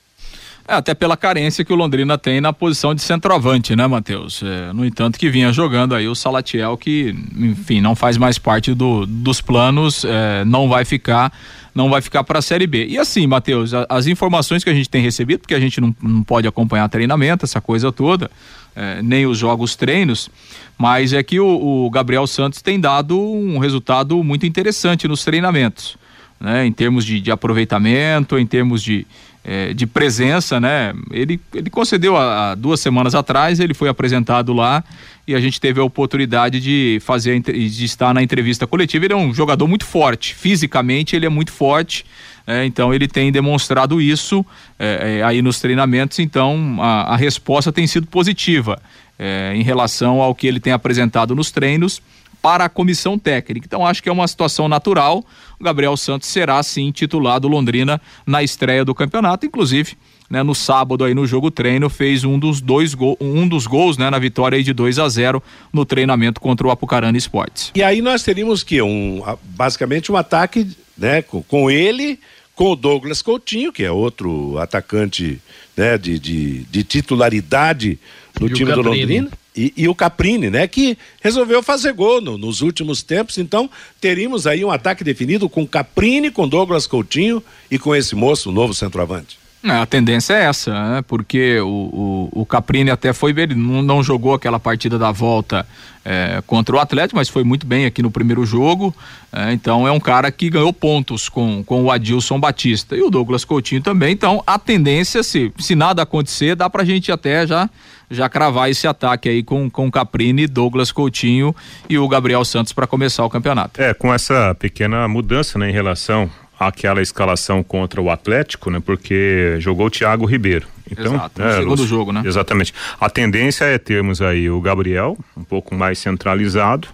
É, 0.72 0.76
até 0.76 0.94
pela 0.94 1.18
carência 1.18 1.66
que 1.66 1.74
o 1.74 1.76
Londrina 1.76 2.18
tem 2.18 2.40
na 2.40 2.54
posição 2.54 2.96
de 2.96 3.02
centroavante, 3.02 3.76
né, 3.76 3.86
Matheus? 3.88 4.42
É, 4.42 4.72
no 4.72 4.86
entanto, 4.86 5.20
que 5.20 5.30
vinha 5.30 5.52
jogando 5.52 5.94
aí 5.94 6.08
o 6.08 6.16
Salatiel, 6.16 6.78
que, 6.78 7.14
enfim, 7.36 7.82
não 7.82 7.94
faz 7.94 8.16
mais 8.16 8.38
parte 8.38 8.74
do, 8.74 9.06
dos 9.06 9.42
planos, 9.42 10.06
é, 10.06 10.46
não 10.46 10.70
vai 10.70 10.86
ficar, 10.86 11.30
não 11.76 11.90
vai 11.90 12.02
ficar 12.02 12.24
para 12.24 12.40
a 12.40 12.42
Série 12.42 12.66
B. 12.68 12.88
E 12.88 12.98
assim, 12.98 13.28
Matheus, 13.28 13.74
as 13.90 14.08
informações 14.08 14.64
que 14.64 14.70
a 14.70 14.74
gente 14.74 14.90
tem 14.90 15.04
recebido, 15.04 15.42
porque 15.42 15.56
a 15.56 15.60
gente 15.60 15.82
não, 15.82 15.94
não 16.02 16.24
pode 16.24 16.48
acompanhar 16.48 16.88
treinamento, 16.88 17.44
essa 17.44 17.60
coisa 17.60 17.92
toda, 17.92 18.32
é, 18.74 19.02
nem 19.02 19.26
os 19.26 19.38
jogos 19.38 19.76
treinos, 19.76 20.30
mas 20.78 21.12
é 21.12 21.22
que 21.22 21.38
o, 21.38 21.86
o 21.86 21.90
Gabriel 21.90 22.26
Santos 22.26 22.62
tem 22.62 22.80
dado 22.80 23.20
um 23.20 23.58
resultado 23.58 24.24
muito 24.24 24.46
interessante 24.46 25.06
nos 25.06 25.26
treinamentos 25.26 26.00
né, 26.42 26.66
em 26.66 26.72
termos 26.72 27.06
de, 27.06 27.22
de 27.22 27.32
aproveitamento, 27.32 28.38
em 28.38 28.48
termos 28.48 28.82
de, 28.82 29.06
eh, 29.44 29.74
de 29.74 29.88
presença, 29.88 30.60
né? 30.60 30.94
Ele, 31.12 31.40
ele 31.54 31.70
concedeu 31.70 32.16
há, 32.18 32.56
duas 32.56 32.80
semanas 32.80 33.16
atrás, 33.16 33.60
ele 33.60 33.74
foi 33.74 33.90
apresentado 33.90 34.54
lá 34.54 34.84
e 35.28 35.36
a 35.36 35.40
gente 35.40 35.60
teve 35.60 35.80
a 35.80 35.84
oportunidade 35.84 36.60
de 36.60 37.00
fazer 37.02 37.40
de 37.40 37.86
estar 37.86 38.14
na 38.14 38.22
entrevista 38.22 38.68
coletiva. 38.68 39.06
Ele 39.06 39.14
é 39.14 39.18
um 39.18 39.34
jogador 39.34 39.68
muito 39.68 39.86
forte, 39.86 40.36
fisicamente 40.36 41.16
ele 41.16 41.26
é 41.26 41.30
muito 41.30 41.52
forte. 41.52 42.06
né, 42.46 42.66
então 42.66 42.94
ele 42.94 43.08
tem 43.08 43.32
demonstrado 43.32 44.02
isso 44.02 44.46
eh, 44.80 45.20
eh, 45.20 45.24
aí 45.24 45.42
nos 45.42 45.60
treinamentos, 45.60 46.20
então 46.20 46.78
a, 46.80 47.14
a 47.14 47.16
resposta 47.16 47.72
tem 47.72 47.86
sido 47.88 48.08
positiva 48.08 48.82
eh, 49.18 49.54
em 49.56 49.64
relação 49.64 50.22
ao 50.22 50.34
que 50.34 50.48
ele 50.48 50.60
tem 50.60 50.74
apresentado 50.74 51.36
nos 51.36 51.52
treinos 51.52 52.02
para 52.42 52.66
a 52.66 52.70
comissão 52.70 53.18
técnica. 53.18 53.66
Então 53.66 53.86
acho 53.86 54.02
que 54.02 54.10
é 54.10 54.12
uma 54.12 54.28
situação 54.28 54.68
natural. 54.68 55.24
O 55.60 55.64
Gabriel 55.64 55.96
Santos 55.96 56.28
será 56.28 56.62
sim 56.64 56.92
titular 56.92 57.40
do 57.40 57.48
Londrina 57.48 58.02
na 58.26 58.42
estreia 58.42 58.84
do 58.84 58.96
campeonato, 58.96 59.46
inclusive. 59.46 59.96
Né, 60.30 60.42
no 60.44 60.56
sábado 60.56 61.04
aí 61.04 61.14
no 61.14 61.28
jogo 61.28 61.52
treino 61.52 61.90
fez 61.90 62.24
um 62.24 62.40
dos 62.40 62.62
dois 62.62 62.94
gol, 62.94 63.18
um 63.20 63.46
dos 63.46 63.68
gols 63.68 63.98
né, 63.98 64.10
na 64.10 64.18
vitória 64.18 64.56
aí 64.56 64.64
de 64.64 64.72
2 64.72 64.98
a 64.98 65.10
0 65.10 65.44
no 65.74 65.84
treinamento 65.84 66.40
contra 66.40 66.66
o 66.66 66.72
Apucarana 66.72 67.18
Esportes. 67.18 67.70
E 67.76 67.84
aí 67.84 68.02
nós 68.02 68.24
teríamos 68.24 68.64
que 68.64 68.82
um, 68.82 69.22
basicamente 69.44 70.10
um 70.10 70.16
ataque, 70.16 70.66
né, 70.98 71.22
com, 71.22 71.44
com 71.44 71.70
ele, 71.70 72.18
com 72.56 72.72
o 72.72 72.76
Douglas 72.78 73.22
Coutinho, 73.22 73.74
que 73.74 73.84
é 73.84 73.92
outro 73.92 74.58
atacante, 74.58 75.42
né, 75.76 75.98
de, 75.98 76.18
de, 76.18 76.60
de 76.64 76.84
titularidade 76.86 78.00
no 78.40 78.48
E 78.48 78.54
time 78.54 78.72
do. 78.72 78.82
Londrina. 78.84 79.30
E, 79.56 79.74
e 79.76 79.88
o 79.90 79.94
Caprini, 79.94 80.50
né, 80.50 80.66
que 80.66 80.98
resolveu 81.22 81.62
fazer 81.62 81.92
gol 81.92 82.22
no- 82.22 82.38
nos 82.38 82.62
últimos 82.62 83.04
tempos. 83.04 83.38
Então, 83.38 83.70
teríamos 84.00 84.48
aí 84.48 84.64
um 84.64 84.72
ataque 84.72 85.04
definido 85.04 85.50
com 85.50 85.68
Caprini, 85.68 86.32
com 86.32 86.48
Douglas 86.48 86.88
Coutinho 86.88 87.44
e 87.70 87.78
com 87.78 87.94
esse 87.94 88.16
moço, 88.16 88.50
o 88.50 88.54
novo 88.54 88.74
centroavante. 88.74 89.41
É, 89.64 89.72
a 89.72 89.86
tendência 89.86 90.34
é 90.34 90.46
essa, 90.46 90.72
né? 90.72 91.04
Porque 91.08 91.60
o, 91.60 92.30
o, 92.34 92.42
o 92.42 92.46
Caprini 92.46 92.90
até 92.90 93.14
foi 93.14 93.32
ele 93.38 93.54
não, 93.54 93.82
não 93.82 94.04
jogou 94.04 94.34
aquela 94.34 94.60
partida 94.60 94.98
da 94.98 95.12
volta 95.12 95.68
é, 96.04 96.42
contra 96.48 96.76
o 96.76 96.80
Atlético, 96.80 97.16
mas 97.16 97.30
foi 97.30 97.44
muito 97.44 97.68
bem 97.68 97.86
aqui 97.86 98.02
no 98.02 98.10
primeiro 98.10 98.44
jogo. 98.44 98.94
é, 99.32 99.54
então 99.54 99.88
é 99.88 99.92
um 99.92 100.00
cara 100.00 100.32
que 100.32 100.50
ganhou 100.50 100.74
pontos 100.74 101.30
com, 101.30 101.64
com 101.64 101.84
o 101.84 101.92
Adilson 101.92 102.40
Batista 102.40 102.96
e 102.96 103.04
o 103.04 103.10
Douglas 103.12 103.46
Coutinho 103.46 103.82
também. 103.82 104.14
Então 104.14 104.44
a 104.48 104.58
tendência, 104.58 105.22
se, 105.22 105.54
se 105.60 105.76
nada 105.76 106.02
acontecer, 106.02 106.56
dá 106.56 106.68
pra 106.70 106.84
gente 106.84 107.12
até 107.12 107.46
já 107.46 107.70
já 108.10 108.28
cravar 108.28 108.70
esse 108.70 108.86
ataque 108.88 109.30
aí 109.30 109.42
com 109.42 109.70
com 109.70 109.90
Caprini, 109.90 110.46
Douglas 110.46 110.92
Coutinho 110.92 111.56
e 111.88 111.98
o 111.98 112.08
Gabriel 112.08 112.44
Santos 112.44 112.74
para 112.74 112.86
começar 112.86 113.24
o 113.24 113.30
campeonato. 113.30 113.80
É, 113.82 113.94
com 113.94 114.14
essa 114.14 114.56
pequena 114.56 115.08
mudança 115.08 115.58
né, 115.58 115.70
em 115.70 115.74
relação 115.74 116.30
àquela 116.68 117.02
escalação 117.02 117.64
contra 117.64 118.00
o 118.00 118.10
Atlético, 118.12 118.70
né? 118.70 118.80
Porque 118.86 119.56
jogou 119.60 119.88
o 119.88 119.90
Thiago 119.90 120.26
Ribeiro. 120.26 120.68
Então, 120.92 121.16
Exato, 121.16 121.42
é, 121.42 121.46
no 121.48 121.58
segundo 121.64 121.80
os- 121.80 121.90
jogo, 121.90 122.12
né? 122.12 122.22
Exatamente. 122.24 122.74
A 123.00 123.10
tendência 123.10 123.66
é 123.66 123.78
termos 123.80 124.22
aí 124.22 124.50
o 124.50 124.62
Gabriel 124.62 125.18
um 125.36 125.44
pouco 125.44 125.74
mais 125.74 125.98
centralizado, 125.98 126.88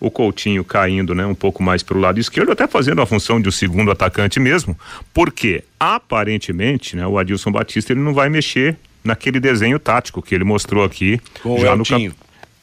o 0.00 0.10
Coutinho 0.10 0.64
caindo, 0.64 1.14
né, 1.14 1.26
um 1.26 1.34
pouco 1.34 1.62
mais 1.62 1.82
pelo 1.82 2.00
lado 2.00 2.18
esquerdo, 2.18 2.52
até 2.52 2.66
fazendo 2.66 3.02
a 3.02 3.06
função 3.06 3.38
de 3.38 3.48
um 3.50 3.52
segundo 3.52 3.90
atacante 3.90 4.40
mesmo, 4.40 4.74
porque 5.12 5.62
aparentemente, 5.78 6.96
né, 6.96 7.06
o 7.06 7.18
Adilson 7.18 7.52
Batista 7.52 7.92
ele 7.92 8.00
não 8.00 8.14
vai 8.14 8.30
mexer 8.30 8.76
naquele 9.04 9.38
desenho 9.38 9.78
tático 9.78 10.22
que 10.22 10.34
ele 10.34 10.44
mostrou 10.44 10.82
aqui 10.82 11.20
Com 11.42 11.56
o 11.56 11.60
já 11.60 11.76
no 11.76 11.84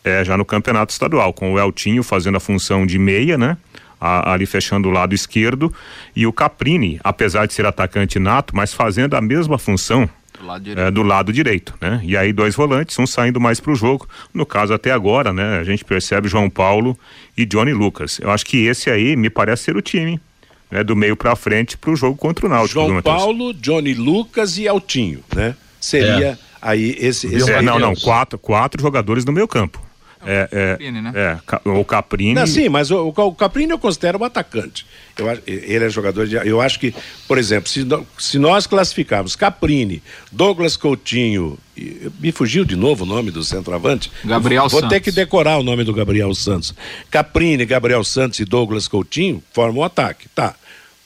é, 0.03 0.24
já 0.24 0.38
no 0.38 0.45
campeonato 0.45 0.91
estadual, 0.91 1.34
com 1.34 1.53
o 1.53 1.60
Eltinho 1.60 2.01
fazendo 2.01 2.38
a 2.38 2.39
função 2.39 2.86
de 2.88 2.97
meia, 2.97 3.38
né? 3.38 3.58
A- 3.99 4.33
ali 4.33 4.45
fechando 4.45 4.87
o 4.89 4.91
lado 4.91 5.15
esquerdo 5.15 5.73
e 6.15 6.27
o 6.27 6.31
Caprini, 6.33 6.99
apesar 7.03 7.45
de 7.47 7.53
ser 7.53 7.65
atacante 7.65 8.19
nato, 8.19 8.55
mas 8.55 8.73
fazendo 8.73 9.15
a 9.15 9.21
mesma 9.21 9.57
função 9.57 10.07
Do 10.39 10.45
lado 10.45 10.79
é, 10.79 10.91
do 10.91 11.01
lado 11.01 11.33
direito, 11.33 11.73
né? 11.81 11.99
E 12.03 12.15
aí 12.15 12.31
dois 12.31 12.53
volantes, 12.55 12.97
um 12.99 13.07
saindo 13.07 13.39
mais 13.41 13.59
para 13.59 13.71
o 13.71 13.75
jogo. 13.75 14.07
No 14.31 14.45
caso 14.45 14.71
até 14.73 14.91
agora, 14.91 15.33
né? 15.33 15.57
A 15.57 15.63
gente 15.63 15.83
percebe 15.83 16.27
João 16.27 16.47
Paulo 16.47 16.95
e 17.35 17.43
Johnny 17.43 17.73
Lucas. 17.73 18.19
Eu 18.21 18.29
acho 18.29 18.45
que 18.45 18.65
esse 18.67 18.91
aí 18.91 19.15
me 19.15 19.31
parece 19.31 19.63
ser 19.63 19.75
o 19.75 19.81
time, 19.81 20.21
né? 20.69 20.83
Do 20.83 20.95
meio 20.95 21.15
para 21.17 21.35
frente 21.35 21.75
para 21.75 21.89
o 21.89 21.95
jogo 21.95 22.15
contra 22.17 22.45
o 22.45 22.49
Náutico. 22.49 22.79
João? 22.87 23.01
Paulo, 23.01 23.51
Johnny 23.53 23.95
Lucas 23.95 24.59
e 24.59 24.67
Altinho, 24.67 25.23
né? 25.35 25.55
Seria 25.81 26.37
aí 26.61 26.95
esse, 26.99 27.25
esse 27.33 27.49
É, 27.51 27.57
aí. 27.57 27.65
não, 27.65 27.79
não, 27.79 27.95
quatro, 27.95 28.37
quatro 28.37 28.79
jogadores 28.81 29.25
no 29.25 29.31
meio 29.31 29.47
campo. 29.47 29.81
É, 30.30 30.49
é, 30.51 30.71
Caprini, 30.71 31.01
né? 31.01 31.11
é, 31.15 31.69
o 31.69 31.86
Caprini. 31.86 32.34
Não, 32.34 32.45
sim, 32.45 32.67
mas 32.67 32.91
o, 32.91 33.07
o 33.07 33.34
Caprini 33.34 33.71
eu 33.71 33.80
considero 33.80 34.19
um 34.19 34.23
atacante. 34.25 34.86
Eu, 35.17 35.28
ele 35.47 35.86
é 35.86 35.89
jogador 35.89 36.28
de. 36.28 36.36
Eu 36.36 36.59
acho 36.59 36.80
que, 36.80 36.93
por 37.28 37.38
exemplo, 37.38 37.69
se, 37.69 37.86
se 38.17 38.38
nós 38.38 38.67
classificarmos 38.67 39.36
Caprini, 39.36 40.03
Douglas 40.32 40.75
Coutinho. 40.75 41.57
e- 41.78 42.11
Me 42.19 42.32
fugiu 42.32 42.65
de 42.65 42.75
novo 42.75 43.03
o 43.03 43.07
nome 43.07 43.32
do 43.32 43.43
centroavante. 43.43 44.11
Gabriel 44.25 44.67
Vou 44.67 44.82
Santos. 44.82 44.89
ter 44.89 44.99
que 44.99 45.11
decorar 45.11 45.57
o 45.57 45.63
nome 45.63 45.84
do 45.86 45.93
Gabriel 45.93 46.34
Santos. 46.36 46.73
Caprini, 47.09 47.65
Gabriel 47.65 48.03
Santos 48.03 48.39
e 48.39 48.45
Douglas 48.45 48.88
Coutinho 48.88 49.41
formam 49.53 49.82
o 49.82 49.84
ataque. 49.86 50.28
Tá. 50.36 50.53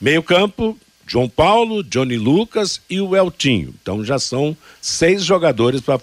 Meio-campo, 0.00 0.76
João 1.12 1.28
Paulo, 1.28 1.84
Johnny 1.84 2.16
Lucas 2.16 2.80
e 2.88 2.98
o 2.98 3.14
Eltinho. 3.14 3.74
Então 3.82 4.02
já 4.02 4.18
são 4.18 4.56
seis 4.80 5.22
jogadores 5.22 5.82
para 5.82 6.00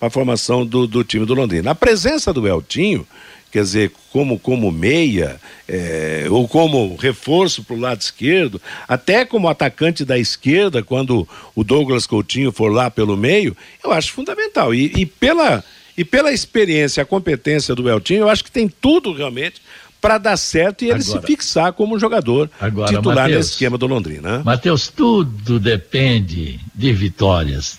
a 0.00 0.08
formação 0.08 0.64
do, 0.64 0.86
do 0.86 1.02
time 1.02 1.26
do 1.26 1.34
Londrina. 1.34 1.72
A 1.72 1.74
presença 1.74 2.32
do 2.32 2.46
Eltinho, 2.46 3.04
quer 3.50 3.62
dizer, 3.64 3.90
como, 4.12 4.38
como 4.38 4.70
meia, 4.70 5.40
eh, 5.66 6.28
ou 6.30 6.46
como 6.46 6.94
reforço 6.94 7.64
para 7.64 7.74
o 7.74 7.80
lado 7.80 8.02
esquerdo, 8.02 8.62
até 8.86 9.24
como 9.24 9.48
atacante 9.48 10.04
da 10.04 10.16
esquerda, 10.16 10.80
quando 10.80 11.28
o 11.56 11.64
Douglas 11.64 12.06
Coutinho 12.06 12.52
for 12.52 12.70
lá 12.70 12.88
pelo 12.88 13.16
meio, 13.16 13.56
eu 13.82 13.90
acho 13.90 14.12
fundamental. 14.12 14.72
E, 14.72 14.92
e 14.96 15.04
pela, 15.04 15.64
e 15.98 16.04
pela 16.04 16.32
experiência, 16.32 17.02
a 17.02 17.06
competência 17.06 17.74
do 17.74 17.90
Eltinho, 17.90 18.20
eu 18.20 18.28
acho 18.28 18.44
que 18.44 18.50
tem 18.52 18.68
tudo 18.68 19.12
realmente 19.12 19.60
para 20.02 20.18
dar 20.18 20.36
certo 20.36 20.82
e 20.82 20.90
ele 20.90 21.00
Agora- 21.02 21.20
se 21.20 21.26
fixar 21.26 21.72
como 21.72 21.96
jogador 21.98 22.50
Agora, 22.60 22.88
titular 22.92 23.16
Matheus. 23.16 23.36
nesse 23.38 23.50
esquema 23.52 23.78
do 23.78 23.86
Londrina. 23.86 24.38
né? 24.38 24.42
Matheus, 24.44 24.88
tudo 24.88 25.60
depende 25.60 26.58
de 26.74 26.92
vitórias. 26.92 27.78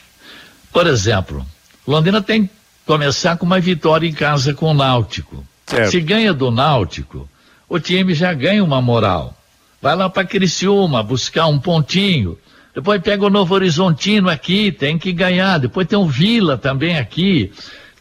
Por 0.72 0.88
exemplo, 0.88 1.46
Londrina 1.86 2.22
tem 2.22 2.46
que 2.46 2.50
começar 2.86 3.36
com 3.38 3.46
uma 3.46 3.60
vitória 3.60 4.08
em 4.08 4.14
casa 4.14 4.54
com 4.54 4.68
o 4.68 4.74
Náutico. 4.74 5.46
Certo. 5.68 5.92
Se 5.92 6.00
ganha 6.00 6.34
do 6.34 6.50
Náutico, 6.50 7.30
o 7.68 7.78
time 7.78 8.14
já 8.14 8.34
ganha 8.34 8.64
uma 8.64 8.82
moral. 8.82 9.38
Vai 9.82 9.96
lá 9.96 10.10
para 10.10 10.26
Criciúma 10.26 11.04
buscar 11.04 11.48
um 11.48 11.60
pontinho. 11.60 12.38
Depois 12.74 13.02
pega 13.02 13.26
o 13.26 13.30
Novo 13.30 13.54
Horizontino 13.54 14.30
aqui, 14.30 14.72
tem 14.72 14.98
que 14.98 15.12
ganhar. 15.12 15.58
Depois 15.60 15.86
tem 15.88 16.00
o 16.00 16.08
Vila 16.08 16.58
também 16.58 16.98
aqui. 16.98 17.52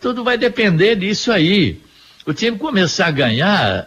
Tudo 0.00 0.22
vai 0.24 0.38
depender 0.38 0.94
disso 0.96 1.30
aí. 1.32 1.80
O 2.24 2.32
time 2.32 2.56
começar 2.56 3.06
a 3.06 3.10
ganhar, 3.10 3.86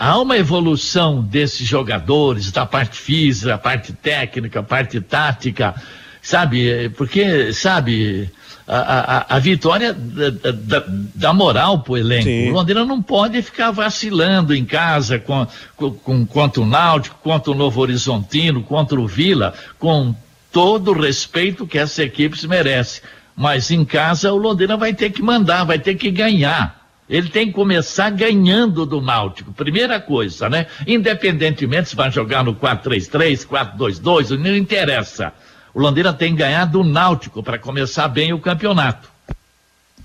há 0.00 0.18
uma 0.18 0.36
evolução 0.36 1.22
desses 1.22 1.66
jogadores, 1.66 2.50
da 2.50 2.66
parte 2.66 2.98
física, 2.98 3.54
a 3.54 3.58
parte 3.58 3.92
técnica, 3.92 4.60
a 4.60 4.62
parte 4.64 5.00
tática, 5.00 5.72
sabe? 6.20 6.88
Porque, 6.96 7.52
sabe, 7.52 8.28
a, 8.66 8.78
a- 8.78 9.36
a 9.36 9.38
vitória 9.38 9.92
dá- 9.94 10.50
dá- 10.50 10.84
dá 11.14 11.32
moral 11.32 11.78
pro 11.84 11.96
elenco. 11.96 12.24
Sim. 12.24 12.50
O 12.50 12.54
Londrina 12.54 12.84
não 12.84 13.00
pode 13.00 13.40
ficar 13.42 13.70
vacilando 13.70 14.52
em 14.52 14.64
casa 14.64 15.20
com, 15.20 15.46
com, 15.76 15.92
com- 15.92 16.26
contra 16.26 16.60
o 16.60 16.66
Náutico, 16.66 17.16
contra 17.22 17.52
o 17.52 17.54
Novo 17.54 17.80
Horizontino, 17.80 18.60
contra 18.64 19.00
o 19.00 19.06
Vila, 19.06 19.54
com 19.78 20.12
todo 20.50 20.90
o 20.90 21.00
respeito 21.00 21.64
que 21.64 21.78
essa 21.78 22.02
equipe 22.02 22.44
merece. 22.48 23.02
Mas 23.36 23.70
em 23.70 23.84
casa 23.84 24.32
o 24.32 24.36
Londrina 24.36 24.76
vai 24.76 24.92
ter 24.92 25.10
que 25.10 25.22
mandar, 25.22 25.62
vai 25.62 25.78
ter 25.78 25.94
que 25.94 26.10
ganhar. 26.10 26.85
Ele 27.08 27.28
tem 27.28 27.46
que 27.46 27.52
começar 27.52 28.10
ganhando 28.10 28.84
do 28.84 29.00
Náutico, 29.00 29.52
primeira 29.52 30.00
coisa, 30.00 30.48
né? 30.48 30.66
Independentemente 30.86 31.90
se 31.90 31.96
vai 31.96 32.10
jogar 32.10 32.42
no 32.42 32.54
4-3-3, 32.54 33.46
4-2-2, 33.46 34.30
não 34.36 34.56
interessa. 34.56 35.32
O 35.72 35.80
Londrina 35.80 36.12
tem 36.12 36.32
que 36.32 36.38
ganhar 36.38 36.64
do 36.64 36.82
Náutico 36.82 37.42
para 37.42 37.58
começar 37.58 38.08
bem 38.08 38.32
o 38.32 38.40
campeonato. 38.40 39.15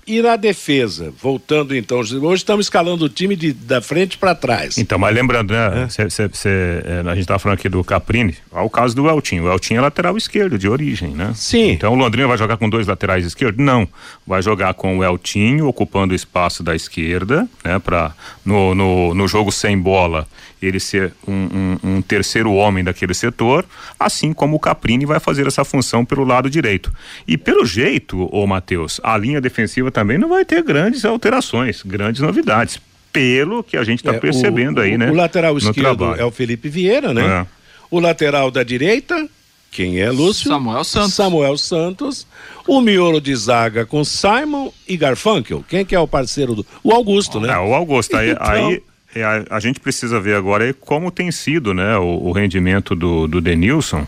E 0.04 0.20
na 0.20 0.34
defesa, 0.34 1.12
voltando 1.22 1.76
então, 1.76 1.98
hoje 2.00 2.16
estamos 2.34 2.66
escalando 2.66 3.04
o 3.04 3.08
time 3.08 3.36
de, 3.36 3.52
da 3.52 3.80
frente 3.80 4.18
para 4.18 4.34
trás. 4.34 4.76
Então, 4.76 4.98
mas 4.98 5.14
lembrando, 5.14 5.52
né? 5.52 5.86
cê- 5.88 6.10
cê- 6.10 6.28
cê, 6.32 6.48
é, 6.84 7.08
a 7.08 7.14
gente 7.14 7.26
tá 7.26 7.38
falando 7.38 7.58
aqui 7.58 7.68
do 7.68 7.84
Caprini, 7.84 8.34
olha 8.50 8.64
o 8.64 8.70
caso 8.70 8.96
do 8.96 9.08
Eltinho. 9.08 9.44
O 9.44 9.52
Eltinho 9.52 9.78
é 9.78 9.80
lateral 9.80 10.16
esquerdo, 10.16 10.58
de 10.58 10.68
origem, 10.68 11.10
né? 11.10 11.30
Sim. 11.36 11.70
Então 11.70 11.92
o 11.92 11.96
Londrina 11.96 12.26
vai 12.26 12.36
jogar 12.36 12.56
com 12.56 12.68
dois 12.68 12.88
laterais 12.88 13.24
esquerdos? 13.24 13.64
Não. 13.64 13.86
Vai 14.26 14.42
jogar 14.42 14.74
com 14.74 14.98
o 14.98 15.04
Eltinho 15.04 15.68
ocupando 15.68 16.12
o 16.12 16.16
espaço 16.16 16.64
da 16.64 16.74
esquerda, 16.74 17.48
né? 17.64 17.78
Pra, 17.78 18.12
no, 18.44 18.74
no, 18.74 19.14
no 19.14 19.28
jogo 19.28 19.52
sem 19.52 19.78
bola, 19.78 20.26
ele 20.66 20.80
ser 20.80 21.12
um, 21.26 21.32
um- 21.32 21.78
um 21.96 22.02
terceiro 22.02 22.52
homem 22.52 22.82
daquele 22.84 23.14
setor, 23.14 23.64
assim 23.98 24.32
como 24.32 24.56
o 24.56 24.60
Caprini 24.60 25.04
vai 25.06 25.18
fazer 25.20 25.46
essa 25.46 25.64
função 25.64 26.04
pelo 26.04 26.24
lado 26.24 26.48
direito. 26.50 26.92
E 27.26 27.36
pelo 27.38 27.64
jeito, 27.66 28.28
ô 28.34 28.46
Matheus, 28.46 29.00
a 29.02 29.16
linha 29.16 29.40
defensiva 29.40 29.90
também 29.90 30.18
não 30.18 30.28
vai 30.28 30.44
ter 30.44 30.62
grandes 30.62 31.04
alterações, 31.04 31.82
grandes 31.82 32.20
novidades. 32.20 32.80
Pelo 33.12 33.62
que 33.62 33.76
a 33.76 33.84
gente 33.84 33.98
está 33.98 34.14
É, 34.14 34.18
percebendo 34.18 34.78
o, 34.78 34.80
aí, 34.80 34.94
o- 34.94 34.98
né? 34.98 35.10
O 35.10 35.14
lateral 35.14 35.56
esquerdo 35.58 35.80
trabalho. 35.98 36.20
é 36.20 36.24
o 36.24 36.30
Felipe 36.30 36.68
Vieira, 36.70 37.12
né? 37.12 37.22
É. 37.42 37.46
O 37.90 38.00
lateral 38.00 38.50
da 38.50 38.62
direita, 38.62 39.28
quem 39.70 40.00
é 40.00 40.10
Lúcio? 40.10 40.48
Samuel 40.48 40.82
Santos. 40.82 41.12
Samuel 41.14 41.58
Santos. 41.58 42.26
O 42.66 42.80
miolo 42.80 43.20
de 43.20 43.34
zaga 43.36 43.84
com 43.84 44.02
Simon 44.02 44.70
e 44.88 44.96
Garfunkel. 44.96 45.62
Quem 45.68 45.84
que 45.84 45.94
é 45.94 46.00
o 46.00 46.08
parceiro 46.08 46.54
do. 46.54 46.66
O 46.82 46.90
Augusto, 46.90 47.38
né? 47.38 47.52
É, 47.52 47.58
o 47.58 47.74
Augusto, 47.74 48.16
aí, 48.16 48.30
Então- 48.32 48.46
aí 48.46 48.74
é, 48.76 48.80
a, 49.16 49.56
a 49.56 49.60
gente 49.60 49.80
precisa 49.80 50.20
ver 50.20 50.36
agora 50.36 50.64
aí 50.64 50.72
como 50.72 51.10
tem 51.10 51.30
sido, 51.30 51.74
né, 51.74 51.96
o, 51.98 52.28
o 52.28 52.32
rendimento 52.32 52.94
do, 52.94 53.26
do 53.26 53.40
Denilson, 53.40 54.06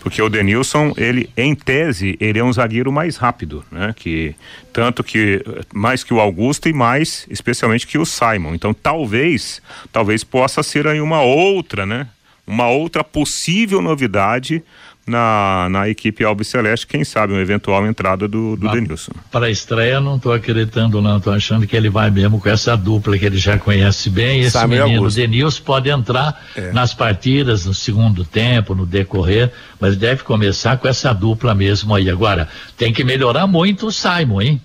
porque 0.00 0.22
o 0.22 0.28
Denilson, 0.28 0.94
ele, 0.96 1.28
em 1.36 1.54
tese, 1.54 2.16
ele 2.20 2.38
é 2.38 2.44
um 2.44 2.52
zagueiro 2.52 2.92
mais 2.92 3.16
rápido, 3.16 3.64
né, 3.70 3.92
que, 3.96 4.34
tanto 4.72 5.02
que, 5.02 5.44
mais 5.74 6.04
que 6.04 6.14
o 6.14 6.20
Augusto 6.20 6.68
e 6.68 6.72
mais, 6.72 7.26
especialmente 7.28 7.86
que 7.86 7.98
o 7.98 8.06
Simon, 8.06 8.54
então 8.54 8.72
talvez, 8.72 9.60
talvez 9.92 10.22
possa 10.22 10.62
ser 10.62 10.86
aí 10.86 11.00
uma 11.00 11.22
outra, 11.22 11.84
né, 11.84 12.06
uma 12.46 12.68
outra 12.68 13.02
possível 13.02 13.82
novidade 13.82 14.62
na, 15.06 15.68
na 15.70 15.88
equipe 15.88 16.24
Alves 16.24 16.48
Celeste, 16.48 16.86
quem 16.86 17.04
sabe 17.04 17.32
uma 17.32 17.40
eventual 17.40 17.86
entrada 17.86 18.26
do, 18.26 18.56
do 18.56 18.68
Ah. 18.68 18.72
Denilson. 18.72 19.12
Para 19.30 19.46
a 19.46 19.50
estreia, 19.50 20.00
não 20.00 20.16
estou 20.16 20.32
acreditando, 20.32 21.00
não. 21.00 21.18
Estou 21.18 21.32
achando 21.32 21.66
que 21.66 21.76
ele 21.76 21.88
vai 21.88 22.10
mesmo 22.10 22.40
com 22.40 22.48
essa 22.48 22.76
dupla 22.76 23.16
que 23.16 23.24
ele 23.24 23.38
já 23.38 23.56
conhece 23.56 24.10
bem. 24.10 24.40
Esse 24.40 24.50
Samuel 24.50 24.84
menino 24.86 25.02
Augusto. 25.02 25.16
Denilson 25.16 25.62
pode 25.62 25.88
entrar 25.88 26.44
É. 26.56 26.72
nas 26.72 26.92
partidas 26.92 27.64
no 27.66 27.72
segundo 27.74 28.24
tempo, 28.24 28.74
no 28.74 28.84
decorrer, 28.84 29.52
mas 29.80 29.96
deve 29.96 30.24
começar 30.24 30.76
com 30.78 30.88
essa 30.88 31.12
dupla 31.12 31.54
mesmo 31.54 31.94
aí. 31.94 32.10
Agora, 32.10 32.48
tem 32.76 32.92
que 32.92 33.04
melhorar 33.04 33.46
muito 33.46 33.86
o 33.86 33.92
Simon, 33.92 34.42
hein? 34.42 34.60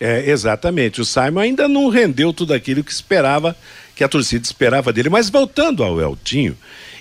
É, 0.00 0.30
exatamente. 0.30 1.00
O 1.00 1.04
Simon 1.04 1.40
ainda 1.40 1.66
não 1.66 1.88
rendeu 1.88 2.32
tudo 2.32 2.52
aquilo 2.54 2.84
que 2.84 2.92
esperava, 2.92 3.56
que 3.96 4.04
a 4.04 4.08
torcida 4.08 4.44
esperava 4.44 4.92
dele. 4.92 5.08
Mas 5.08 5.28
voltando 5.28 5.82
ao 5.82 6.00
Eltinho, 6.00 6.56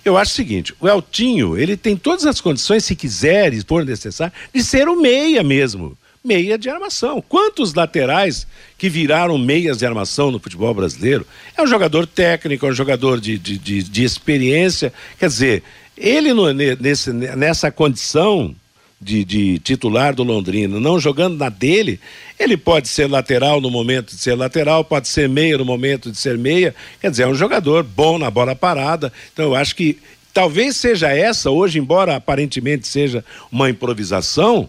eu 0.07 0.17
acho 0.17 0.31
o 0.31 0.35
seguinte: 0.35 0.73
o 0.79 0.87
Eltinho, 0.87 1.57
ele 1.57 1.75
tem 1.77 1.95
todas 1.95 2.25
as 2.25 2.39
condições, 2.41 2.85
se 2.85 2.95
quiser, 2.95 3.53
se 3.53 3.63
for 3.63 3.85
necessário, 3.85 4.33
de 4.53 4.63
ser 4.63 4.87
o 4.87 4.99
meia 4.99 5.43
mesmo. 5.43 5.97
Meia 6.23 6.57
de 6.57 6.69
armação. 6.69 7.21
Quantos 7.21 7.73
laterais 7.73 8.45
que 8.77 8.89
viraram 8.89 9.37
meias 9.37 9.77
de 9.77 9.85
armação 9.85 10.29
no 10.29 10.39
futebol 10.39 10.73
brasileiro? 10.73 11.25
É 11.55 11.61
um 11.61 11.67
jogador 11.67 12.05
técnico, 12.05 12.65
é 12.65 12.69
um 12.69 12.73
jogador 12.73 13.21
de, 13.21 13.37
de, 13.37 13.57
de, 13.57 13.83
de 13.83 14.03
experiência. 14.03 14.91
Quer 15.17 15.27
dizer, 15.27 15.63
ele 15.97 16.33
no- 16.33 16.51
ne- 16.51 16.75
nesse, 16.75 17.13
nessa 17.13 17.71
condição 17.71 18.53
de, 18.99 19.23
de 19.23 19.59
titular 19.59 20.13
do 20.13 20.23
Londrina, 20.23 20.79
não 20.79 20.99
jogando 20.99 21.37
na 21.37 21.49
dele, 21.49 21.99
ele 22.39 22.57
pode 22.57 22.87
ser 22.87 23.07
lateral 23.07 23.61
no 23.61 23.69
momento 23.69 24.15
de 24.15 24.19
ser 24.19 24.35
lateral, 24.35 24.83
pode 24.83 25.07
ser 25.07 25.29
meia 25.29 25.57
no 25.57 25.65
momento 25.65 26.11
de 26.11 26.17
ser 26.17 26.37
meia. 26.37 26.73
Quer 26.99 27.11
dizer, 27.11 27.23
é 27.23 27.27
um 27.27 27.35
jogador 27.35 27.83
bom 27.83 28.17
na 28.17 28.31
bola 28.31 28.55
parada. 28.55 29.13
Então 29.31 29.45
eu 29.45 29.55
acho 29.55 29.75
que 29.75 29.99
talvez 30.33 30.75
seja 30.77 31.09
essa, 31.09 31.51
hoje, 31.51 31.79
embora 31.79 32.15
aparentemente 32.15 32.87
seja 32.87 33.23
uma 33.51 33.69
improvisação, 33.69 34.67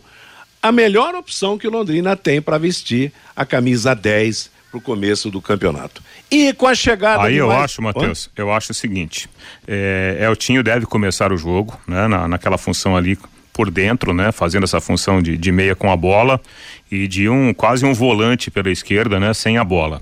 a 0.63 0.71
melhor 0.71 1.15
opção 1.15 1.57
que 1.57 1.67
o 1.67 1.71
Londrina 1.71 2.17
tem 2.17 2.43
para 2.43 2.59
vestir 2.59 3.13
a 3.35 3.47
camisa 3.47 3.95
10 3.95 4.51
para 4.71 4.79
o 4.79 4.81
começo 4.81 5.31
do 5.31 5.41
campeonato. 5.41 6.03
E 6.31 6.53
com 6.53 6.67
a 6.67 6.75
chegada 6.75 7.23
Aí 7.23 7.37
eu 7.37 7.49
mais... 7.49 7.65
acho, 7.65 7.81
Matheus, 7.81 8.29
eu 8.37 8.53
acho 8.53 8.73
o 8.73 8.75
seguinte: 8.75 9.29
é, 9.67 10.19
Eltinho 10.21 10.63
deve 10.63 10.85
começar 10.85 11.33
o 11.33 11.37
jogo, 11.39 11.81
né? 11.87 12.07
Na, 12.07 12.29
naquela 12.29 12.59
função 12.59 12.95
ali 12.95 13.19
por 13.59 13.73
dentro, 13.73 14.15
né? 14.15 14.31
Fazendo 14.31 14.63
essa 14.63 14.81
função 14.81 15.21
de, 15.21 15.37
de 15.37 15.51
meia 15.51 15.75
com 15.75 15.91
a 15.91 15.97
bola 15.97 16.41
e 16.89 17.09
de 17.09 17.29
um 17.29 17.53
quase 17.53 17.85
um 17.85 17.93
volante 17.93 18.53
pela 18.53 18.71
esquerda, 18.71 19.19
né? 19.19 19.35
Sem 19.35 19.59
a 19.59 19.65
bola. 19.65 20.01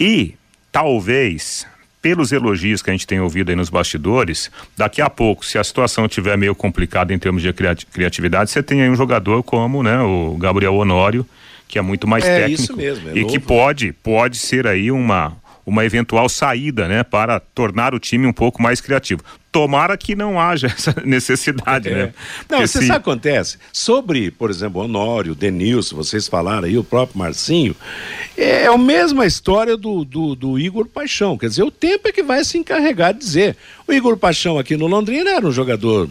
E 0.00 0.34
talvez 0.72 1.64
pelos 2.02 2.32
elogios 2.32 2.82
que 2.82 2.90
a 2.90 2.92
gente 2.92 3.06
tem 3.06 3.20
ouvido 3.20 3.50
aí 3.50 3.54
nos 3.56 3.70
bastidores, 3.70 4.50
daqui 4.76 5.00
a 5.00 5.08
pouco, 5.08 5.46
se 5.46 5.58
a 5.58 5.62
situação 5.62 6.06
estiver 6.06 6.36
meio 6.36 6.56
complicada 6.56 7.14
em 7.14 7.18
termos 7.20 7.40
de 7.40 7.52
criatividade, 7.52 8.50
você 8.50 8.64
tem 8.64 8.82
aí 8.82 8.90
um 8.90 8.96
jogador 8.96 9.44
como, 9.44 9.80
né, 9.84 10.00
o 10.00 10.36
Gabriel 10.36 10.74
Honório, 10.74 11.24
que 11.68 11.78
é 11.78 11.82
muito 11.82 12.04
mais 12.08 12.24
É 12.24 12.40
técnico 12.40 12.62
isso 12.62 12.76
mesmo, 12.76 13.10
é 13.10 13.12
e 13.12 13.20
novo. 13.20 13.32
que 13.32 13.38
pode, 13.38 13.92
pode 13.92 14.38
ser 14.38 14.66
aí 14.66 14.90
uma 14.90 15.36
uma 15.68 15.84
eventual 15.84 16.28
saída, 16.28 16.88
né, 16.88 17.04
para 17.04 17.38
tornar 17.38 17.94
o 17.94 17.98
time 17.98 18.26
um 18.26 18.32
pouco 18.32 18.62
mais 18.62 18.80
criativo. 18.80 19.22
Tomara 19.52 19.96
que 19.98 20.14
não 20.14 20.40
haja 20.40 20.66
essa 20.74 20.94
necessidade, 21.04 21.90
né? 21.90 22.00
É. 22.00 22.04
Não, 22.48 22.58
Porque 22.58 22.66
você 22.66 22.78
sabe 22.78 22.86
o 22.86 23.02
que 23.02 23.10
acontece? 23.10 23.58
Sobre, 23.70 24.30
por 24.30 24.48
exemplo, 24.48 24.82
Honório, 24.82 25.34
Denilson, 25.34 25.96
vocês 25.96 26.26
falaram 26.26 26.66
aí, 26.66 26.78
o 26.78 26.84
próprio 26.84 27.18
Marcinho, 27.18 27.76
é 28.36 28.66
a 28.66 28.78
mesma 28.78 29.26
história 29.26 29.76
do, 29.76 30.04
do, 30.04 30.34
do 30.34 30.58
Igor 30.58 30.86
Paixão. 30.86 31.36
Quer 31.36 31.48
dizer, 31.48 31.62
o 31.62 31.70
tempo 31.70 32.08
é 32.08 32.12
que 32.12 32.22
vai 32.22 32.42
se 32.44 32.56
encarregar 32.56 33.12
de 33.12 33.20
dizer. 33.20 33.56
O 33.86 33.92
Igor 33.92 34.16
Paixão 34.16 34.58
aqui 34.58 34.76
no 34.76 34.86
Londrina 34.86 35.30
era 35.30 35.46
um 35.46 35.52
jogador 35.52 36.08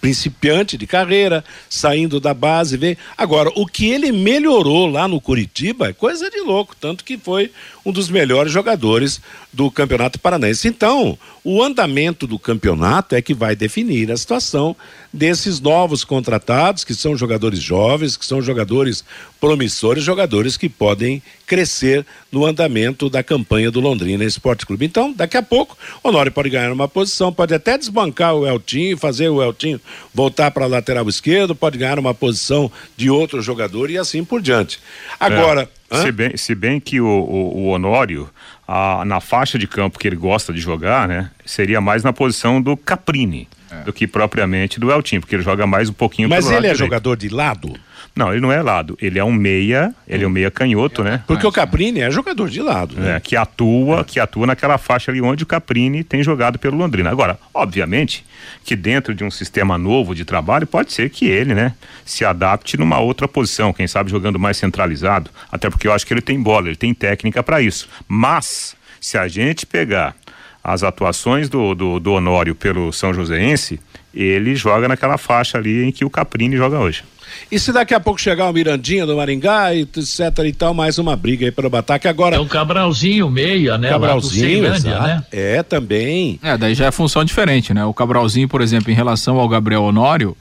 principiante 0.00 0.76
de 0.76 0.86
carreira, 0.86 1.44
saindo 1.68 2.18
da 2.18 2.32
base, 2.32 2.76
veio. 2.76 2.96
Agora, 3.16 3.50
o 3.54 3.66
que 3.66 3.90
ele 3.90 4.10
melhorou 4.12 4.86
lá 4.86 5.06
no 5.06 5.20
Curitiba 5.20 5.88
é 5.88 5.92
coisa 5.92 6.30
de 6.30 6.40
louco, 6.40 6.74
tanto 6.80 7.04
que 7.04 7.18
foi 7.18 7.50
um 7.84 7.92
dos 7.92 8.08
melhores 8.08 8.52
jogadores 8.52 9.20
do 9.52 9.70
Campeonato 9.70 10.18
Paranaense. 10.18 10.68
Então, 10.68 11.18
o 11.44 11.62
andamento 11.62 12.26
do 12.26 12.38
campeonato 12.38 13.14
é 13.14 13.22
que 13.22 13.34
vai 13.34 13.56
definir 13.56 14.10
a 14.10 14.16
situação 14.16 14.76
desses 15.12 15.60
novos 15.60 16.04
contratados, 16.04 16.84
que 16.84 16.94
são 16.94 17.16
jogadores 17.16 17.60
jovens, 17.60 18.16
que 18.16 18.24
são 18.24 18.40
jogadores 18.40 19.04
promissores, 19.40 20.04
jogadores 20.04 20.56
que 20.56 20.68
podem 20.68 21.22
crescer 21.56 22.06
no 22.30 22.46
andamento 22.46 23.10
da 23.10 23.22
campanha 23.22 23.70
do 23.70 23.78
Londrina 23.78 24.24
Esporte 24.24 24.64
Clube. 24.64 24.86
Então, 24.86 25.12
daqui 25.12 25.36
a 25.36 25.42
pouco, 25.42 25.76
o 26.02 26.08
Honório 26.08 26.32
pode 26.32 26.48
ganhar 26.48 26.72
uma 26.72 26.88
posição, 26.88 27.30
pode 27.30 27.52
até 27.52 27.76
desbancar 27.76 28.34
o 28.34 28.46
Eltinho, 28.46 28.96
fazer 28.96 29.28
o 29.28 29.42
Eltinho 29.42 29.78
voltar 30.14 30.50
para 30.50 30.64
a 30.64 30.66
lateral 30.66 31.06
esquerdo, 31.10 31.54
pode 31.54 31.76
ganhar 31.76 31.98
uma 31.98 32.14
posição 32.14 32.72
de 32.96 33.10
outro 33.10 33.42
jogador 33.42 33.90
e 33.90 33.98
assim 33.98 34.24
por 34.24 34.40
diante. 34.40 34.80
Agora, 35.20 35.68
É, 35.90 36.00
se, 36.02 36.10
bem, 36.12 36.36
se 36.38 36.54
bem 36.54 36.80
que 36.80 37.02
o, 37.02 37.06
o, 37.06 37.58
o 37.64 37.66
Honório, 37.68 38.30
a- 38.66 39.04
na 39.04 39.20
faixa 39.20 39.58
de 39.58 39.66
campo 39.66 39.98
que 39.98 40.08
ele 40.08 40.16
gosta 40.16 40.54
de 40.54 40.60
jogar, 40.60 41.06
né, 41.06 41.30
seria 41.44 41.82
mais 41.82 42.02
na 42.02 42.14
posição 42.14 42.62
do 42.62 42.78
Caprini 42.78 43.46
do 43.86 43.92
que 43.92 44.06
propriamente 44.06 44.78
do 44.78 44.90
Eltinho, 44.92 45.20
porque 45.22 45.34
ele 45.34 45.42
joga 45.42 45.66
mais 45.66 45.88
um 45.88 45.94
pouquinho 45.94 46.28
mas 46.28 46.44
ele 46.46 46.56
é 46.56 46.60
direito. 46.60 46.76
jogador 46.78 47.16
de 47.16 47.28
lado? 47.30 47.74
Não, 48.14 48.30
ele 48.30 48.42
não 48.42 48.52
é 48.52 48.60
lado, 48.60 48.96
ele 49.00 49.18
é 49.18 49.24
um 49.24 49.32
meia, 49.32 49.94
ele 50.06 50.22
é 50.22 50.26
um 50.26 50.30
meia 50.30 50.50
canhoto, 50.50 51.02
né? 51.02 51.24
Porque 51.26 51.46
o 51.46 51.52
Caprini 51.52 52.00
é 52.00 52.10
jogador 52.10 52.50
de 52.50 52.60
lado. 52.60 52.94
né? 52.94 53.16
É, 53.16 53.20
que 53.20 53.34
atua, 53.34 54.04
que 54.04 54.20
atua 54.20 54.46
naquela 54.46 54.76
faixa 54.76 55.10
ali 55.10 55.20
onde 55.22 55.44
o 55.44 55.46
Caprini 55.46 56.04
tem 56.04 56.22
jogado 56.22 56.58
pelo 56.58 56.76
Londrina. 56.76 57.08
Agora, 57.10 57.38
obviamente, 57.54 58.22
que 58.64 58.76
dentro 58.76 59.14
de 59.14 59.24
um 59.24 59.30
sistema 59.30 59.78
novo 59.78 60.14
de 60.14 60.26
trabalho, 60.26 60.66
pode 60.66 60.92
ser 60.92 61.08
que 61.08 61.24
ele, 61.24 61.54
né, 61.54 61.74
se 62.04 62.22
adapte 62.22 62.76
numa 62.76 63.00
outra 63.00 63.26
posição, 63.26 63.72
quem 63.72 63.86
sabe 63.86 64.10
jogando 64.10 64.38
mais 64.38 64.58
centralizado, 64.58 65.30
até 65.50 65.70
porque 65.70 65.88
eu 65.88 65.92
acho 65.92 66.06
que 66.06 66.12
ele 66.12 66.20
tem 66.20 66.38
bola, 66.40 66.68
ele 66.68 66.76
tem 66.76 66.92
técnica 66.92 67.42
para 67.42 67.62
isso. 67.62 67.88
Mas, 68.06 68.76
se 69.00 69.16
a 69.16 69.26
gente 69.26 69.64
pegar 69.64 70.14
as 70.62 70.82
atuações 70.82 71.48
do, 71.48 71.74
do, 71.74 71.98
do 71.98 72.12
Honório 72.12 72.54
pelo 72.54 72.92
São 72.92 73.12
Joséense, 73.14 73.80
ele 74.14 74.54
joga 74.54 74.86
naquela 74.86 75.16
faixa 75.16 75.56
ali 75.56 75.84
em 75.84 75.90
que 75.90 76.04
o 76.04 76.10
Caprini 76.10 76.56
joga 76.58 76.78
hoje. 76.78 77.02
E 77.50 77.58
se 77.58 77.72
daqui 77.72 77.94
a 77.94 78.00
pouco 78.00 78.20
chegar 78.20 78.48
o 78.48 78.52
Mirandinha 78.52 79.06
do 79.06 79.16
Maringá, 79.16 79.74
e 79.74 79.82
etc 79.82 80.38
e 80.46 80.52
tal, 80.52 80.74
mais 80.74 80.98
uma 80.98 81.16
briga 81.16 81.46
aí 81.46 81.52
pelo 81.52 81.74
ataque 81.76 82.08
agora. 82.08 82.36
É 82.36 82.40
o 82.40 82.46
Cabralzinho 82.46 83.30
meia, 83.30 83.76
né? 83.78 83.88
Cabralzinho, 83.88 84.62
né? 84.62 85.24
É, 85.30 85.62
também. 85.62 86.38
É, 86.42 86.56
daí 86.56 86.74
já 86.74 86.86
é 86.86 86.90
função 86.90 87.24
diferente, 87.24 87.74
né? 87.74 87.84
O 87.84 87.94
Cabralzinho, 87.94 88.48
por 88.48 88.60
exemplo, 88.60 88.90
em 88.90 88.94
relação 88.94 89.38
ao 89.38 89.48
Gabriel 89.48 89.82
Honório, 89.82 90.36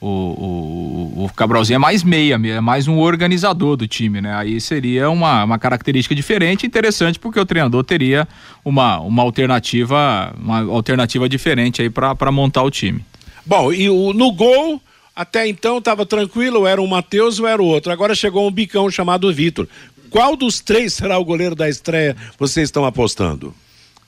o, 0.00 0.08
o, 0.08 1.24
o 1.24 1.30
Cabralzinho 1.34 1.76
é 1.76 1.78
mais 1.78 2.02
meia, 2.02 2.34
é 2.34 2.60
mais 2.60 2.86
um 2.86 2.98
organizador 2.98 3.76
do 3.76 3.88
time, 3.88 4.20
né? 4.20 4.34
Aí 4.34 4.60
seria 4.60 5.08
uma, 5.08 5.44
uma 5.44 5.58
característica 5.58 6.14
diferente, 6.14 6.66
interessante, 6.66 7.18
porque 7.18 7.40
o 7.40 7.46
treinador 7.46 7.82
teria 7.82 8.28
uma, 8.64 9.00
uma 9.00 9.22
alternativa, 9.22 10.34
uma 10.38 10.60
alternativa 10.70 11.28
diferente 11.28 11.80
aí 11.82 11.90
para 11.90 12.30
montar 12.30 12.62
o 12.62 12.70
time. 12.70 13.04
Bom, 13.44 13.72
e 13.72 13.88
o, 13.88 14.12
no 14.12 14.32
gol, 14.32 14.80
até 15.16 15.48
então 15.48 15.78
estava 15.78 16.04
tranquilo, 16.06 16.66
era 16.66 16.80
o 16.80 16.86
Matheus 16.86 17.40
ou 17.40 17.48
era 17.48 17.60
o 17.60 17.66
outro. 17.66 17.90
Agora 17.90 18.14
chegou 18.14 18.46
um 18.46 18.52
bicão 18.52 18.88
chamado 18.90 19.32
Vitor. 19.32 19.66
Qual 20.10 20.36
dos 20.36 20.60
três 20.60 20.92
será 20.94 21.18
o 21.18 21.24
goleiro 21.24 21.54
da 21.56 21.68
estreia 21.68 22.14
vocês 22.38 22.68
estão 22.68 22.84
apostando? 22.84 23.52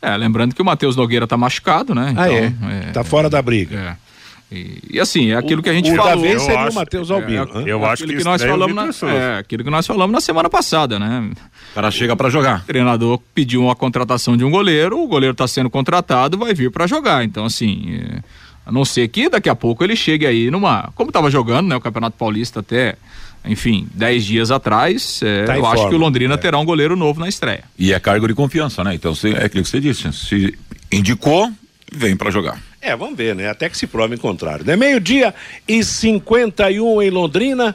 É, 0.01 0.17
lembrando 0.17 0.55
que 0.55 0.63
o 0.63 0.65
Matheus 0.65 0.95
Nogueira 0.95 1.27
tá 1.27 1.37
machucado, 1.37 1.93
né? 1.95 2.15
ah, 2.17 2.31
é? 2.31 2.93
Tá 2.93 3.03
fora 3.03 3.29
da 3.29 3.43
briga. 3.43 3.97
É. 4.05 4.09
E, 4.51 4.79
e 4.93 5.01
assim, 5.01 5.31
é 5.33 5.37
aquilo 5.37 5.63
que 5.63 5.69
a 5.69 5.75
gente 5.75 5.91
o 5.93 5.97
falou. 5.97 6.11
da 6.15 6.17
vez 6.23 6.35
Eu 6.35 6.41
seria 6.41 6.61
acho- 6.61 6.71
o 6.71 6.75
Matheus 6.75 7.11
É, 7.11 7.15
Albino. 7.15 7.51
é, 7.53 7.59
hã? 7.59 7.63
Eu 7.67 7.85
acho 7.85 8.07
que 8.07 8.17
que 8.17 8.25
nós 8.25 8.41
o 8.43 8.47
falamos 8.47 8.75
na, 9.03 9.09
é, 9.13 9.39
aquilo 9.39 9.63
que 9.65 9.69
nós 9.71 9.87
falamos 9.87 10.13
na 10.13 10.21
semana 10.21 10.49
passada, 10.49 10.99
né? 10.99 11.31
O 11.73 11.75
cara 11.75 11.91
chega 11.91 12.17
pra 12.17 12.31
jogar. 12.31 12.61
O 12.63 12.67
treinador 12.67 13.21
pediu 13.35 13.63
uma 13.63 13.75
contratação 13.77 14.37
de 14.39 14.45
um 14.45 14.51
goleiro, 14.51 14.99
o 14.99 15.07
goleiro 15.07 15.33
está 15.33 15.47
sendo 15.47 15.69
contratado, 15.69 16.39
vai 16.39 16.55
vir 16.55 16.71
para 16.71 16.87
jogar. 16.87 17.25
Então, 17.25 17.45
assim, 17.45 18.01
é, 18.01 18.21
a 18.69 18.73
não 18.73 18.85
ser 18.85 19.09
que 19.09 19.31
daqui 19.31 19.49
a 19.49 19.55
pouco 19.55 19.83
ele 19.83 19.97
chegue 19.97 20.27
aí 20.27 20.51
numa. 20.51 20.93
Como 20.95 21.09
estava 21.09 21.31
jogando, 21.31 21.69
né? 21.69 21.75
O 21.77 21.81
Campeonato 21.81 22.17
Paulista 22.19 22.61
até, 22.61 22.97
enfim, 23.45 23.89
10 23.95 24.25
dias 24.27 24.51
atrás, 24.51 25.21
é, 25.23 25.45
Tá 25.45 25.57
eu 25.57 25.65
acho 25.65 25.77
forma, 25.77 25.91
que 25.91 25.97
o 25.97 25.99
Londrina 25.99 26.35
é. 26.35 26.37
terá 26.37 26.59
um 26.59 26.65
goleiro 26.67 26.95
novo 26.95 27.19
na 27.19 27.29
estreia. 27.29 27.65
E 27.79 27.95
é 27.95 27.99
cargo 27.99 28.29
de 28.29 28.35
confiança, 28.35 28.85
né? 28.85 28.95
Então 28.95 29.15
se- 29.15 29.33
é 29.35 29.47
aquilo 29.47 29.63
que 29.65 29.71
você 29.71 29.81
disse. 29.81 30.13
Se 30.13 30.55
indicou, 30.93 31.51
vem 31.91 32.15
pra 32.15 32.31
jogar. 32.31 32.61
É, 32.81 32.95
vamos 32.95 33.17
ver, 33.17 33.35
né? 33.35 33.49
Até 33.49 33.69
que 33.69 33.77
se 33.77 33.87
prove 33.87 34.15
em 34.15 34.19
contrário. 34.19 34.65
Né? 34.65 34.77
Meio-dia 34.77 35.35
e 35.67 35.83
51 35.83 37.03
em 37.03 37.11
Londrina. 37.11 37.75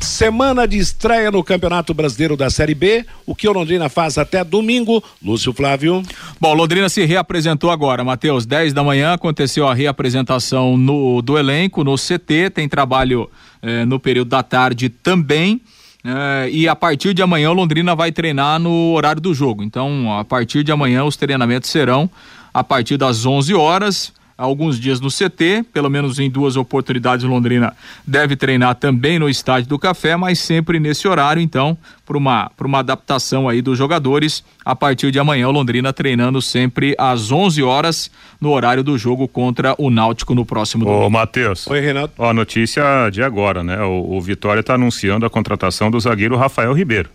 Semana 0.00 0.66
de 0.66 0.78
estreia 0.78 1.30
no 1.30 1.42
Campeonato 1.42 1.92
Brasileiro 1.92 2.36
da 2.36 2.48
Série 2.48 2.74
B. 2.74 3.04
O 3.26 3.34
que 3.34 3.48
o 3.48 3.52
Londrina 3.52 3.88
faz 3.88 4.16
até 4.18 4.44
domingo? 4.44 5.02
Lúcio 5.22 5.52
Flávio. 5.52 6.02
Bom, 6.40 6.54
Londrina 6.54 6.88
se 6.88 7.04
reapresentou 7.04 7.70
agora, 7.70 8.04
Matheus. 8.04 8.46
10 8.46 8.72
da 8.72 8.82
manhã 8.84 9.14
aconteceu 9.14 9.66
a 9.66 9.74
reapresentação 9.74 10.76
no, 10.76 11.20
do 11.20 11.36
elenco 11.36 11.82
no 11.82 11.96
CT, 11.96 12.50
tem 12.54 12.68
trabalho 12.68 13.28
eh, 13.62 13.84
no 13.84 13.98
período 13.98 14.28
da 14.28 14.42
tarde 14.42 14.88
também. 14.88 15.60
eh, 16.04 16.48
e 16.52 16.68
a 16.68 16.76
partir 16.76 17.12
de 17.12 17.20
amanhã 17.22 17.50
o 17.50 17.54
Londrina 17.54 17.94
vai 17.94 18.12
treinar 18.12 18.60
no 18.60 18.92
horário 18.92 19.20
do 19.20 19.34
jogo. 19.34 19.62
Então, 19.62 20.16
a 20.18 20.24
partir 20.24 20.62
de 20.62 20.70
amanhã 20.70 21.04
os 21.04 21.16
treinamentos 21.16 21.68
serão 21.68 22.08
a 22.54 22.62
partir 22.64 22.96
das 22.96 23.26
11 23.26 23.54
horas. 23.54 24.12
Alguns 24.38 24.78
dias 24.78 25.00
no 25.00 25.08
CT, 25.08 25.64
pelo 25.72 25.88
menos 25.88 26.18
em 26.18 26.28
duas 26.28 26.56
oportunidades, 26.56 27.24
o 27.24 27.28
Londrina 27.28 27.74
deve 28.06 28.36
treinar 28.36 28.74
também 28.74 29.18
no 29.18 29.30
Estádio 29.30 29.66
do 29.66 29.78
Café, 29.78 30.14
mas 30.14 30.38
sempre 30.38 30.78
nesse 30.78 31.08
horário, 31.08 31.40
então, 31.40 31.76
para 32.04 32.18
uma, 32.18 32.50
por 32.54 32.66
uma 32.66 32.80
adaptação 32.80 33.48
aí 33.48 33.62
dos 33.62 33.78
jogadores. 33.78 34.44
A 34.62 34.76
partir 34.76 35.10
de 35.10 35.18
amanhã, 35.18 35.48
o 35.48 35.52
Londrina 35.52 35.90
treinando 35.90 36.42
sempre 36.42 36.94
às 36.98 37.32
11 37.32 37.62
horas, 37.62 38.10
no 38.38 38.50
horário 38.50 38.84
do 38.84 38.98
jogo 38.98 39.26
contra 39.26 39.74
o 39.78 39.88
Náutico 39.88 40.34
no 40.34 40.44
próximo 40.44 40.84
Ô, 40.84 40.86
domingo. 40.86 41.10
Matheus. 41.10 41.66
Oi, 41.66 41.80
Renato. 41.80 42.12
Ó, 42.18 42.34
notícia 42.34 43.08
de 43.10 43.22
agora, 43.22 43.64
né? 43.64 43.80
O, 43.84 44.16
o 44.16 44.20
Vitória 44.20 44.60
está 44.60 44.74
anunciando 44.74 45.24
a 45.24 45.30
contratação 45.30 45.90
do 45.90 45.98
zagueiro 45.98 46.36
Rafael 46.36 46.74
Ribeiro, 46.74 47.08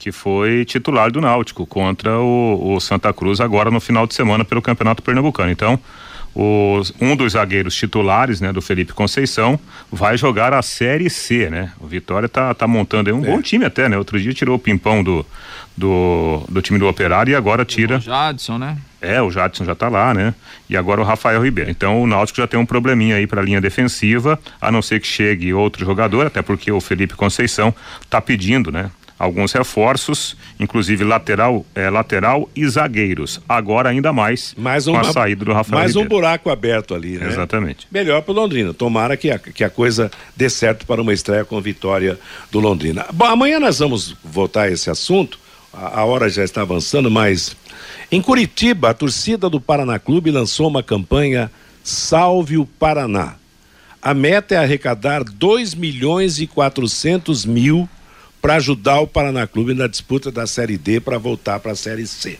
que 0.00 0.10
foi 0.10 0.64
titular 0.64 1.12
do 1.12 1.20
Náutico 1.20 1.64
contra 1.64 2.18
o, 2.18 2.74
o 2.74 2.80
Santa 2.80 3.12
Cruz 3.12 3.40
agora 3.40 3.70
no 3.70 3.78
final 3.78 4.04
de 4.04 4.14
semana 4.14 4.44
pelo 4.44 4.60
Campeonato 4.60 5.00
Pernambucano. 5.00 5.52
Então, 5.52 5.78
os, 6.38 6.92
um 7.00 7.16
dos 7.16 7.32
zagueiros 7.32 7.74
titulares, 7.74 8.42
né, 8.42 8.52
do 8.52 8.60
Felipe 8.60 8.92
Conceição, 8.92 9.58
vai 9.90 10.18
jogar 10.18 10.52
a 10.52 10.60
Série 10.60 11.08
C, 11.08 11.48
né? 11.48 11.72
O 11.80 11.86
Vitória 11.86 12.28
tá, 12.28 12.52
tá 12.52 12.68
montando 12.68 13.08
aí 13.08 13.16
um 13.16 13.24
é. 13.24 13.26
bom 13.26 13.40
time 13.40 13.64
até, 13.64 13.88
né? 13.88 13.96
Outro 13.96 14.20
dia 14.20 14.34
tirou 14.34 14.56
o 14.56 14.58
pimpão 14.58 15.02
do, 15.02 15.24
do, 15.74 16.44
do 16.46 16.60
time 16.60 16.78
do 16.78 16.86
Operário 16.86 17.32
e 17.32 17.34
agora 17.34 17.64
tira. 17.64 17.96
O 17.96 18.00
Jadson, 18.00 18.58
né? 18.58 18.76
É, 19.00 19.22
o 19.22 19.30
Jadson 19.30 19.64
já 19.64 19.74
tá 19.74 19.88
lá, 19.88 20.12
né? 20.12 20.34
E 20.68 20.76
agora 20.76 21.00
o 21.00 21.04
Rafael 21.04 21.42
Ribeiro. 21.42 21.70
Então 21.70 22.02
o 22.02 22.06
Náutico 22.06 22.38
já 22.38 22.46
tem 22.46 22.60
um 22.60 22.66
probleminha 22.66 23.16
aí 23.16 23.26
para 23.26 23.40
a 23.40 23.44
linha 23.44 23.60
defensiva, 23.60 24.38
a 24.60 24.70
não 24.70 24.82
ser 24.82 25.00
que 25.00 25.06
chegue 25.06 25.54
outro 25.54 25.86
jogador, 25.86 26.26
até 26.26 26.42
porque 26.42 26.70
o 26.70 26.82
Felipe 26.82 27.14
Conceição 27.14 27.74
tá 28.10 28.20
pedindo, 28.20 28.70
né? 28.70 28.90
Alguns 29.18 29.52
reforços, 29.52 30.36
inclusive 30.60 31.04
lateral, 31.04 31.64
é, 31.74 31.88
lateral 31.88 32.48
e 32.54 32.66
zagueiros. 32.68 33.40
Agora 33.48 33.88
ainda 33.88 34.12
mais, 34.12 34.54
mais 34.56 34.86
um, 34.86 34.92
com 34.92 34.98
a 34.98 35.12
saída 35.12 35.44
do 35.44 35.52
Rafael 35.52 35.78
Mais 35.78 35.94
Ribeiro. 35.94 36.06
um 36.06 36.08
buraco 36.08 36.50
aberto 36.50 36.94
ali, 36.94 37.18
né? 37.18 37.28
Exatamente. 37.28 37.86
Melhor 37.90 38.22
para 38.22 38.32
o 38.32 38.34
Londrina. 38.34 38.74
Tomara 38.74 39.16
que 39.16 39.30
a, 39.30 39.38
que 39.38 39.64
a 39.64 39.70
coisa 39.70 40.10
dê 40.36 40.50
certo 40.50 40.86
para 40.86 41.00
uma 41.00 41.12
estreia 41.12 41.44
com 41.44 41.60
vitória 41.60 42.18
do 42.50 42.60
Londrina. 42.60 43.06
Bom, 43.12 43.26
amanhã 43.26 43.58
nós 43.58 43.78
vamos 43.78 44.14
voltar 44.22 44.62
a 44.62 44.70
esse 44.70 44.90
assunto. 44.90 45.38
A, 45.72 46.00
a 46.00 46.04
hora 46.04 46.28
já 46.28 46.44
está 46.44 46.62
avançando, 46.62 47.10
mas 47.10 47.56
em 48.10 48.20
Curitiba, 48.20 48.90
a 48.90 48.94
torcida 48.94 49.48
do 49.48 49.60
Paraná 49.60 49.98
Clube 49.98 50.30
lançou 50.30 50.68
uma 50.68 50.82
campanha 50.82 51.50
Salve 51.82 52.58
o 52.58 52.66
Paraná. 52.66 53.36
A 54.02 54.12
meta 54.12 54.54
é 54.54 54.58
arrecadar 54.58 55.22
2 55.22 55.74
milhões 55.74 56.40
e 56.40 56.46
400 56.46 57.44
mil 57.44 57.88
para 58.46 58.54
ajudar 58.54 59.00
o 59.00 59.08
Paraná 59.08 59.44
Clube 59.44 59.74
na 59.74 59.88
disputa 59.88 60.30
da 60.30 60.46
Série 60.46 60.78
D 60.78 61.00
para 61.00 61.18
voltar 61.18 61.58
para 61.58 61.72
a 61.72 61.74
Série 61.74 62.06
C. 62.06 62.38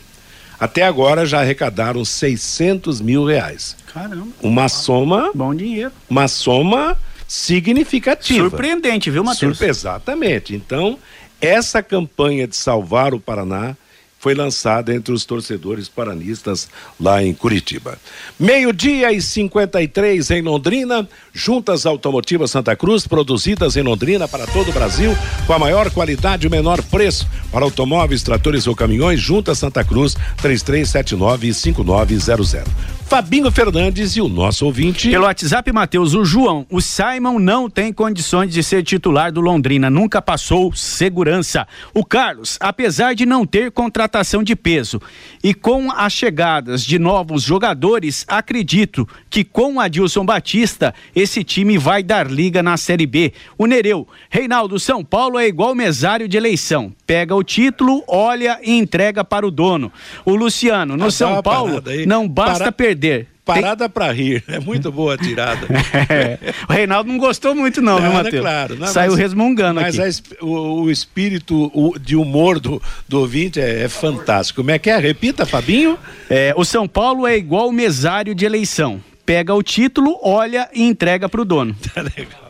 Até 0.57 0.83
agora 0.83 1.25
já 1.25 1.41
arrecadaram 1.41 2.05
600 2.05 3.01
mil 3.01 3.25
reais. 3.25 3.75
Caramba. 3.93 4.29
Uma 4.41 4.69
soma. 4.69 5.31
Bom 5.35 5.53
dinheiro. 5.53 5.91
Uma 6.09 6.29
soma 6.29 6.97
significativa. 7.27 8.49
Surpreendente, 8.49 9.11
viu, 9.11 9.21
Matheus? 9.21 9.57
Surpre 9.57 9.69
exatamente. 9.69 10.55
Então, 10.55 10.97
essa 11.41 11.83
campanha 11.83 12.47
de 12.47 12.55
salvar 12.55 13.13
o 13.13 13.19
Paraná 13.19 13.75
foi 14.19 14.33
lançada 14.33 14.93
entre 14.93 15.13
os 15.13 15.23
torcedores 15.25 15.87
paranistas 15.87 16.67
lá 16.99 17.23
em 17.23 17.33
Curitiba. 17.33 17.97
Meio-dia 18.39 19.11
e 19.11 19.21
53 19.21 20.31
em 20.31 20.41
Londrina, 20.41 21.07
juntas 21.33 21.85
automotivas 21.85 22.49
Santa 22.51 22.75
Cruz, 22.75 23.07
produzidas 23.07 23.77
em 23.77 23.81
Londrina 23.81 24.27
para 24.27 24.45
todo 24.47 24.69
o 24.69 24.73
Brasil, 24.73 25.15
com 25.45 25.53
a 25.53 25.59
maior 25.59 25.91
qualidade 25.91 26.45
e 26.45 26.47
o 26.47 26.51
menor 26.51 26.81
preço. 26.83 27.27
Para 27.51 27.65
automóveis, 27.65 28.23
tratores 28.23 28.65
ou 28.67 28.75
caminhões, 28.75 29.19
juntas 29.19 29.59
Santa 29.59 29.83
Cruz, 29.83 30.15
3379-5900. 30.41 32.65
Fabinho 33.07 33.49
Fernandes 33.49 34.17
e 34.17 34.21
o 34.21 34.27
nosso 34.27 34.65
ouvinte. 34.65 35.09
Pelo 35.09 35.23
WhatsApp, 35.23 35.71
Matheus, 35.71 36.13
o 36.13 36.25
João, 36.25 36.67
o 36.69 36.81
Simon 36.81 37.39
não 37.39 37.69
tem 37.69 37.93
condições 37.93 38.51
de 38.51 38.61
ser 38.61 38.83
titular 38.83 39.31
do 39.31 39.39
Londrina, 39.39 39.89
nunca 39.89 40.21
passou 40.21 40.73
segurança. 40.75 41.65
O 41.93 42.03
Carlos, 42.03 42.57
apesar 42.59 43.15
de 43.15 43.25
não 43.25 43.45
ter 43.45 43.71
contratação 43.71 44.43
de 44.43 44.57
peso 44.57 45.01
e 45.41 45.53
com 45.53 45.89
as 45.89 46.11
chegadas 46.11 46.83
de 46.83 46.99
novos 46.99 47.43
jogadores, 47.43 48.25
acredito 48.27 49.07
que 49.29 49.41
com 49.41 49.75
o 49.75 49.79
Adilson 49.79 50.25
Batista, 50.25 50.93
esse 51.15 51.45
time 51.45 51.77
vai 51.77 52.03
dar 52.03 52.29
liga 52.29 52.61
na 52.61 52.75
Série 52.75 53.05
B. 53.05 53.31
O 53.57 53.65
Nereu, 53.65 54.05
Reinaldo, 54.29 54.77
São 54.77 55.01
Paulo 55.01 55.39
é 55.39 55.47
igual 55.47 55.73
mesário 55.73 56.27
de 56.27 56.35
eleição. 56.35 56.91
Pega 57.05 57.33
o 57.33 57.41
título, 57.41 58.03
olha 58.05 58.59
e 58.61 58.77
entrega 58.77 59.23
para 59.23 59.47
o 59.47 59.51
dono. 59.51 59.93
O 60.25 60.35
Luciano, 60.35 60.97
no 60.97 61.05
ah, 61.05 61.11
São 61.11 61.41
Paulo, 61.41 61.81
não 62.05 62.27
basta 62.27 62.65
Para... 62.65 62.71
perder 62.73 62.96
perder. 62.97 63.27
Parada 63.45 63.85
Tem... 63.85 63.89
para 63.89 64.11
rir, 64.11 64.43
é 64.45 64.59
muito 64.59 64.91
boa 64.91 65.13
a 65.13 65.17
tirada. 65.17 65.67
é. 66.09 66.37
O 66.67 66.73
Reinaldo 66.73 67.09
não 67.09 67.17
gostou 67.17 67.55
muito 67.55 67.81
não, 67.81 67.93
não 67.93 68.01
viu, 68.01 68.11
Matheus? 68.11 68.41
Claro. 68.41 68.75
Não, 68.75 68.87
Saiu 68.87 69.11
mas, 69.11 69.19
resmungando 69.19 69.79
mas 69.79 69.97
aqui. 69.97 69.97
Mas 69.99 70.23
o, 70.41 70.81
o, 70.81 70.91
espírito 70.91 71.71
o, 71.73 71.97
de 71.97 72.17
humor 72.17 72.59
do, 72.59 72.81
do 73.07 73.21
ouvinte 73.21 73.61
é, 73.61 73.83
é, 73.83 73.87
fantástico. 73.87 74.61
Como 74.61 74.71
é 74.71 74.77
que 74.77 74.89
é? 74.89 74.97
Repita, 74.97 75.45
Fabinho. 75.45 75.97
É, 76.29 76.53
o 76.57 76.65
São 76.65 76.89
Paulo 76.89 77.25
é 77.25 77.37
igual 77.37 77.69
o 77.69 77.71
mesário 77.71 78.35
de 78.35 78.45
eleição. 78.45 79.01
Pega 79.25 79.53
o 79.53 79.63
título, 79.63 80.19
olha 80.21 80.69
e 80.73 80.83
entrega 80.83 81.29
para 81.29 81.41
o 81.41 81.45
dono. 81.45 81.73
Tá 81.93 82.01
legal. 82.01 82.46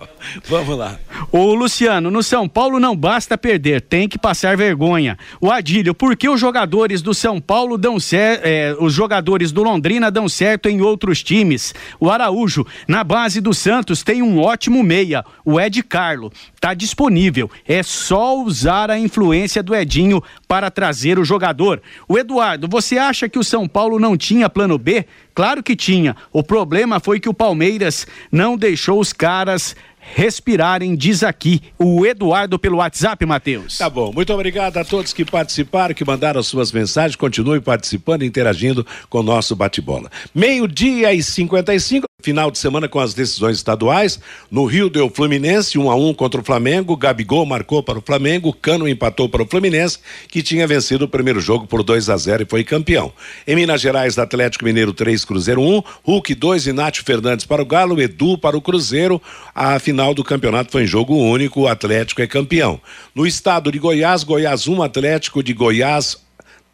Vamos 0.48 0.78
lá. 0.78 0.98
O 1.32 1.54
Luciano, 1.54 2.10
no 2.10 2.24
São 2.24 2.48
Paulo 2.48 2.80
não 2.80 2.96
basta 2.96 3.38
perder, 3.38 3.82
tem 3.82 4.08
que 4.08 4.18
passar 4.18 4.56
vergonha. 4.56 5.18
O 5.42 5.52
Adílio, 5.52 5.94
por 5.94 6.16
que 6.16 6.30
os 6.30 6.40
jogadores 6.40 7.02
do 7.02 7.14
São 7.14 7.40
Paulo 7.40 7.78
dão 7.78 8.00
certo, 8.00 8.42
é, 8.46 8.76
os 8.80 8.94
jogadores 8.94 9.52
do 9.52 9.64
Londrina 9.64 10.10
dão 10.10 10.30
certo 10.30 10.70
em 10.70 10.82
outros 10.82 11.22
times? 11.22 11.74
O 12.00 12.10
Araújo, 12.10 12.66
na 12.88 13.04
base 13.04 13.42
do 13.42 13.54
Santos 13.54 14.04
tem 14.04 14.22
um 14.22 14.40
ótimo 14.40 14.82
meia, 14.84 15.24
o 15.44 15.60
Ed 15.60 15.82
Carlo. 15.84 16.32
Tá 16.60 16.74
disponível, 16.74 17.50
é 17.68 17.84
só 17.84 18.42
usar 18.42 18.90
a 18.90 18.98
influência 18.98 19.62
do 19.62 19.76
Edinho 19.76 20.24
para 20.48 20.72
trazer 20.72 21.20
o 21.20 21.26
jogador. 21.26 21.82
O 22.08 22.18
Eduardo, 22.18 22.68
você 22.68 22.98
acha 22.98 23.28
que 23.30 23.40
o 23.40 23.44
São 23.44 23.68
Paulo 23.68 24.00
não 24.00 24.18
tinha 24.18 24.50
plano 24.50 24.78
B? 24.78 25.06
Claro 25.38 25.62
que 25.62 25.76
tinha. 25.76 26.16
O 26.34 26.42
problema 26.42 27.00
foi 27.00 27.20
que 27.20 27.30
o 27.30 27.34
Palmeiras 27.34 28.08
não 28.32 28.58
deixou 28.58 29.00
os 29.00 29.14
caras 29.14 29.76
respirarem, 30.16 30.96
diz 30.96 31.24
aqui 31.24 31.62
o 31.78 32.06
Eduardo 32.06 32.58
pelo 32.58 32.78
WhatsApp, 32.78 33.26
Matheus. 33.26 33.78
Tá 33.78 33.90
bom, 33.90 34.12
muito 34.14 34.34
obrigado 34.34 34.78
a 34.78 34.86
todos 34.86 35.14
que 35.14 35.26
participaram, 35.26 35.94
que 35.94 36.06
mandaram 36.06 36.42
suas 36.42 36.72
mensagens, 36.72 37.16
continue 37.16 37.60
participando, 37.60 38.24
interagindo 38.24 38.86
com 39.10 39.20
o 39.20 39.24
nosso 39.24 39.56
bate-bola. 39.56 40.10
Meio-dia 40.34 41.14
e 41.14 41.22
55, 41.22 42.07
final 42.20 42.50
de 42.50 42.58
semana 42.58 42.90
com 42.90 43.00
as 43.00 43.14
decisões 43.14 43.58
estaduais. 43.58 44.20
No 44.50 44.66
Rio 44.66 44.90
deu 44.90 45.08
Fluminense 45.08 45.78
1 45.78 45.86
um 45.86 45.92
a 45.92 45.96
1 45.96 46.10
um 46.10 46.14
contra 46.16 46.42
o 46.42 46.44
Flamengo, 46.44 46.98
Gabigol 46.98 47.46
marcou 47.46 47.84
para 47.84 48.00
o 48.00 48.02
Flamengo, 48.02 48.52
Cano 48.52 48.88
empatou 48.88 49.30
para 49.30 49.44
o 49.44 49.48
Fluminense, 49.48 50.00
que 50.28 50.42
tinha 50.42 50.66
vencido 50.66 51.06
o 51.06 51.08
primeiro 51.08 51.40
jogo 51.40 51.68
por 51.68 51.84
2 51.84 52.10
a 52.10 52.18
0 52.18 52.42
e 52.42 52.46
foi 52.50 52.64
campeão. 52.64 53.14
Em 53.46 53.56
Minas 53.56 53.82
Gerais, 53.82 54.18
Atlético 54.18 54.66
Mineiro 54.66 54.94
3 54.94 55.24
Cruzeiro 55.24 55.62
1, 55.62 55.84
Hulk 56.04 56.34
2 56.34 56.68
e 56.68 56.74
Nath 56.74 56.98
Fernandes 56.98 57.46
para 57.46 57.62
o 57.62 57.66
Galo, 57.66 58.02
Edu 58.02 58.36
para 58.36 58.58
o 58.58 58.62
Cruzeiro. 58.62 59.22
A 59.54 59.78
final 59.78 60.08
final 60.08 60.14
do 60.14 60.24
campeonato 60.24 60.72
foi 60.72 60.84
em 60.84 60.88
jogo 60.88 61.16
único, 61.16 61.62
o 61.62 61.68
Atlético 61.68 62.22
é 62.22 62.28
campeão. 62.28 62.80
No 63.14 63.26
estado 63.26 63.72
de 63.72 63.80
Goiás, 63.80 64.24
Goiás 64.24 64.68
1, 64.68 64.82
Atlético 64.82 65.44
de 65.44 65.54
Goiás 65.54 66.27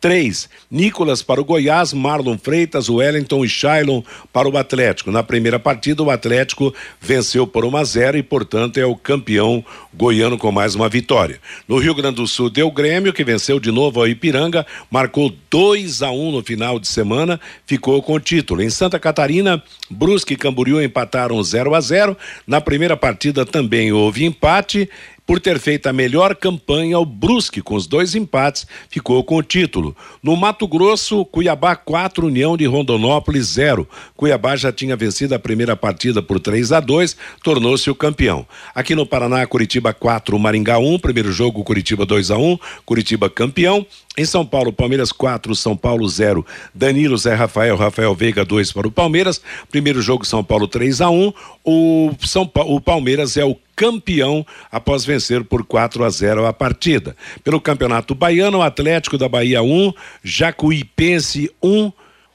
3. 0.04 0.50
Nicolas 0.70 1.24
para 1.24 1.40
o 1.40 1.46
Goiás, 1.46 1.94
Marlon 1.94 2.38
Freitas, 2.38 2.90
Wellington 2.90 3.46
e 3.46 3.48
Shailon 3.48 4.02
para 4.34 4.50
o 4.50 4.58
Atlético. 4.58 5.12
Na 5.12 5.24
primeira 5.24 5.58
partida, 5.58 6.04
o 6.04 6.12
Atlético 6.12 6.74
venceu 7.00 7.48
por 7.48 7.64
1 7.64 7.78
a 7.78 7.84
0 7.86 8.18
e, 8.18 8.22
portanto, 8.22 8.78
é 8.78 8.86
o 8.86 8.98
campeão 8.98 9.64
goiano 9.94 10.38
com 10.38 10.52
mais 10.52 10.76
uma 10.76 10.90
vitória. 10.90 11.40
No 11.70 11.78
Rio 11.78 11.96
Grande 11.96 12.18
do 12.18 12.28
Sul, 12.28 12.50
deu 12.50 12.70
Grêmio, 12.70 13.14
que 13.14 13.24
venceu 13.24 13.62
de 13.62 13.72
novo 13.72 14.04
a 14.04 14.10
Ipiranga, 14.10 14.68
marcou 14.92 15.34
2 15.50 16.02
a 16.02 16.12
1 16.12 16.32
no 16.34 16.44
final 16.44 16.80
de 16.80 16.88
semana, 16.90 17.40
ficou 17.66 18.04
com 18.04 18.16
o 18.16 18.20
título. 18.20 18.62
Em 18.62 18.70
Santa 18.70 19.00
Catarina, 19.00 19.64
Brusque 19.90 20.34
e 20.34 20.38
Camboriú 20.38 20.82
empataram 20.82 21.42
0 21.42 21.74
a 21.74 21.80
0. 21.80 22.18
Na 22.46 22.60
primeira 22.60 22.98
partida 22.98 23.46
também 23.46 23.94
houve 23.94 24.26
empate 24.26 24.90
por 25.26 25.40
ter 25.40 25.60
feito 25.60 25.88
a 25.88 25.94
melhor 25.94 26.36
campanha, 26.36 27.00
o 27.00 27.06
Brusque, 27.06 27.62
com 27.62 27.76
os 27.76 27.88
dois 27.88 28.14
empates, 28.16 28.68
ficou 28.90 29.24
com 29.24 29.38
o 29.38 29.44
título. 29.44 29.96
No 30.22 30.36
Mato 30.36 30.68
Grosso, 30.68 31.24
Cuiabá 31.26 31.76
4, 31.76 32.28
União 32.28 32.58
de 32.58 32.66
Rondonópolis 32.66 33.46
0. 33.48 33.88
Cuiabá 34.16 34.56
já 34.56 34.72
tinha 34.72 34.96
vencido 34.96 35.34
a 35.34 35.40
primeira 35.40 35.76
partida 35.76 36.22
por 36.22 36.40
3 36.40 36.74
a 36.74 36.80
2, 36.80 37.16
tornou-se 37.44 37.90
o 37.90 37.96
campeão. 37.96 38.46
Aqui 38.76 38.96
no 38.96 39.06
Paraná, 39.06 39.46
Curitiba 39.48 39.94
4, 39.94 40.38
Maringá 40.38 40.78
1, 40.78 41.00
primeiro 41.00 41.32
jogo 41.32 41.64
Curitiba 41.64 42.06
2 42.06 42.32
a 42.32 42.38
1, 42.38 42.58
Curitiba 42.86 43.30
campeão. 43.30 43.86
Em 44.16 44.26
São 44.26 44.46
Paulo, 44.46 44.72
Palmeiras 44.72 45.12
4, 45.12 45.56
São 45.56 45.76
Paulo 45.76 46.08
0. 46.08 46.46
Danilo, 46.74 47.18
Zé 47.18 47.34
Rafael, 47.34 47.76
Rafael 47.76 48.14
Veiga 48.14 48.46
2 48.46 48.72
para 48.72 48.88
o 48.88 48.92
Palmeiras. 48.92 49.42
Primeiro 49.72 50.04
jogo 50.04 50.24
São 50.24 50.44
Paulo 50.44 50.68
3 50.68 51.02
a 51.02 51.10
1. 51.10 51.34
O 51.66 52.12
São 52.24 52.46
pa... 52.46 52.62
o 52.62 52.80
Palmeiras 52.80 53.38
é 53.38 53.44
o 53.44 53.58
campeão 53.76 54.46
após 54.72 55.06
vencer 55.06 55.44
por 55.44 55.66
4 55.66 56.04
a 56.04 56.10
0 56.10 56.46
a 56.46 56.54
partida. 56.54 57.16
Pelo 57.44 57.62
Campeonato 57.62 58.16
Baiano, 58.16 58.62
Atlético 58.62 59.18
da 59.18 59.28
Bahia 59.28 59.62
1, 59.62 59.94
Jacuipense 60.24 61.52
1, 61.62 61.92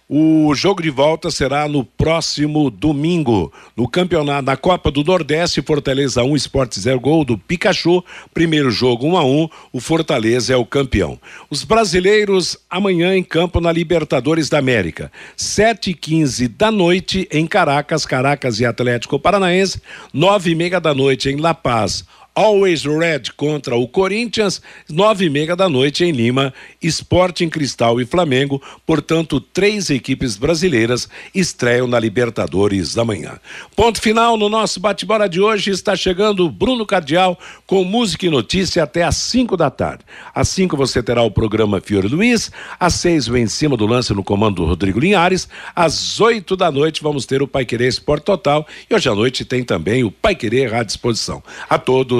o 0.08 0.54
jogo 0.54 0.80
de 0.80 0.88
volta 0.88 1.30
será 1.30 1.68
no 1.68 1.84
próximo 1.84 2.70
domingo. 2.70 3.52
No 3.76 3.86
campeonato, 3.86 4.46
na 4.46 4.56
Copa 4.56 4.90
do 4.90 5.04
Nordeste, 5.04 5.60
Fortaleza 5.60 6.24
1, 6.24 6.34
Esporte 6.34 6.80
0 6.80 6.98
gol 6.98 7.24
do 7.26 7.36
Pikachu. 7.36 8.02
Primeiro 8.32 8.70
jogo 8.70 9.06
1 9.06 9.16
a 9.18 9.24
1 9.24 9.48
o 9.70 9.80
Fortaleza 9.80 10.54
é 10.54 10.56
o 10.56 10.64
campeão. 10.64 11.20
Os 11.50 11.62
brasileiros 11.62 12.56
amanhã 12.70 13.14
em 13.14 13.22
campo 13.22 13.60
na 13.60 13.70
Libertadores 13.70 14.48
da 14.48 14.58
América. 14.58 15.12
7 15.36 15.90
e 15.90 15.94
15 15.94 16.48
da 16.48 16.70
noite 16.70 17.28
em 17.30 17.46
Caracas, 17.46 18.06
Caracas 18.06 18.60
e 18.60 18.64
Atlético 18.64 19.18
Paranaense. 19.18 19.82
9 20.14 20.50
e 20.50 20.54
meia 20.54 20.80
da 20.80 20.94
noite 20.94 21.28
em 21.28 21.36
La 21.36 21.52
Paz. 21.52 22.06
Always 22.38 22.84
Red 22.84 23.32
contra 23.36 23.74
o 23.74 23.88
Corinthians, 23.88 24.62
nove 24.88 25.24
e 25.24 25.28
meia 25.28 25.56
da 25.56 25.68
noite 25.68 26.04
em 26.04 26.12
Lima, 26.12 26.54
Sporting 26.80 27.48
Cristal 27.48 28.00
e 28.00 28.06
Flamengo, 28.06 28.62
portanto, 28.86 29.40
três 29.40 29.90
equipes 29.90 30.36
brasileiras 30.36 31.08
estreiam 31.34 31.88
na 31.88 31.98
Libertadores 31.98 32.94
da 32.94 33.04
manhã. 33.04 33.40
Ponto 33.74 34.00
final 34.00 34.36
no 34.36 34.48
nosso 34.48 34.78
bate-bola 34.78 35.28
de 35.28 35.40
hoje, 35.40 35.72
está 35.72 35.96
chegando 35.96 36.48
Bruno 36.48 36.86
Cardial 36.86 37.36
com 37.66 37.82
música 37.82 38.26
e 38.26 38.30
notícia 38.30 38.84
até 38.84 39.02
às 39.02 39.16
cinco 39.16 39.56
da 39.56 39.68
tarde. 39.68 40.04
Às 40.32 40.48
cinco 40.48 40.76
você 40.76 41.02
terá 41.02 41.22
o 41.22 41.32
programa 41.32 41.80
Fiore 41.80 42.06
Luiz, 42.06 42.52
às 42.78 42.94
seis 42.94 43.26
o 43.26 43.36
Em 43.36 43.48
Cima 43.48 43.76
do 43.76 43.84
Lance 43.84 44.14
no 44.14 44.22
comando 44.22 44.62
do 44.62 44.64
Rodrigo 44.64 45.00
Linhares, 45.00 45.48
às 45.74 46.20
oito 46.20 46.54
da 46.54 46.70
noite 46.70 47.02
vamos 47.02 47.26
ter 47.26 47.42
o 47.42 47.48
Pai 47.48 47.64
Querer 47.64 47.88
Esporte 47.88 48.22
Total 48.22 48.64
e 48.88 48.94
hoje 48.94 49.08
à 49.08 49.14
noite 49.16 49.44
tem 49.44 49.64
também 49.64 50.04
o 50.04 50.12
Pai 50.12 50.36
Querer 50.36 50.72
à 50.72 50.84
disposição. 50.84 51.42
A 51.68 51.76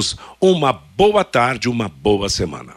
todos, 0.09 0.17
uma 0.41 0.73
boa 0.73 1.25
tarde, 1.25 1.69
uma 1.69 1.89
boa 1.89 2.29
semana. 2.29 2.75